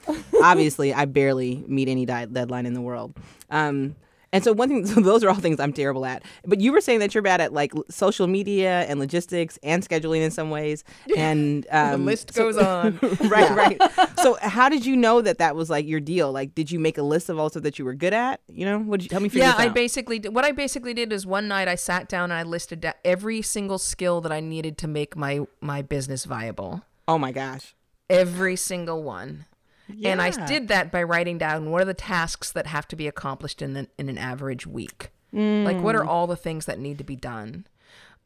obviously 0.43 0.93
I 0.95 1.05
barely 1.05 1.65
meet 1.67 1.89
any 1.89 2.07
di- 2.07 2.27
deadline 2.27 2.67
in 2.67 2.75
the 2.75 2.81
world. 2.81 3.17
Um, 3.51 3.97
and 4.35 4.43
so 4.43 4.53
one 4.53 4.69
thing, 4.69 4.85
so 4.95 5.01
those 5.01 5.23
are 5.23 5.29
all 5.29 5.37
things 5.37 5.61
I'm 5.61 5.73
terrible 5.73 6.05
at. 6.05 6.25
But 6.45 6.61
you 6.61 6.73
were 6.73 6.81
saying 6.81 6.99
that 6.99 7.15
you're 7.15 7.23
bad 7.23 7.41
at 7.41 7.53
like 7.53 7.73
social 7.89 8.27
media 8.27 8.81
and 8.83 8.99
logistics 8.99 9.61
and 9.63 9.87
scheduling 9.89 10.23
in 10.23 10.33
some 10.33 10.51
ways. 10.51 10.83
And 11.17 11.67
um, 11.71 11.91
the 11.93 11.99
list 11.99 12.35
goes 12.35 12.57
so, 12.57 12.65
on. 12.65 12.99
right, 13.29 13.51
right. 13.51 13.81
So 14.19 14.37
how 14.43 14.69
did 14.69 14.85
you 14.85 14.97
know 14.97 15.23
that 15.23 15.39
that 15.39 15.55
was 15.55 15.71
like 15.71 15.87
your 15.87 16.01
deal? 16.01 16.33
Like, 16.33 16.53
did 16.55 16.73
you 16.73 16.81
make 16.81 16.99
a 16.99 17.03
list 17.03 17.29
of 17.29 17.39
all 17.39 17.49
stuff 17.49 17.63
that 17.63 17.79
you 17.79 17.85
were 17.85 17.95
good 17.95 18.13
at? 18.13 18.41
You 18.49 18.67
know, 18.67 18.81
what 18.81 18.99
did 18.99 19.05
you 19.05 19.09
tell 19.11 19.21
me? 19.21 19.29
For 19.29 19.39
Yeah, 19.39 19.55
I 19.57 19.69
basically 19.69 20.19
did, 20.19 20.35
what 20.35 20.45
I 20.45 20.51
basically 20.51 20.95
did 20.95 21.13
is 21.13 21.25
one 21.25 21.47
night 21.47 21.69
I 21.69 21.77
sat 21.77 22.09
down 22.09 22.25
and 22.25 22.35
I 22.35 22.43
listed 22.43 22.85
every 23.05 23.41
single 23.41 23.79
skill 23.79 24.21
that 24.23 24.33
I 24.33 24.41
needed 24.41 24.77
to 24.79 24.89
make 24.89 25.17
my 25.17 25.47
my 25.61 25.81
business 25.81 26.25
viable. 26.25 26.83
Oh 27.07 27.19
my 27.19 27.31
gosh. 27.31 27.77
Every 28.11 28.57
single 28.57 29.03
one. 29.05 29.47
Yeah. 29.89 30.11
And 30.11 30.23
I 30.23 30.31
did 30.47 30.69
that 30.69 30.91
by 30.91 31.03
writing 31.03 31.39
down 31.39 31.71
what 31.71 31.83
are 31.83 31.87
the 31.87 31.95
tasks 31.95 32.51
that 32.53 32.67
have 32.67 32.89
to 32.89 32.97
be 32.97 33.07
accomplished 33.07 33.61
in 33.61 33.77
an, 33.77 33.89
in 33.99 34.09
an 34.09 34.19
average 34.19 34.67
week. 34.67 35.11
Mm. 35.33 35.65
Like 35.65 35.81
what 35.81 35.95
are 35.95 36.05
mm. 36.05 36.09
all 36.09 36.27
the 36.27 36.37
things 36.37 36.67
that 36.67 36.79
need 36.79 36.99
to 36.99 37.05
be 37.05 37.17
done? 37.17 37.67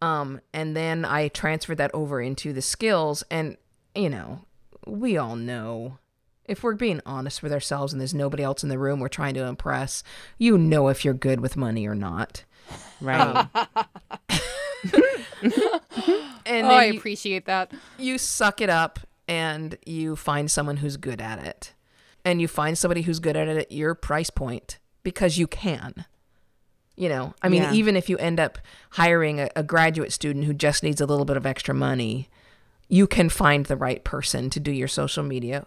Um, 0.01 0.40
and 0.53 0.77
then 0.77 1.05
I 1.05 1.29
transferred 1.29 1.79
that 1.79 1.90
over 1.94 2.21
into 2.21 2.53
the 2.53 2.62
skills. 2.62 3.25
And 3.31 3.57
you 3.94 4.09
know, 4.09 4.44
we 4.87 5.16
all 5.16 5.37
know 5.37 5.99
if 6.44 6.62
we're 6.62 6.75
being 6.75 7.01
honest 7.05 7.42
with 7.42 7.53
ourselves 7.53 7.92
and 7.92 8.01
there's 8.01 8.14
nobody 8.14 8.42
else 8.42 8.62
in 8.62 8.68
the 8.68 8.79
room 8.79 9.01
we're 9.01 9.09
trying 9.09 9.35
to 9.35 9.44
impress, 9.44 10.02
you 10.38 10.56
know 10.56 10.88
if 10.88 11.04
you're 11.04 11.15
good 11.15 11.40
with 11.40 11.56
money 11.56 11.87
or 11.87 11.94
not. 11.94 12.44
Right. 13.00 13.21
Um, 13.21 13.50
and 16.46 16.67
oh, 16.67 16.71
I 16.71 16.87
you, 16.87 16.98
appreciate 16.98 17.46
that. 17.46 17.73
You 17.98 18.19
suck 18.19 18.61
it 18.61 18.71
up 18.71 19.00
and 19.29 19.76
you 19.85 20.16
find 20.16 20.50
someone 20.50 20.79
who's 20.79 20.96
good 20.96 21.20
at 21.20 21.38
it. 21.44 21.74
And 22.24 22.40
you 22.40 22.48
find 22.48 22.76
somebody 22.76 23.02
who's 23.02 23.20
good 23.20 23.37
at 23.37 23.46
it 23.46 23.56
at 23.56 23.72
your 23.72 23.94
price 23.94 24.31
point 24.31 24.79
because 25.02 25.38
you 25.38 25.46
can. 25.46 26.06
You 26.96 27.08
know, 27.08 27.35
I 27.40 27.48
mean, 27.48 27.62
yeah. 27.62 27.72
even 27.72 27.94
if 27.94 28.08
you 28.08 28.18
end 28.18 28.40
up 28.40 28.58
hiring 28.90 29.38
a, 29.38 29.48
a 29.54 29.62
graduate 29.62 30.12
student 30.12 30.46
who 30.46 30.52
just 30.52 30.83
needs 30.83 31.00
a 31.00 31.06
little 31.06 31.24
bit 31.24 31.37
of 31.37 31.46
extra 31.46 31.72
money, 31.72 32.29
you 32.88 33.06
can 33.06 33.29
find 33.29 33.66
the 33.66 33.76
right 33.76 34.02
person 34.02 34.50
to 34.50 34.58
do 34.58 34.72
your 34.72 34.88
social 34.88 35.22
media. 35.22 35.64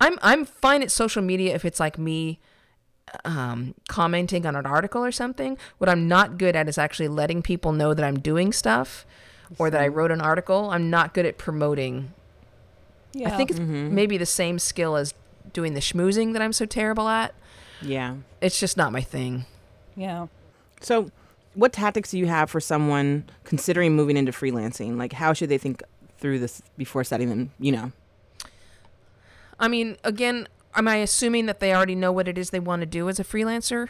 I'm 0.00 0.18
I'm 0.22 0.44
fine 0.44 0.82
at 0.82 0.90
social 0.90 1.22
media 1.22 1.54
if 1.54 1.64
it's 1.64 1.78
like 1.78 1.98
me 1.98 2.40
um, 3.24 3.74
commenting 3.88 4.44
on 4.44 4.56
an 4.56 4.66
article 4.66 5.04
or 5.04 5.12
something. 5.12 5.56
What 5.78 5.88
I'm 5.88 6.08
not 6.08 6.36
good 6.38 6.56
at 6.56 6.68
is 6.68 6.78
actually 6.78 7.08
letting 7.08 7.42
people 7.42 7.70
know 7.70 7.94
that 7.94 8.04
I'm 8.04 8.18
doing 8.18 8.52
stuff 8.52 9.06
or 9.58 9.70
that 9.70 9.80
I 9.80 9.86
wrote 9.86 10.10
an 10.10 10.20
article. 10.20 10.70
I'm 10.70 10.90
not 10.90 11.14
good 11.14 11.26
at 11.26 11.38
promoting. 11.38 12.12
Yeah. 13.12 13.32
I 13.32 13.36
think 13.36 13.50
it's 13.50 13.60
mm-hmm. 13.60 13.94
maybe 13.94 14.16
the 14.16 14.26
same 14.26 14.58
skill 14.58 14.96
as 14.96 15.14
doing 15.52 15.74
the 15.74 15.80
schmoozing 15.80 16.32
that 16.32 16.42
I'm 16.42 16.52
so 16.52 16.66
terrible 16.66 17.08
at. 17.08 17.34
Yeah. 17.80 18.16
It's 18.40 18.58
just 18.58 18.76
not 18.76 18.92
my 18.92 19.00
thing. 19.00 19.44
Yeah. 19.96 20.26
So, 20.80 21.10
what 21.54 21.72
tactics 21.72 22.10
do 22.10 22.18
you 22.18 22.26
have 22.26 22.50
for 22.50 22.60
someone 22.60 23.24
considering 23.44 23.94
moving 23.94 24.16
into 24.16 24.32
freelancing? 24.32 24.96
Like, 24.96 25.12
how 25.12 25.32
should 25.32 25.48
they 25.48 25.58
think 25.58 25.82
through 26.18 26.38
this 26.38 26.62
before 26.78 27.04
setting 27.04 27.28
them? 27.28 27.50
You 27.58 27.72
know. 27.72 27.92
I 29.60 29.68
mean, 29.68 29.96
again, 30.02 30.48
am 30.74 30.88
I 30.88 30.96
assuming 30.96 31.46
that 31.46 31.60
they 31.60 31.74
already 31.74 31.94
know 31.94 32.10
what 32.10 32.26
it 32.26 32.38
is 32.38 32.50
they 32.50 32.60
want 32.60 32.80
to 32.80 32.86
do 32.86 33.08
as 33.08 33.20
a 33.20 33.24
freelancer? 33.24 33.88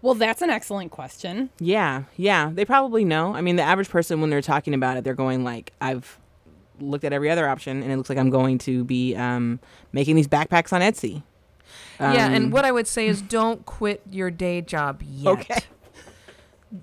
Well, 0.00 0.14
that's 0.14 0.42
an 0.42 0.50
excellent 0.50 0.90
question. 0.90 1.50
Yeah, 1.58 2.04
yeah. 2.16 2.50
They 2.52 2.64
probably 2.64 3.04
know. 3.04 3.34
I 3.34 3.40
mean, 3.40 3.56
the 3.56 3.62
average 3.62 3.88
person 3.88 4.20
when 4.20 4.30
they're 4.30 4.42
talking 4.42 4.74
about 4.74 4.96
it, 4.96 5.04
they're 5.04 5.14
going 5.14 5.44
like, 5.44 5.72
"I've 5.80 6.18
looked 6.80 7.04
at 7.04 7.12
every 7.12 7.30
other 7.30 7.48
option, 7.48 7.82
and 7.82 7.92
it 7.92 7.96
looks 7.96 8.08
like 8.08 8.18
I'm 8.18 8.30
going 8.30 8.58
to 8.58 8.84
be 8.84 9.14
um, 9.16 9.60
making 9.92 10.16
these 10.16 10.28
backpacks 10.28 10.72
on 10.72 10.80
Etsy." 10.80 11.22
yeah, 12.00 12.26
and 12.28 12.46
Um, 12.46 12.50
what 12.50 12.64
I 12.64 12.72
would 12.72 12.86
say 12.86 13.06
is 13.06 13.22
don't 13.22 13.64
quit 13.66 14.02
your 14.10 14.30
day 14.30 14.60
job 14.60 15.02
yet. 15.02 15.32
Okay. 15.32 15.60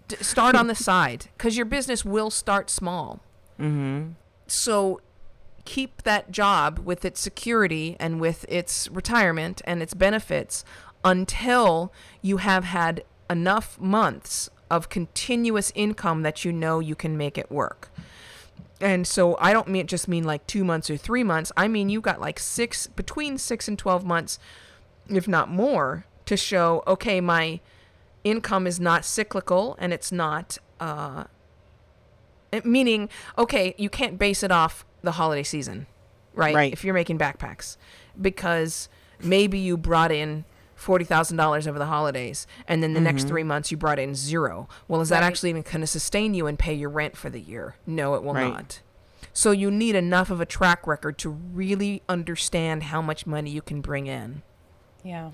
D- 0.08 0.16
start 0.22 0.56
on 0.56 0.68
the 0.68 0.76
side 0.76 1.28
because 1.38 1.58
your 1.58 1.66
business 1.66 2.06
will 2.06 2.30
start 2.30 2.70
small. 2.70 3.20
Mm-hmm. 3.60 4.12
So 4.48 5.02
keep 5.66 6.04
that 6.04 6.32
job 6.32 6.80
with 6.80 7.04
its 7.06 7.20
security 7.20 7.98
and 8.00 8.20
with 8.20 8.46
its 8.48 8.90
retirement 8.90 9.62
and 9.66 9.82
its 9.84 9.94
benefits 9.94 10.64
until 11.04 11.92
you 12.22 12.38
have 12.38 12.64
had 12.64 13.04
enough 13.30 13.80
months 13.80 14.50
of 14.70 14.88
continuous 14.90 15.72
income 15.76 16.22
that 16.22 16.46
you 16.46 16.54
know 16.54 16.80
you 16.80 16.96
can 16.96 17.18
make 17.18 17.38
it 17.38 17.52
work. 17.52 17.91
And 18.80 19.06
so 19.06 19.38
I 19.40 19.54
don't 19.54 19.68
mean 19.68 19.88
just 19.88 20.08
mean 20.08 20.24
like 20.24 20.46
2 20.48 20.64
months 20.64 20.90
or 20.90 20.98
3 20.98 21.24
months. 21.24 21.52
I 21.56 21.68
mean 21.68 21.90
you've 21.90 22.04
got 22.04 22.20
like 22.20 22.40
6 22.40 22.88
between 22.88 23.38
6 23.38 23.68
and 23.68 23.78
12 23.78 24.06
months 24.06 24.40
if 25.10 25.28
not 25.28 25.50
more 25.50 26.06
to 26.26 26.38
show 26.38 26.84
okay 26.88 27.20
my 27.22 27.60
income 28.24 28.66
is 28.68 28.80
not 28.80 29.04
cyclical 29.04 29.76
and 29.80 29.92
it's 29.92 30.12
not 30.12 30.58
uh 30.80 31.24
meaning 32.64 33.10
okay 33.38 33.74
you 33.78 33.90
can't 33.90 34.20
base 34.20 34.44
it 34.44 34.52
off 34.52 34.86
the 35.02 35.14
holiday 35.14 35.44
season 35.44 35.88
right, 36.34 36.54
Right. 36.54 36.74
if 36.74 36.84
you're 36.84 36.94
making 36.94 37.18
backpacks 37.18 37.78
because 38.20 38.90
maybe 39.22 39.58
you 39.58 39.78
brought 39.78 40.12
in 40.12 40.46
$40,000 40.82 41.68
over 41.68 41.78
the 41.80 41.86
holidays 41.86 42.48
and 42.68 42.82
then 42.82 42.94
the 42.94 43.02
next 43.02 43.28
3 43.28 43.44
months 43.44 43.70
you 43.72 43.78
brought 43.78 44.00
in 44.00 44.16
zero 44.16 44.68
well 44.88 45.00
is 45.02 45.10
that 45.10 45.22
actually 45.24 45.50
even 45.52 45.62
going 45.62 45.82
to 45.82 45.88
sustain 45.88 46.34
you 46.34 46.48
and 46.48 46.58
pay 46.58 46.74
your 46.74 46.90
rent 46.90 47.16
for 47.16 47.30
the 47.30 47.40
year 47.40 47.76
no 47.86 48.16
it 48.16 48.24
will 48.24 48.34
Right. 48.34 48.50
not 48.52 48.82
so 49.34 49.52
you 49.52 49.70
need 49.72 49.96
enough 49.96 50.30
of 50.30 50.42
a 50.42 50.46
track 50.46 50.86
record 50.88 51.18
to 51.20 51.30
really 51.30 52.02
understand 52.10 52.84
how 52.84 53.02
much 53.02 53.26
money 53.26 53.50
you 53.52 53.62
can 53.62 53.80
bring 53.82 54.08
in 54.08 54.42
Yeah. 55.04 55.32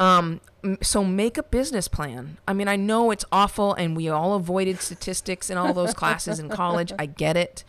um, 0.00 0.40
m- 0.62 0.78
so 0.82 1.04
make 1.04 1.36
a 1.36 1.42
business 1.42 1.88
plan. 1.88 2.38
I 2.46 2.52
mean, 2.54 2.68
I 2.68 2.76
know 2.76 3.10
it's 3.10 3.24
awful, 3.30 3.74
and 3.74 3.94
we 3.96 4.08
all 4.08 4.34
avoided 4.34 4.80
statistics 4.80 5.50
in 5.50 5.58
all 5.58 5.74
those 5.74 5.92
classes 5.94 6.38
in 6.38 6.48
college. 6.48 6.90
I 6.98 7.04
get 7.06 7.36
it, 7.36 7.64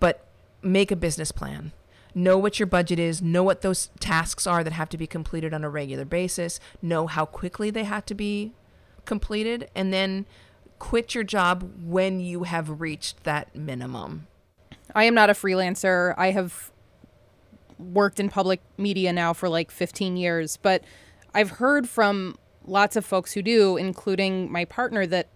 but 0.00 0.26
make 0.62 0.90
a 0.90 0.96
business 0.96 1.32
plan. 1.32 1.72
Know 2.14 2.38
what 2.38 2.58
your 2.58 2.66
budget 2.66 2.98
is. 2.98 3.22
Know 3.22 3.42
what 3.42 3.62
those 3.62 3.90
tasks 4.00 4.46
are 4.46 4.64
that 4.64 4.72
have 4.72 4.88
to 4.90 4.98
be 4.98 5.06
completed 5.06 5.54
on 5.54 5.64
a 5.64 5.70
regular 5.70 6.04
basis. 6.04 6.60
Know 6.82 7.06
how 7.06 7.24
quickly 7.24 7.70
they 7.70 7.84
have 7.84 8.04
to 8.06 8.14
be 8.14 8.52
completed, 9.04 9.68
and 9.74 9.92
then 9.92 10.26
quit 10.78 11.14
your 11.14 11.24
job 11.24 11.70
when 11.82 12.20
you 12.20 12.44
have 12.44 12.80
reached 12.80 13.24
that 13.24 13.54
minimum. 13.54 14.26
I 14.94 15.04
am 15.04 15.14
not 15.14 15.30
a 15.30 15.34
freelancer. 15.34 16.14
I 16.16 16.30
have 16.32 16.70
worked 17.78 18.20
in 18.20 18.28
public 18.28 18.60
media 18.76 19.12
now 19.12 19.32
for 19.32 19.48
like 19.48 19.70
15 19.70 20.16
years, 20.16 20.56
but 20.56 20.82
I've 21.34 21.50
heard 21.50 21.88
from 21.88 22.36
lots 22.66 22.96
of 22.96 23.04
folks 23.04 23.32
who 23.32 23.42
do, 23.42 23.76
including 23.76 24.50
my 24.50 24.64
partner, 24.64 25.06
that 25.06 25.28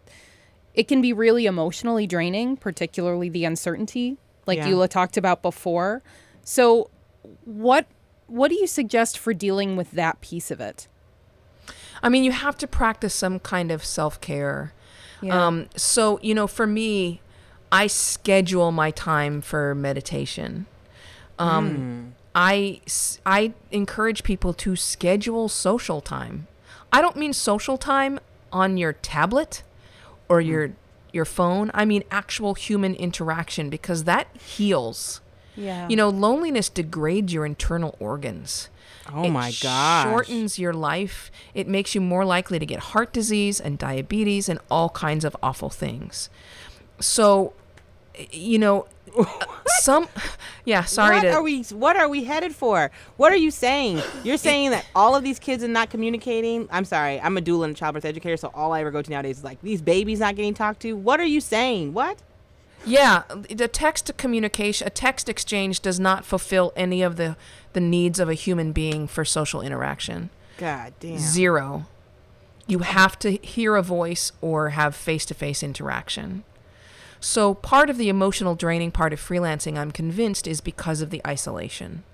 it 0.74 0.88
can 0.88 1.00
be 1.00 1.12
really 1.12 1.46
emotionally 1.46 2.06
draining, 2.06 2.56
particularly 2.56 3.28
the 3.28 3.44
uncertainty, 3.44 4.18
like 4.46 4.58
Yeah. 4.58 4.68
Eula 4.68 4.88
talked 4.88 5.16
about 5.16 5.40
before. 5.40 6.02
So, 6.44 6.90
what 7.44 7.86
what 8.26 8.48
do 8.48 8.54
you 8.54 8.66
suggest 8.66 9.18
for 9.18 9.34
dealing 9.34 9.76
with 9.76 9.90
that 9.92 10.20
piece 10.20 10.50
of 10.50 10.60
it? 10.60 10.88
I 12.02 12.08
mean, 12.08 12.24
you 12.24 12.32
have 12.32 12.56
to 12.58 12.66
practice 12.66 13.14
some 13.14 13.38
kind 13.40 13.70
of 13.70 13.84
self 13.84 14.20
care. 14.20 14.72
Yeah. 15.22 15.46
Um, 15.46 15.68
so, 15.76 16.18
you 16.22 16.34
know, 16.34 16.46
for 16.46 16.66
me, 16.66 17.20
I 17.72 17.86
schedule 17.86 18.72
my 18.72 18.90
time 18.90 19.40
for 19.40 19.74
meditation. 19.74 20.66
Um, 21.38 22.14
I, 22.34 22.80
s- 22.86 23.20
I 23.24 23.54
encourage 23.70 24.22
people 24.22 24.52
to 24.54 24.76
schedule 24.76 25.48
social 25.48 26.00
time. 26.00 26.46
I 26.92 27.00
don't 27.00 27.16
mean 27.16 27.32
social 27.32 27.76
time 27.78 28.20
on 28.52 28.76
your 28.76 28.92
tablet 28.92 29.62
or 30.28 30.40
your 30.40 30.72
your 31.12 31.24
phone. 31.24 31.70
I 31.74 31.84
mean 31.84 32.02
actual 32.10 32.54
human 32.54 32.94
interaction 32.94 33.70
because 33.70 34.04
that 34.04 34.26
heals. 34.36 35.20
Yeah. 35.56 35.88
You 35.88 35.96
know, 35.96 36.08
loneliness 36.08 36.68
degrades 36.68 37.32
your 37.32 37.46
internal 37.46 37.94
organs. 37.98 38.68
Oh 39.12 39.24
It 39.24 39.30
my 39.30 39.52
gosh. 39.62 40.04
Shortens 40.04 40.58
your 40.58 40.72
life. 40.72 41.30
It 41.52 41.68
makes 41.68 41.94
you 41.94 42.00
more 42.00 42.24
likely 42.24 42.58
to 42.58 42.66
get 42.66 42.80
heart 42.80 43.12
disease 43.12 43.60
and 43.60 43.78
diabetes 43.78 44.48
and 44.48 44.58
all 44.70 44.88
kinds 44.90 45.24
of 45.24 45.36
awful 45.42 45.68
things. 45.68 46.30
So, 47.00 47.52
you 48.30 48.58
know, 48.58 48.86
uh, 49.18 49.24
some, 49.66 50.08
yeah. 50.64 50.84
Sorry 50.84 51.16
what 51.16 51.22
to. 51.22 51.32
are 51.34 51.42
we? 51.42 51.62
What 51.64 51.96
are 51.96 52.08
we 52.08 52.24
headed 52.24 52.54
for? 52.54 52.90
What 53.16 53.32
are 53.32 53.36
you 53.36 53.50
saying? 53.50 54.02
You're 54.24 54.38
saying 54.38 54.70
that 54.70 54.86
all 54.94 55.14
of 55.14 55.22
these 55.22 55.38
kids 55.38 55.62
are 55.62 55.68
not 55.68 55.90
communicating. 55.90 56.66
I'm 56.72 56.84
sorry. 56.84 57.20
I'm 57.20 57.36
a 57.36 57.40
doula 57.40 57.66
and 57.66 57.76
childbirth 57.76 58.04
educator, 58.04 58.36
so 58.36 58.50
all 58.54 58.72
I 58.72 58.80
ever 58.80 58.90
go 58.90 59.02
to 59.02 59.10
nowadays 59.10 59.38
is 59.38 59.44
like 59.44 59.60
these 59.60 59.82
babies 59.82 60.20
not 60.20 60.34
getting 60.34 60.54
talked 60.54 60.80
to. 60.80 60.94
What 60.96 61.20
are 61.20 61.26
you 61.26 61.40
saying? 61.40 61.92
What? 61.92 62.18
Yeah, 62.86 63.22
the 63.50 63.68
text 63.68 64.16
communication, 64.16 64.86
a 64.86 64.90
text 64.90 65.28
exchange 65.28 65.80
does 65.80 65.98
not 65.98 66.24
fulfill 66.24 66.72
any 66.76 67.02
of 67.02 67.16
the 67.16 67.36
the 67.72 67.80
needs 67.80 68.20
of 68.20 68.28
a 68.28 68.34
human 68.34 68.72
being 68.72 69.06
for 69.06 69.24
social 69.24 69.60
interaction. 69.60 70.30
God 70.58 70.92
damn. 71.00 71.18
Zero. 71.18 71.86
You 72.66 72.80
have 72.80 73.18
to 73.18 73.32
hear 73.32 73.76
a 73.76 73.82
voice 73.82 74.32
or 74.40 74.70
have 74.70 74.94
face 74.94 75.26
to 75.26 75.34
face 75.34 75.62
interaction. 75.62 76.44
So, 77.20 77.54
part 77.54 77.90
of 77.90 77.98
the 77.98 78.08
emotional 78.08 78.54
draining 78.54 78.90
part 78.90 79.12
of 79.12 79.20
freelancing, 79.20 79.76
I'm 79.76 79.90
convinced, 79.90 80.46
is 80.46 80.60
because 80.60 81.00
of 81.00 81.10
the 81.10 81.20
isolation. 81.26 82.04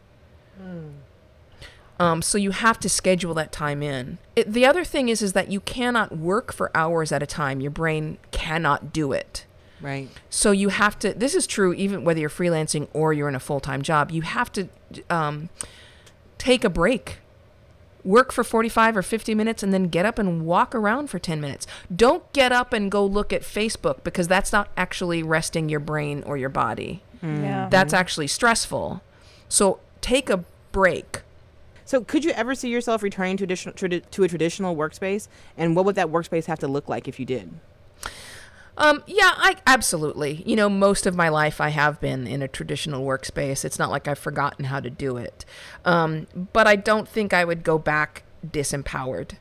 Um, 2.01 2.23
so 2.23 2.39
you 2.39 2.53
have 2.53 2.81
to 2.81 2.89
schedule 2.89 3.35
that 3.35 3.53
time 3.53 3.83
in. 3.83 4.17
It, 4.35 4.51
the 4.51 4.65
other 4.65 4.85
thing 4.85 5.11
is, 5.11 5.21
is 5.21 5.35
that 5.35 5.51
you 5.51 5.61
cannot 5.61 6.17
work 6.17 6.51
for 6.51 6.75
hours 6.75 7.13
at 7.13 7.23
a 7.23 7.27
time. 7.27 7.61
Your 7.61 7.71
brain 7.71 8.17
cannot 8.31 8.91
do 8.91 9.13
it. 9.13 9.45
Right. 9.81 10.09
So 10.29 10.51
you 10.51 10.69
have 10.69 10.99
to. 11.01 11.13
This 11.15 11.35
is 11.35 11.47
true 11.47 11.73
even 11.75 12.05
whether 12.05 12.21
you're 12.21 12.29
freelancing 12.29 12.89
or 12.93 13.13
you're 13.13 13.29
in 13.29 13.35
a 13.35 13.41
full 13.41 13.61
time 13.61 13.83
job. 13.83 14.11
You 14.11 14.23
have 14.23 14.53
to 14.53 14.69
um, 15.09 15.49
take 16.39 16.65
a 16.65 16.71
break, 16.71 17.19
work 18.05 18.33
for 18.33 18.45
45 18.45 18.97
or 18.97 19.03
50 19.03 19.35
minutes, 19.35 19.63
and 19.63 19.73
then 19.73 19.85
get 19.85 20.05
up 20.05 20.19
and 20.19 20.45
walk 20.45 20.75
around 20.75 21.09
for 21.09 21.19
10 21.19 21.41
minutes. 21.41 21.67
Don't 21.95 22.31
get 22.33 22.53
up 22.53 22.73
and 22.73 22.91
go 22.91 23.05
look 23.05 23.33
at 23.33 23.43
Facebook 23.43 24.05
because 24.05 24.29
that's 24.29 24.53
not 24.53 24.69
actually 24.77 25.23
resting 25.23 25.69
your 25.69 25.81
brain 25.81 26.23
or 26.27 26.37
your 26.37 26.49
body. 26.49 27.03
yeah. 27.23 27.69
That's 27.71 27.93
actually 27.93 28.27
stressful. 28.27 29.03
So 29.49 29.81
take 30.01 30.31
a 30.31 30.45
break. 30.73 31.23
So, 31.85 32.05
could 32.05 32.25
you 32.25 32.31
ever 32.33 32.55
see 32.55 32.69
yourself 32.69 33.03
returning 33.03 33.37
to, 33.39 33.43
additional, 33.45 33.75
tradi- 33.75 34.09
to 34.13 34.23
a 34.23 34.29
traditional 34.29 34.77
workspace? 34.77 35.27
And 35.57 35.75
what 35.75 35.85
would 35.85 35.97
that 35.97 36.07
workspace 36.07 36.45
have 36.47 36.61
to 36.61 36.69
look 36.69 36.89
like 36.89 37.09
if 37.09 37.19
you 37.19 37.27
did? 37.27 37.51
Um, 38.77 39.03
yeah, 39.07 39.33
I 39.37 39.57
absolutely. 39.67 40.43
You 40.47 40.57
know, 40.57 40.69
most 40.69 41.07
of 41.07 41.15
my 41.15 41.29
life 41.29 41.61
I 41.61 41.71
have 41.71 42.01
been 42.01 42.27
in 42.27 42.43
a 42.43 42.49
traditional 42.49 43.05
workspace. 43.05 43.65
It's 43.65 43.79
not 43.79 43.91
like 43.91 44.09
I've 44.09 44.19
forgotten 44.19 44.67
how 44.67 44.81
to 44.81 44.91
do 44.91 45.17
it. 45.17 45.45
Um, 45.85 46.27
but 46.53 46.67
I 46.67 46.77
don't 46.77 47.09
think 47.09 47.33
I 47.33 47.45
would 47.45 47.63
go 47.63 47.79
back 47.79 48.23
disempowered. 48.47 49.33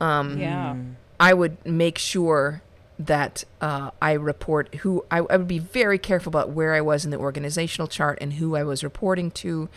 Um, 0.00 0.38
yeah. 0.38 0.76
I 1.18 1.34
would 1.34 1.64
make 1.64 1.98
sure 1.98 2.62
that 2.98 3.44
uh, 3.60 3.90
I 4.00 4.12
report 4.12 4.74
who 4.76 5.04
I, 5.10 5.18
I 5.18 5.36
would 5.36 5.48
be 5.48 5.58
very 5.58 5.98
careful 5.98 6.30
about 6.30 6.50
where 6.50 6.74
I 6.74 6.80
was 6.80 7.04
in 7.04 7.10
the 7.10 7.18
organizational 7.18 7.88
chart 7.88 8.18
and 8.20 8.34
who 8.34 8.56
I 8.56 8.62
was 8.62 8.84
reporting 8.84 9.30
to, 9.32 9.68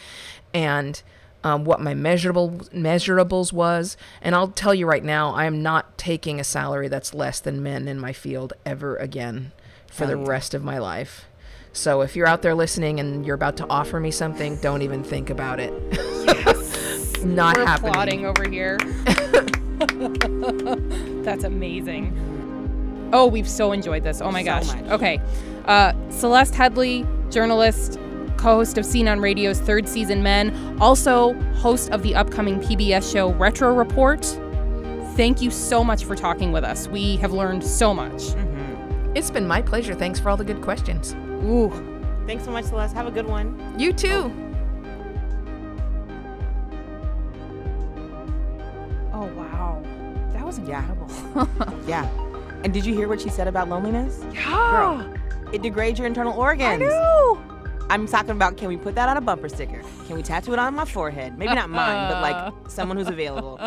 and 0.54 1.02
um, 1.46 1.64
what 1.64 1.80
my 1.80 1.94
measurable 1.94 2.50
measurables 2.74 3.54
was. 3.54 3.96
And 4.22 4.34
I'll 4.34 4.48
tell 4.50 4.74
you 4.74 4.88
right 4.88 5.04
now, 5.04 5.32
I 5.34 5.46
am 5.46 5.62
not 5.62 5.96
taking 5.98 6.40
a 6.40 6.44
salary 6.44 6.88
that's 6.88 7.14
less 7.14 7.40
than 7.40 7.62
men 7.62 7.88
in 7.88 8.00
my 8.00 8.14
field 8.14 8.54
ever 8.66 8.98
again 8.98 9.52
for 9.88 10.08
the 10.08 10.18
rest 10.18 10.54
of 10.56 10.64
my 10.64 10.80
life. 10.80 11.26
So 11.72 12.02
if 12.02 12.16
you're 12.16 12.28
out 12.28 12.42
there 12.42 12.56
listening 12.56 13.00
and 13.00 13.26
you're 13.26 13.36
about 13.36 13.58
to 13.58 13.68
offer 13.70 14.00
me 14.00 14.10
something, 14.10 14.58
don't 14.58 14.82
even 14.82 15.04
think 15.04 15.30
about 15.30 15.60
it. 15.60 15.72
not 17.24 17.58
We're 17.58 17.66
happening. 17.66 17.90
applauding 17.92 18.26
over 18.26 18.50
here. 18.50 18.78
That's 21.24 21.44
amazing. 21.44 23.10
Oh, 23.14 23.28
we've 23.28 23.48
so 23.50 23.72
enjoyed 23.72 24.04
this. 24.04 24.20
Oh 24.22 24.32
my 24.32 24.42
So 24.42 24.46
gosh. 24.46 24.68
much. 24.68 24.86
Okay. 24.92 25.22
Uh, 25.66 25.94
Celeste 26.10 26.54
Headlee, 26.56 27.32
journalist, 27.32 28.00
co 28.38 28.56
host 28.56 28.78
of 28.78 28.86
Scene 28.86 29.08
on 29.08 29.20
Radio's 29.20 29.60
third 29.60 29.88
season 29.88 30.22
Men, 30.24 30.78
also 30.82 31.34
host 31.56 31.92
of 31.92 32.04
the 32.04 32.16
upcoming 32.16 32.60
PBS 32.60 33.12
show 33.12 33.32
Retro 33.34 33.74
Report. 33.74 34.24
Thank 35.16 35.42
you 35.42 35.50
so 35.52 35.84
much 35.84 36.04
for 36.06 36.16
talking 36.16 36.52
with 36.52 36.64
us. 36.64 36.88
We 36.88 37.16
have 37.18 37.32
learned 37.32 37.64
so 37.64 37.94
much. 37.94 38.12
Mm-hmm. 38.34 39.14
It's 39.16 39.32
been 39.32 39.48
my 39.48 39.62
pleasure. 39.62 39.94
Thanks 39.96 40.20
for 40.20 40.30
all 40.30 40.38
the 40.38 40.44
good 40.44 40.62
questions. 40.62 41.14
Ooh. 41.46 41.72
Thanks 42.28 42.44
so 42.44 42.52
much, 42.52 42.66
Celeste. 42.66 42.94
Have 42.96 43.08
a 43.08 43.12
good 43.12 43.28
one. 43.28 43.76
You 43.80 43.94
too. 43.94 44.32
Oh, 49.14 49.14
oh 49.14 49.26
wow. 49.38 49.82
That 50.34 50.46
was 50.46 50.60
Yeah. 50.60 50.80
incredible. 50.90 51.50
Yeah. 51.88 52.10
And 52.64 52.74
did 52.74 52.86
you 52.86 52.94
hear 52.96 53.08
what 53.08 53.22
she 53.22 53.30
said 53.30 53.48
about 53.48 53.70
loneliness? 53.70 54.24
yeah. 54.34 54.44
Girl, 54.72 55.54
It 55.54 55.62
degrades 55.62 56.00
your 56.00 56.08
internal 56.08 56.34
organs. 56.38 56.82
I 56.84 56.86
know. 56.88 57.42
I'm 57.90 58.08
talking 58.08 58.32
about 58.32 58.58
can 58.58 58.68
we 58.68 58.78
put 58.78 58.96
that 58.96 59.08
on 59.10 59.18
a 59.18 59.22
bumper 59.22 59.48
sticker? 59.48 59.82
Can 60.08 60.16
we 60.16 60.24
tattoo 60.24 60.54
it 60.54 60.60
on 60.60 60.76
my 60.76 60.86
forehead? 60.86 61.38
Maybe 61.38 61.54
not 61.54 61.70
mine, 61.70 62.12
but 62.12 62.22
like 62.22 62.54
someone 62.68 62.98
who's 62.98 63.08
available. 63.08 63.58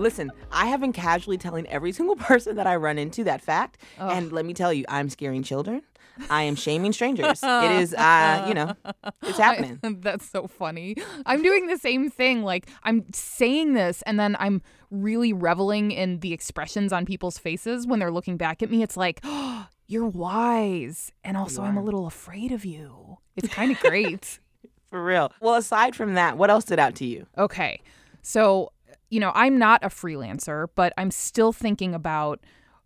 Listen, 0.00 0.30
I 0.52 0.66
have 0.66 0.80
been 0.80 0.92
casually 0.92 1.38
telling 1.38 1.66
every 1.66 1.92
single 1.92 2.16
person 2.30 2.56
that 2.56 2.66
I 2.66 2.76
run 2.76 2.98
into 2.98 3.24
that 3.24 3.42
fact. 3.42 3.78
And 3.98 4.32
let 4.32 4.46
me 4.46 4.54
tell 4.54 4.72
you, 4.72 4.84
I'm 4.88 5.10
scaring 5.10 5.42
children. 5.42 5.82
I 6.30 6.44
am 6.44 6.54
shaming 6.54 6.92
strangers. 6.92 7.40
it 7.42 7.72
is, 7.72 7.92
uh, 7.98 8.44
you 8.46 8.54
know, 8.54 8.74
it's 9.22 9.38
happening. 9.38 9.80
That's 10.00 10.28
so 10.30 10.46
funny. 10.46 10.96
I'm 11.26 11.42
doing 11.42 11.66
the 11.66 11.76
same 11.76 12.08
thing. 12.08 12.44
Like, 12.44 12.68
I'm 12.84 13.04
saying 13.12 13.72
this, 13.72 14.02
and 14.02 14.20
then 14.20 14.36
I'm 14.38 14.62
really 14.92 15.32
reveling 15.32 15.90
in 15.90 16.20
the 16.20 16.32
expressions 16.32 16.92
on 16.92 17.04
people's 17.04 17.36
faces 17.36 17.84
when 17.84 17.98
they're 17.98 18.12
looking 18.12 18.36
back 18.36 18.62
at 18.62 18.70
me. 18.70 18.82
It's 18.84 18.96
like, 18.96 19.18
oh, 19.24 19.66
you're 19.86 20.06
wise. 20.06 21.12
And 21.22 21.36
also, 21.36 21.62
I'm 21.62 21.76
a 21.76 21.82
little 21.82 22.06
afraid 22.06 22.52
of 22.52 22.64
you. 22.64 23.18
It's 23.36 23.48
kind 23.48 23.70
of 23.70 23.80
great. 23.80 24.38
For 24.90 25.04
real. 25.04 25.32
Well, 25.40 25.54
aside 25.54 25.96
from 25.96 26.14
that, 26.14 26.38
what 26.38 26.50
else 26.50 26.64
stood 26.64 26.78
out 26.78 26.94
to 26.96 27.04
you? 27.04 27.26
Okay. 27.36 27.80
So, 28.22 28.72
you 29.10 29.20
know, 29.20 29.32
I'm 29.34 29.58
not 29.58 29.84
a 29.84 29.88
freelancer, 29.88 30.68
but 30.74 30.92
I'm 30.96 31.10
still 31.10 31.52
thinking 31.52 31.94
about 31.94 32.40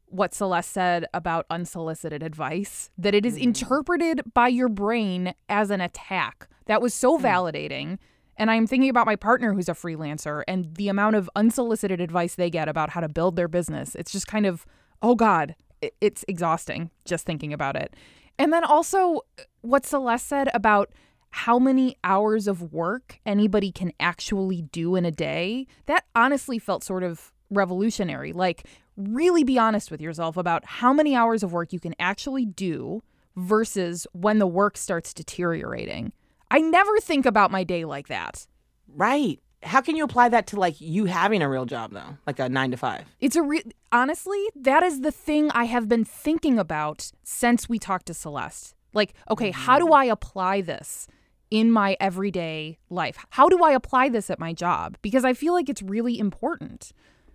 what 0.06 0.34
Celeste 0.34 0.70
said 0.70 1.06
about 1.12 1.46
unsolicited 1.50 2.22
advice, 2.22 2.90
that 2.96 3.14
it 3.14 3.26
is 3.26 3.34
mm-hmm. 3.34 3.44
interpreted 3.44 4.22
by 4.32 4.48
your 4.48 4.68
brain 4.68 5.34
as 5.48 5.70
an 5.70 5.80
attack. 5.80 6.48
That 6.66 6.80
was 6.80 6.94
so 6.94 7.18
hmm. 7.18 7.24
validating. 7.24 7.98
And 8.36 8.50
I'm 8.50 8.66
thinking 8.66 8.88
about 8.88 9.06
my 9.06 9.16
partner 9.16 9.52
who's 9.52 9.68
a 9.68 9.74
freelancer 9.74 10.44
and 10.46 10.74
the 10.76 10.88
amount 10.88 11.16
of 11.16 11.28
unsolicited 11.34 12.00
advice 12.00 12.36
they 12.36 12.50
get 12.50 12.68
about 12.68 12.90
how 12.90 13.00
to 13.00 13.08
build 13.08 13.36
their 13.36 13.48
business. 13.48 13.94
It's 13.96 14.12
just 14.12 14.28
kind 14.28 14.46
of, 14.46 14.64
oh 15.02 15.16
God, 15.16 15.56
it's 16.00 16.24
exhausting 16.28 16.90
just 17.04 17.24
thinking 17.24 17.52
about 17.52 17.76
it. 17.76 17.94
And 18.38 18.52
then 18.52 18.64
also 18.64 19.22
what 19.62 19.84
Celeste 19.84 20.26
said 20.26 20.48
about 20.54 20.90
how 21.30 21.58
many 21.58 21.96
hours 22.04 22.48
of 22.48 22.72
work 22.72 23.20
anybody 23.26 23.70
can 23.70 23.92
actually 24.00 24.62
do 24.62 24.96
in 24.96 25.04
a 25.04 25.10
day, 25.10 25.66
that 25.86 26.04
honestly 26.14 26.58
felt 26.58 26.82
sort 26.82 27.02
of 27.02 27.32
revolutionary. 27.50 28.32
Like, 28.32 28.66
really 28.96 29.44
be 29.44 29.58
honest 29.58 29.90
with 29.90 30.00
yourself 30.00 30.36
about 30.36 30.64
how 30.64 30.92
many 30.92 31.14
hours 31.14 31.42
of 31.42 31.52
work 31.52 31.72
you 31.72 31.80
can 31.80 31.94
actually 31.98 32.44
do 32.46 33.02
versus 33.36 34.06
when 34.12 34.38
the 34.38 34.46
work 34.46 34.76
starts 34.76 35.14
deteriorating. 35.14 36.12
I 36.50 36.60
never 36.60 36.98
think 36.98 37.26
about 37.26 37.50
my 37.50 37.62
day 37.62 37.84
like 37.84 38.08
that. 38.08 38.46
Right. 38.88 39.40
How 39.62 39.80
can 39.80 39.96
you 39.96 40.04
apply 40.04 40.28
that 40.28 40.46
to 40.48 40.60
like 40.60 40.80
you 40.80 41.06
having 41.06 41.42
a 41.42 41.48
real 41.48 41.64
job 41.64 41.92
though, 41.92 42.16
like 42.26 42.38
a 42.38 42.48
nine 42.48 42.70
to 42.70 42.76
five? 42.76 43.04
It's 43.20 43.36
a 43.36 43.42
re- 43.42 43.64
honestly, 43.90 44.42
that 44.54 44.82
is 44.82 45.00
the 45.00 45.10
thing 45.10 45.50
I 45.50 45.64
have 45.64 45.88
been 45.88 46.04
thinking 46.04 46.58
about 46.58 47.10
since 47.24 47.68
we 47.68 47.78
talked 47.78 48.06
to 48.06 48.14
Celeste. 48.14 48.74
Like, 48.94 49.14
okay, 49.30 49.50
how 49.50 49.78
do 49.78 49.86
mm-hmm. 49.86 49.94
I 49.94 50.04
apply 50.06 50.60
this 50.60 51.06
in 51.50 51.70
my 51.70 51.96
everyday 51.98 52.78
life? 52.88 53.18
How 53.30 53.48
do 53.48 53.62
I 53.64 53.72
apply 53.72 54.08
this 54.08 54.30
at 54.30 54.38
my 54.38 54.52
job? 54.52 54.96
Because 55.02 55.24
I 55.24 55.34
feel 55.34 55.52
like 55.52 55.68
it's 55.68 55.82
really 55.82 56.18
important. 56.18 56.92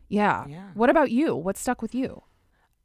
Yeah. 0.07 0.45
Yeah. 0.47 0.69
What 0.73 0.89
about 0.89 1.11
you? 1.11 1.35
What 1.35 1.57
stuck 1.57 1.81
with 1.81 1.93
you? 1.93 2.23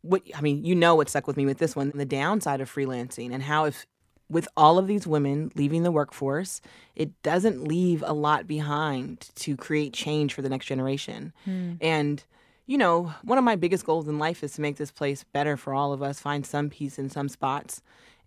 what 0.03 0.23
I 0.35 0.41
mean, 0.41 0.65
you 0.65 0.75
know 0.75 0.95
what 0.95 1.09
stuck 1.09 1.27
with 1.27 1.37
me 1.37 1.47
with 1.47 1.59
this 1.59 1.75
one, 1.75 1.93
the 1.95 2.05
downside 2.05 2.61
of 2.61 2.73
freelancing 2.73 3.33
and 3.33 3.43
how 3.43 3.65
if 3.65 3.87
with 4.31 4.49
all 4.57 4.79
of 4.79 4.87
these 4.87 5.07
women 5.07 5.51
leaving 5.55 5.83
the 5.83 5.91
workforce, 5.91 6.61
it 6.95 7.11
doesn't 7.23 7.67
leave 7.67 8.05
a 8.07 8.13
lot 8.13 8.47
behind 8.47 9.31
to 9.37 9.57
create 9.57 9.93
change 9.93 10.35
for 10.35 10.43
the 10.43 10.49
next 10.49 10.67
generation. 10.67 11.33
Hmm. 11.45 11.75
And 11.81 12.25
you 12.67 12.77
know, 12.77 13.15
one 13.23 13.39
of 13.39 13.45
my 13.45 13.57
biggest 13.57 13.87
goals 13.87 14.07
in 14.09 14.19
life 14.19 14.45
is 14.45 14.53
to 14.53 14.61
make 14.61 14.77
this 14.77 14.91
place 14.91 15.25
better 15.33 15.57
for 15.57 15.73
all 15.73 15.95
of 15.95 16.03
us, 16.03 16.21
find 16.21 16.45
some 16.45 16.69
peace 16.69 16.99
in 16.99 17.09
some 17.09 17.29
spots. 17.31 17.81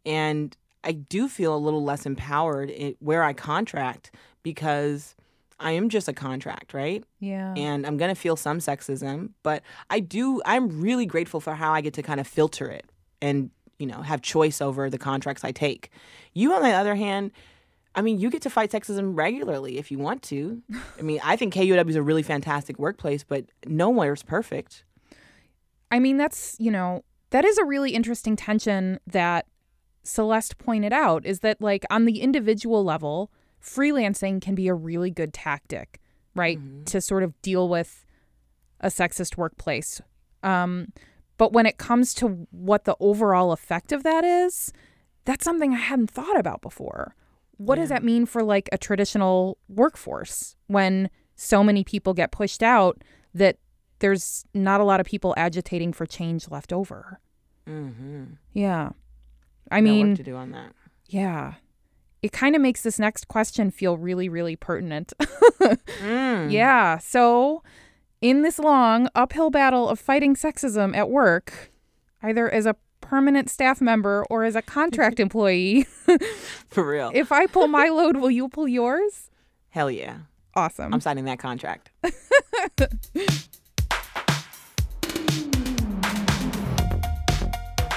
And 0.03 0.57
I 0.83 0.93
do 0.93 1.27
feel 1.27 1.55
a 1.55 1.57
little 1.57 1.83
less 1.83 2.07
empowered 2.07 2.73
where 2.97 3.21
I 3.21 3.33
contract 3.33 4.09
because 4.41 5.15
I 5.59 5.73
am 5.73 5.89
just 5.89 6.07
a 6.07 6.13
contract, 6.13 6.73
right? 6.73 7.03
Yeah. 7.19 7.53
and 7.55 7.85
I'm 7.85 7.97
gonna 7.97 8.15
feel 8.15 8.35
some 8.35 8.57
sexism, 8.57 9.29
but 9.43 9.61
I 9.91 9.99
do. 9.99 10.41
I'm 10.43 10.81
really 10.81 11.05
grateful 11.05 11.39
for 11.39 11.53
how 11.53 11.71
I 11.71 11.81
get 11.81 11.93
to 11.93 12.01
kind 12.01 12.19
of 12.19 12.25
filter 12.25 12.67
it 12.67 12.85
and 13.21 13.51
you 13.81 13.87
know 13.87 14.01
have 14.01 14.21
choice 14.21 14.61
over 14.61 14.89
the 14.89 14.97
contracts 14.97 15.43
I 15.43 15.51
take. 15.51 15.89
You, 16.33 16.53
on 16.53 16.61
the 16.61 16.71
other 16.71 16.95
hand, 16.95 17.31
I 17.93 18.01
mean, 18.01 18.19
you 18.19 18.29
get 18.29 18.41
to 18.43 18.49
fight 18.49 18.71
sexism 18.71 19.17
regularly 19.17 19.77
if 19.77 19.91
you 19.91 19.97
want 19.97 20.21
to. 20.23 20.61
I 20.99 21.01
mean, 21.01 21.19
I 21.23 21.35
think 21.35 21.53
KUOW 21.53 21.89
is 21.89 21.95
a 21.95 22.01
really 22.01 22.23
fantastic 22.23 22.79
workplace, 22.79 23.23
but 23.23 23.45
nowhere's 23.65 24.23
perfect. 24.23 24.85
I 25.91 25.99
mean, 25.99 26.15
that's, 26.15 26.55
you 26.57 26.71
know, 26.71 27.03
that 27.31 27.43
is 27.43 27.57
a 27.57 27.65
really 27.65 27.91
interesting 27.91 28.35
tension 28.37 28.99
that 29.07 29.45
Celeste 30.03 30.57
pointed 30.57 30.93
out 30.93 31.25
is 31.25 31.41
that, 31.41 31.61
like, 31.61 31.85
on 31.89 32.05
the 32.05 32.21
individual 32.21 32.83
level, 32.83 33.29
freelancing 33.61 34.41
can 34.41 34.55
be 34.55 34.67
a 34.67 34.73
really 34.73 35.11
good 35.11 35.33
tactic, 35.33 35.99
right? 36.33 36.59
To 36.87 37.01
sort 37.01 37.23
of 37.23 37.39
deal 37.41 37.67
with 37.67 38.05
a 38.79 38.87
sexist 38.87 39.37
workplace. 39.37 40.01
Um, 40.43 40.93
but 41.41 41.53
when 41.53 41.65
it 41.65 41.79
comes 41.79 42.13
to 42.13 42.45
what 42.51 42.83
the 42.83 42.95
overall 42.99 43.51
effect 43.51 43.91
of 43.91 44.03
that 44.03 44.23
is, 44.23 44.71
that's 45.25 45.43
something 45.43 45.73
I 45.73 45.77
hadn't 45.77 46.11
thought 46.11 46.37
about 46.37 46.61
before. 46.61 47.15
What 47.57 47.77
does 47.77 47.89
that 47.89 48.03
mean 48.03 48.27
for 48.27 48.43
like 48.43 48.69
a 48.71 48.77
traditional 48.77 49.57
workforce 49.67 50.55
when 50.67 51.09
so 51.35 51.63
many 51.63 51.83
people 51.83 52.13
get 52.13 52.31
pushed 52.31 52.61
out 52.61 53.01
that 53.33 53.57
there's 53.97 54.45
not 54.53 54.81
a 54.81 54.83
lot 54.83 54.99
of 54.99 55.07
people 55.07 55.33
agitating 55.35 55.93
for 55.93 56.05
change 56.05 56.47
left 56.51 56.71
over? 56.71 57.19
Mm-hmm. 57.67 58.25
Yeah. 58.53 58.91
I 59.71 59.79
no 59.79 59.91
mean, 59.91 60.15
to 60.17 60.21
do 60.21 60.35
on 60.35 60.51
that. 60.51 60.73
yeah. 61.07 61.55
It 62.21 62.31
kind 62.31 62.55
of 62.55 62.61
makes 62.61 62.83
this 62.83 62.99
next 62.99 63.27
question 63.27 63.71
feel 63.71 63.97
really, 63.97 64.29
really 64.29 64.55
pertinent. 64.55 65.11
Mm. 66.01 66.51
yeah. 66.51 66.97
So, 66.97 67.61
in 68.21 68.43
this 68.43 68.59
long 68.59 69.09
uphill 69.15 69.49
battle 69.49 69.89
of 69.89 69.99
fighting 69.99 70.35
sexism 70.35 70.95
at 70.95 71.09
work, 71.09 71.71
either 72.21 72.49
as 72.49 72.65
a 72.65 72.75
permanent 73.01 73.49
staff 73.49 73.81
member 73.81 74.25
or 74.29 74.43
as 74.43 74.55
a 74.55 74.61
contract 74.61 75.19
employee, 75.19 75.83
For 76.69 76.87
real. 76.87 77.11
if 77.13 77.31
I 77.31 77.47
pull 77.47 77.67
my 77.67 77.87
load, 77.89 78.17
will 78.17 78.31
you 78.31 78.47
pull 78.47 78.67
yours? 78.67 79.29
Hell 79.69 79.89
yeah. 79.89 80.17
Awesome. 80.55 80.93
I'm 80.93 80.99
signing 81.01 81.25
that 81.25 81.39
contract. 81.39 81.91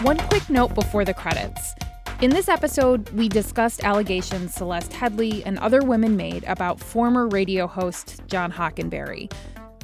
One 0.02 0.18
quick 0.18 0.48
note 0.50 0.74
before 0.74 1.04
the 1.04 1.14
credits. 1.14 1.74
In 2.20 2.30
this 2.30 2.48
episode, 2.48 3.08
we 3.10 3.28
discussed 3.28 3.82
allegations 3.84 4.54
Celeste 4.54 4.92
Headlee 4.92 5.42
and 5.44 5.58
other 5.58 5.80
women 5.80 6.16
made 6.16 6.44
about 6.44 6.78
former 6.78 7.26
radio 7.26 7.66
host 7.66 8.22
John 8.28 8.52
Hockenberry. 8.52 9.32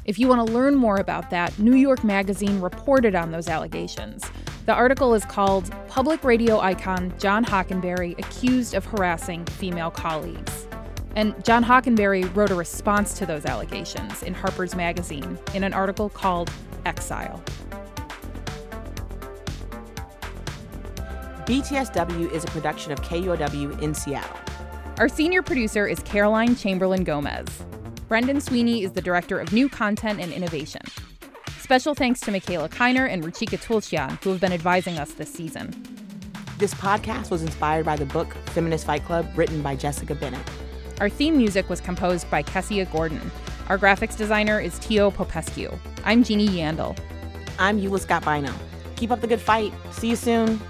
If 0.04 0.18
you 0.18 0.28
want 0.28 0.46
to 0.46 0.52
learn 0.52 0.76
more 0.76 0.96
about 0.96 1.30
that, 1.30 1.58
New 1.58 1.76
York 1.76 2.02
Magazine 2.04 2.60
reported 2.60 3.14
on 3.14 3.30
those 3.30 3.48
allegations. 3.48 4.24
The 4.64 4.72
article 4.72 5.14
is 5.14 5.24
called 5.24 5.70
Public 5.88 6.24
Radio 6.24 6.58
Icon 6.60 7.12
John 7.18 7.44
Hockenberry 7.44 8.18
Accused 8.18 8.74
of 8.74 8.84
Harassing 8.86 9.44
Female 9.44 9.90
Colleagues. 9.90 10.66
And 11.16 11.44
John 11.44 11.62
Hockenberry 11.62 12.34
wrote 12.34 12.50
a 12.50 12.54
response 12.54 13.14
to 13.18 13.26
those 13.26 13.44
allegations 13.44 14.22
in 14.22 14.32
Harper's 14.32 14.74
Magazine 14.74 15.38
in 15.54 15.64
an 15.64 15.74
article 15.74 16.08
called 16.08 16.50
Exile. 16.86 17.42
BTSW 21.44 22.32
is 22.32 22.44
a 22.44 22.48
production 22.48 22.92
of 22.92 23.02
KUOW 23.02 23.82
in 23.82 23.92
Seattle. 23.92 24.38
Our 24.98 25.08
senior 25.08 25.42
producer 25.42 25.86
is 25.86 25.98
Caroline 26.00 26.54
Chamberlain 26.54 27.04
Gomez. 27.04 27.64
Brendan 28.10 28.40
Sweeney 28.40 28.82
is 28.82 28.90
the 28.90 29.00
director 29.00 29.38
of 29.38 29.52
new 29.52 29.68
content 29.68 30.18
and 30.18 30.32
innovation. 30.32 30.82
Special 31.60 31.94
thanks 31.94 32.18
to 32.22 32.32
Michaela 32.32 32.68
Kiner 32.68 33.08
and 33.08 33.22
Ruchika 33.22 33.56
Tulshyan, 33.56 34.20
who 34.24 34.30
have 34.30 34.40
been 34.40 34.52
advising 34.52 34.98
us 34.98 35.12
this 35.12 35.32
season. 35.32 35.72
This 36.58 36.74
podcast 36.74 37.30
was 37.30 37.44
inspired 37.44 37.86
by 37.86 37.94
the 37.94 38.06
book 38.06 38.34
Feminist 38.46 38.84
Fight 38.84 39.04
Club, 39.04 39.28
written 39.36 39.62
by 39.62 39.76
Jessica 39.76 40.16
Bennett. 40.16 40.44
Our 41.00 41.08
theme 41.08 41.36
music 41.36 41.68
was 41.68 41.80
composed 41.80 42.28
by 42.32 42.42
Kessia 42.42 42.90
Gordon. 42.90 43.30
Our 43.68 43.78
graphics 43.78 44.16
designer 44.16 44.58
is 44.58 44.80
Tio 44.80 45.12
Popescu. 45.12 45.70
I'm 46.04 46.24
Jeannie 46.24 46.48
Yandel. 46.48 46.98
I'm 47.60 47.80
Eula 47.80 48.00
Scott 48.00 48.24
Bynoe. 48.24 48.52
Keep 48.96 49.12
up 49.12 49.20
the 49.20 49.28
good 49.28 49.40
fight. 49.40 49.72
See 49.92 50.08
you 50.08 50.16
soon. 50.16 50.60